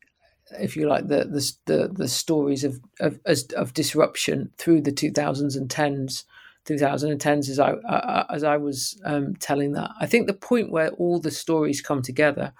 if 0.61 0.76
you 0.76 0.88
like, 0.88 1.09
the 1.09 1.24
the 1.24 1.53
the, 1.66 1.88
the 1.88 2.09
stories 2.09 2.64
of, 2.64 2.80
of 3.01 3.18
of 3.57 3.74
disruption 3.74 4.51
through 4.59 4.82
the 4.82 4.93
2000s 4.93 5.57
and 5.57 5.68
10s. 5.68 6.24
2010s 6.64 7.49
as 7.49 7.59
I 7.59 7.72
uh, 7.72 8.24
as 8.30 8.45
I 8.45 8.57
was 8.57 9.01
um, 9.05 9.34
telling 9.36 9.72
that. 9.72 9.90
I 9.99 10.07
think 10.07 10.28
the 10.28 10.32
point 10.32 10.70
where 10.70 10.90
all 10.90 11.18
the 11.18 11.32
stories 11.32 11.80
come 11.80 12.03
together 12.03 12.53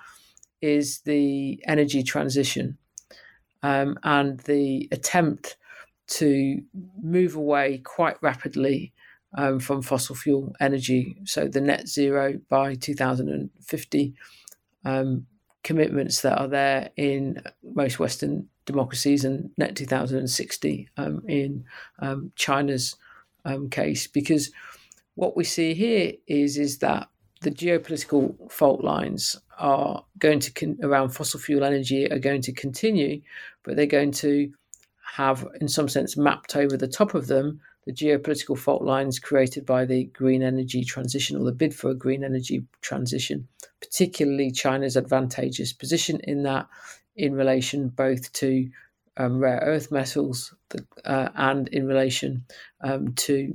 is 0.61 1.01
the 1.03 1.63
energy 1.69 2.03
transition 2.03 2.79
um, 3.63 3.99
and 4.03 4.41
the 4.41 4.89
attempt 4.91 5.57
to 6.09 6.63
move 7.01 7.37
away 7.37 7.79
quite 7.79 8.17
rapidly 8.23 8.93
um, 9.35 9.59
from 9.59 9.83
fossil 9.83 10.15
fuel 10.15 10.55
energy. 10.61 11.17
So 11.25 11.49
the 11.49 11.61
net 11.61 11.89
zero 11.89 12.39
by 12.49 12.75
2050 12.75 14.15
um, 14.85 15.27
commitments 15.65 16.23
that 16.23 16.39
are 16.39 16.49
there 16.49 16.91
in 16.97 17.43
most 17.63 17.99
Western 17.99 18.49
democracies 18.65 19.25
and 19.25 19.51
net 19.57 19.77
2060 19.77 20.89
um, 20.97 21.23
in 21.29 21.65
um, 22.01 22.33
China's 22.37 22.97
um, 23.45 23.71
case. 23.71 24.07
Because 24.07 24.51
what 25.15 25.37
we 25.37 25.45
see 25.45 25.75
here 25.75 26.13
is 26.27 26.59
is 26.59 26.79
that 26.79 27.09
the 27.43 27.51
geopolitical 27.51 28.51
fault 28.51 28.85
lines 28.85 29.37
are 29.59 30.05
going 30.19 30.41
to 30.41 30.53
con- 30.53 30.79
around 30.83 31.11
fossil 31.11 31.41
fuel 31.41 31.65
energy 31.65 32.11
are 32.11 32.19
going 32.19 32.43
to 32.43 32.53
continue, 32.53 33.21
but 33.65 33.77
they're 33.77 33.87
going 33.87 34.13
to 34.13 34.53
have, 35.13 35.47
in 35.61 35.69
some 35.69 35.89
sense, 35.89 36.17
mapped 36.17 36.57
over 36.57 36.77
the 36.77 36.89
top 36.89 37.15
of 37.15 37.27
them 37.27 37.61
the 37.85 37.93
geopolitical 37.93 38.57
fault 38.57 38.83
lines 38.83 39.19
created 39.19 39.67
by 39.67 39.85
the 39.85 40.05
green 40.05 40.43
energy 40.43 40.85
transition 40.85 41.37
or 41.37 41.45
the 41.45 41.53
bid 41.53 41.75
for 41.75 41.91
a 41.91 41.95
green 41.95 42.23
energy 42.23 42.65
transition, 42.81 43.47
particularly 43.81 44.51
China's 44.51 44.97
advantageous 44.97 45.73
position 45.73 46.21
in 46.21 46.45
that, 46.45 46.69
in 47.17 47.35
relation 47.35 47.89
both 47.89 48.33
to 48.33 48.71
um, 49.17 49.39
rare 49.39 49.61
earth 49.65 49.91
metals 49.91 50.55
uh, 51.05 51.29
and 51.35 51.69
in 51.69 51.87
relation 51.87 52.45
um, 52.83 53.13
to 53.15 53.53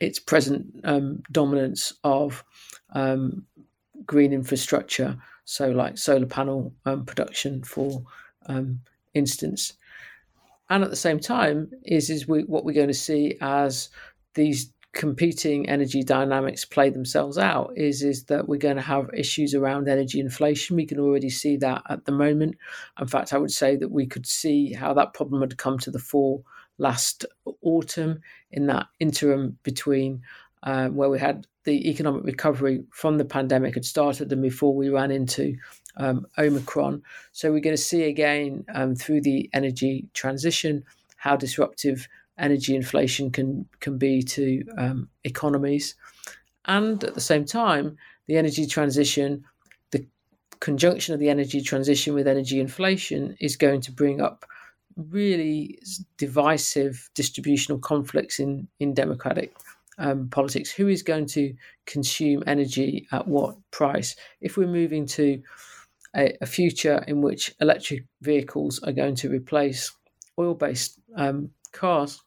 its 0.00 0.18
present 0.18 0.66
um, 0.84 1.22
dominance 1.30 1.92
of 2.04 2.44
um, 2.92 3.46
green 4.04 4.32
infrastructure, 4.32 5.16
so 5.44 5.70
like 5.70 5.96
solar 5.96 6.26
panel 6.26 6.74
um, 6.84 7.04
production, 7.04 7.62
for 7.62 8.02
um, 8.46 8.80
instance 9.14 9.74
and 10.70 10.84
at 10.84 10.90
the 10.90 10.96
same 10.96 11.20
time 11.20 11.70
is 11.84 12.08
is 12.08 12.26
we, 12.26 12.44
what 12.44 12.64
we're 12.64 12.72
going 12.72 12.88
to 12.88 12.94
see 12.94 13.36
as 13.40 13.90
these 14.34 14.72
competing 14.92 15.68
energy 15.68 16.02
dynamics 16.02 16.64
play 16.64 16.90
themselves 16.90 17.38
out 17.38 17.72
is 17.76 18.02
is 18.02 18.24
that 18.24 18.48
we're 18.48 18.58
going 18.58 18.76
to 18.76 18.82
have 18.82 19.10
issues 19.14 19.54
around 19.54 19.88
energy 19.88 20.18
inflation. 20.18 20.76
We 20.76 20.86
can 20.86 20.98
already 20.98 21.30
see 21.30 21.56
that 21.58 21.82
at 21.88 22.06
the 22.06 22.12
moment. 22.12 22.56
In 23.00 23.06
fact 23.06 23.32
i 23.32 23.38
would 23.38 23.52
say 23.52 23.76
that 23.76 23.90
we 23.90 24.06
could 24.06 24.26
see 24.26 24.72
how 24.72 24.94
that 24.94 25.14
problem 25.14 25.42
had 25.42 25.58
come 25.58 25.78
to 25.80 25.90
the 25.90 25.98
fore 25.98 26.42
last 26.78 27.26
autumn 27.62 28.20
in 28.50 28.66
that 28.66 28.86
interim 28.98 29.58
between 29.62 30.22
uh, 30.62 30.88
where 30.88 31.10
we 31.10 31.18
had 31.18 31.46
the 31.64 31.90
economic 31.90 32.24
recovery 32.24 32.82
from 32.90 33.18
the 33.18 33.24
pandemic 33.24 33.74
had 33.74 33.84
started 33.84 34.32
and 34.32 34.42
before 34.42 34.74
we 34.74 34.88
ran 34.88 35.10
into 35.10 35.54
um, 35.96 36.26
Omicron. 36.38 37.02
So 37.32 37.50
we're 37.50 37.60
going 37.60 37.76
to 37.76 37.82
see 37.82 38.04
again 38.04 38.64
um, 38.74 38.94
through 38.94 39.22
the 39.22 39.50
energy 39.52 40.08
transition 40.14 40.84
how 41.16 41.36
disruptive 41.36 42.08
energy 42.38 42.74
inflation 42.74 43.30
can 43.30 43.68
can 43.80 43.98
be 43.98 44.22
to 44.22 44.64
um, 44.78 45.08
economies, 45.24 45.94
and 46.64 47.02
at 47.04 47.14
the 47.14 47.20
same 47.20 47.44
time, 47.44 47.96
the 48.26 48.36
energy 48.36 48.66
transition, 48.66 49.44
the 49.90 50.06
conjunction 50.60 51.14
of 51.14 51.20
the 51.20 51.28
energy 51.28 51.60
transition 51.60 52.14
with 52.14 52.26
energy 52.26 52.60
inflation 52.60 53.36
is 53.40 53.56
going 53.56 53.80
to 53.82 53.92
bring 53.92 54.20
up 54.20 54.46
really 54.96 55.78
divisive 56.16 57.10
distributional 57.14 57.78
conflicts 57.78 58.38
in 58.38 58.66
in 58.78 58.94
democratic 58.94 59.54
um, 59.98 60.28
politics. 60.30 60.70
Who 60.70 60.88
is 60.88 61.02
going 61.02 61.26
to 61.26 61.54
consume 61.86 62.42
energy 62.46 63.06
at 63.12 63.28
what 63.28 63.56
price? 63.70 64.16
If 64.40 64.56
we're 64.56 64.66
moving 64.66 65.06
to 65.06 65.42
a, 66.16 66.36
a 66.40 66.46
future 66.46 67.04
in 67.06 67.20
which 67.22 67.54
electric 67.60 68.04
vehicles 68.20 68.80
are 68.82 68.92
going 68.92 69.14
to 69.16 69.30
replace 69.30 69.92
oil 70.38 70.54
based 70.54 70.98
um, 71.16 71.50
cars, 71.72 72.20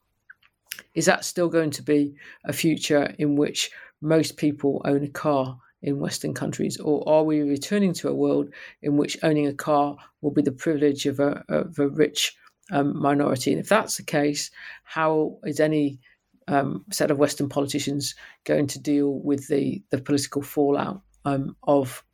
is 0.94 1.06
that 1.06 1.24
still 1.24 1.48
going 1.48 1.70
to 1.70 1.82
be 1.82 2.14
a 2.44 2.52
future 2.52 3.14
in 3.18 3.36
which 3.36 3.70
most 4.00 4.36
people 4.36 4.82
own 4.84 5.04
a 5.04 5.08
car 5.08 5.58
in 5.82 6.00
Western 6.00 6.34
countries? 6.34 6.78
Or 6.80 7.06
are 7.08 7.24
we 7.24 7.40
returning 7.42 7.92
to 7.94 8.08
a 8.08 8.14
world 8.14 8.48
in 8.82 8.96
which 8.96 9.18
owning 9.22 9.46
a 9.46 9.54
car 9.54 9.96
will 10.20 10.32
be 10.32 10.42
the 10.42 10.52
privilege 10.52 11.06
of 11.06 11.20
a, 11.20 11.44
of 11.48 11.78
a 11.78 11.88
rich 11.88 12.36
um, 12.72 12.98
minority? 13.00 13.52
And 13.52 13.60
if 13.60 13.68
that's 13.68 13.96
the 13.96 14.02
case, 14.02 14.50
how 14.84 15.38
is 15.44 15.60
any 15.60 16.00
um, 16.48 16.84
set 16.90 17.10
of 17.10 17.18
Western 17.18 17.48
politicians 17.48 18.14
going 18.44 18.66
to 18.68 18.78
deal 18.78 19.20
with 19.20 19.48
the, 19.48 19.82
the 19.90 19.98
political 19.98 20.42
fallout 20.42 21.02
um, 21.24 21.56
of 21.64 22.04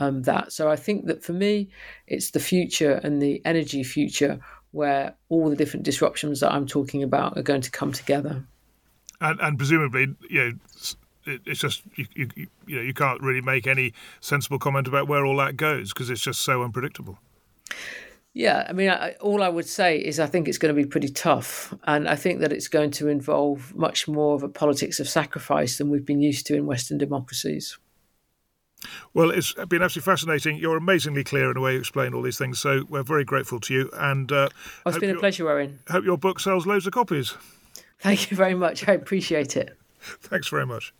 um, 0.00 0.22
that. 0.22 0.52
So 0.52 0.70
I 0.70 0.76
think 0.76 1.06
that 1.06 1.22
for 1.22 1.32
me, 1.32 1.68
it's 2.06 2.32
the 2.32 2.40
future 2.40 3.00
and 3.04 3.22
the 3.22 3.40
energy 3.44 3.84
future 3.84 4.40
where 4.72 5.14
all 5.28 5.50
the 5.50 5.56
different 5.56 5.84
disruptions 5.84 6.40
that 6.40 6.52
I'm 6.52 6.66
talking 6.66 7.02
about 7.02 7.36
are 7.36 7.42
going 7.42 7.60
to 7.60 7.70
come 7.70 7.92
together. 7.92 8.44
And, 9.20 9.38
and 9.40 9.58
presumably, 9.58 10.14
you 10.28 10.44
know, 10.44 10.52
it, 11.26 11.42
it's 11.44 11.60
just 11.60 11.82
you, 11.96 12.06
you, 12.14 12.28
you 12.66 12.76
know 12.76 12.82
you 12.82 12.94
can't 12.94 13.20
really 13.20 13.42
make 13.42 13.66
any 13.66 13.92
sensible 14.20 14.58
comment 14.58 14.88
about 14.88 15.08
where 15.08 15.26
all 15.26 15.36
that 15.36 15.56
goes 15.56 15.92
because 15.92 16.08
it's 16.08 16.22
just 16.22 16.40
so 16.40 16.62
unpredictable. 16.62 17.18
Yeah, 18.32 18.64
I 18.68 18.72
mean, 18.72 18.90
I, 18.90 19.14
all 19.20 19.42
I 19.42 19.48
would 19.48 19.66
say 19.66 19.98
is 19.98 20.20
I 20.20 20.26
think 20.26 20.46
it's 20.46 20.56
going 20.56 20.74
to 20.74 20.80
be 20.80 20.88
pretty 20.88 21.08
tough, 21.08 21.74
and 21.84 22.08
I 22.08 22.14
think 22.14 22.38
that 22.40 22.52
it's 22.52 22.68
going 22.68 22.92
to 22.92 23.08
involve 23.08 23.74
much 23.74 24.06
more 24.06 24.36
of 24.36 24.44
a 24.44 24.48
politics 24.48 25.00
of 25.00 25.08
sacrifice 25.08 25.78
than 25.78 25.90
we've 25.90 26.06
been 26.06 26.22
used 26.22 26.46
to 26.46 26.54
in 26.54 26.64
Western 26.64 26.96
democracies. 26.96 27.76
Well, 29.12 29.30
it's 29.30 29.52
been 29.52 29.82
absolutely 29.82 30.10
fascinating. 30.10 30.56
You're 30.56 30.76
amazingly 30.76 31.24
clear 31.24 31.48
in 31.48 31.54
the 31.54 31.60
way 31.60 31.74
you 31.74 31.80
explain 31.80 32.14
all 32.14 32.22
these 32.22 32.38
things, 32.38 32.58
so 32.58 32.84
we're 32.88 33.02
very 33.02 33.24
grateful 33.24 33.60
to 33.60 33.74
you. 33.74 33.90
And 33.94 34.30
uh, 34.32 34.48
oh, 34.86 34.90
it's 34.90 34.98
been 34.98 35.16
a 35.16 35.18
pleasure, 35.18 35.50
Owen. 35.50 35.80
Hope 35.88 36.04
your 36.04 36.18
book 36.18 36.40
sells 36.40 36.66
loads 36.66 36.86
of 36.86 36.92
copies. 36.92 37.34
Thank 38.00 38.30
you 38.30 38.36
very 38.36 38.54
much. 38.54 38.88
I 38.88 38.92
appreciate 38.92 39.56
it. 39.56 39.76
Thanks 40.00 40.48
very 40.48 40.66
much. 40.66 40.94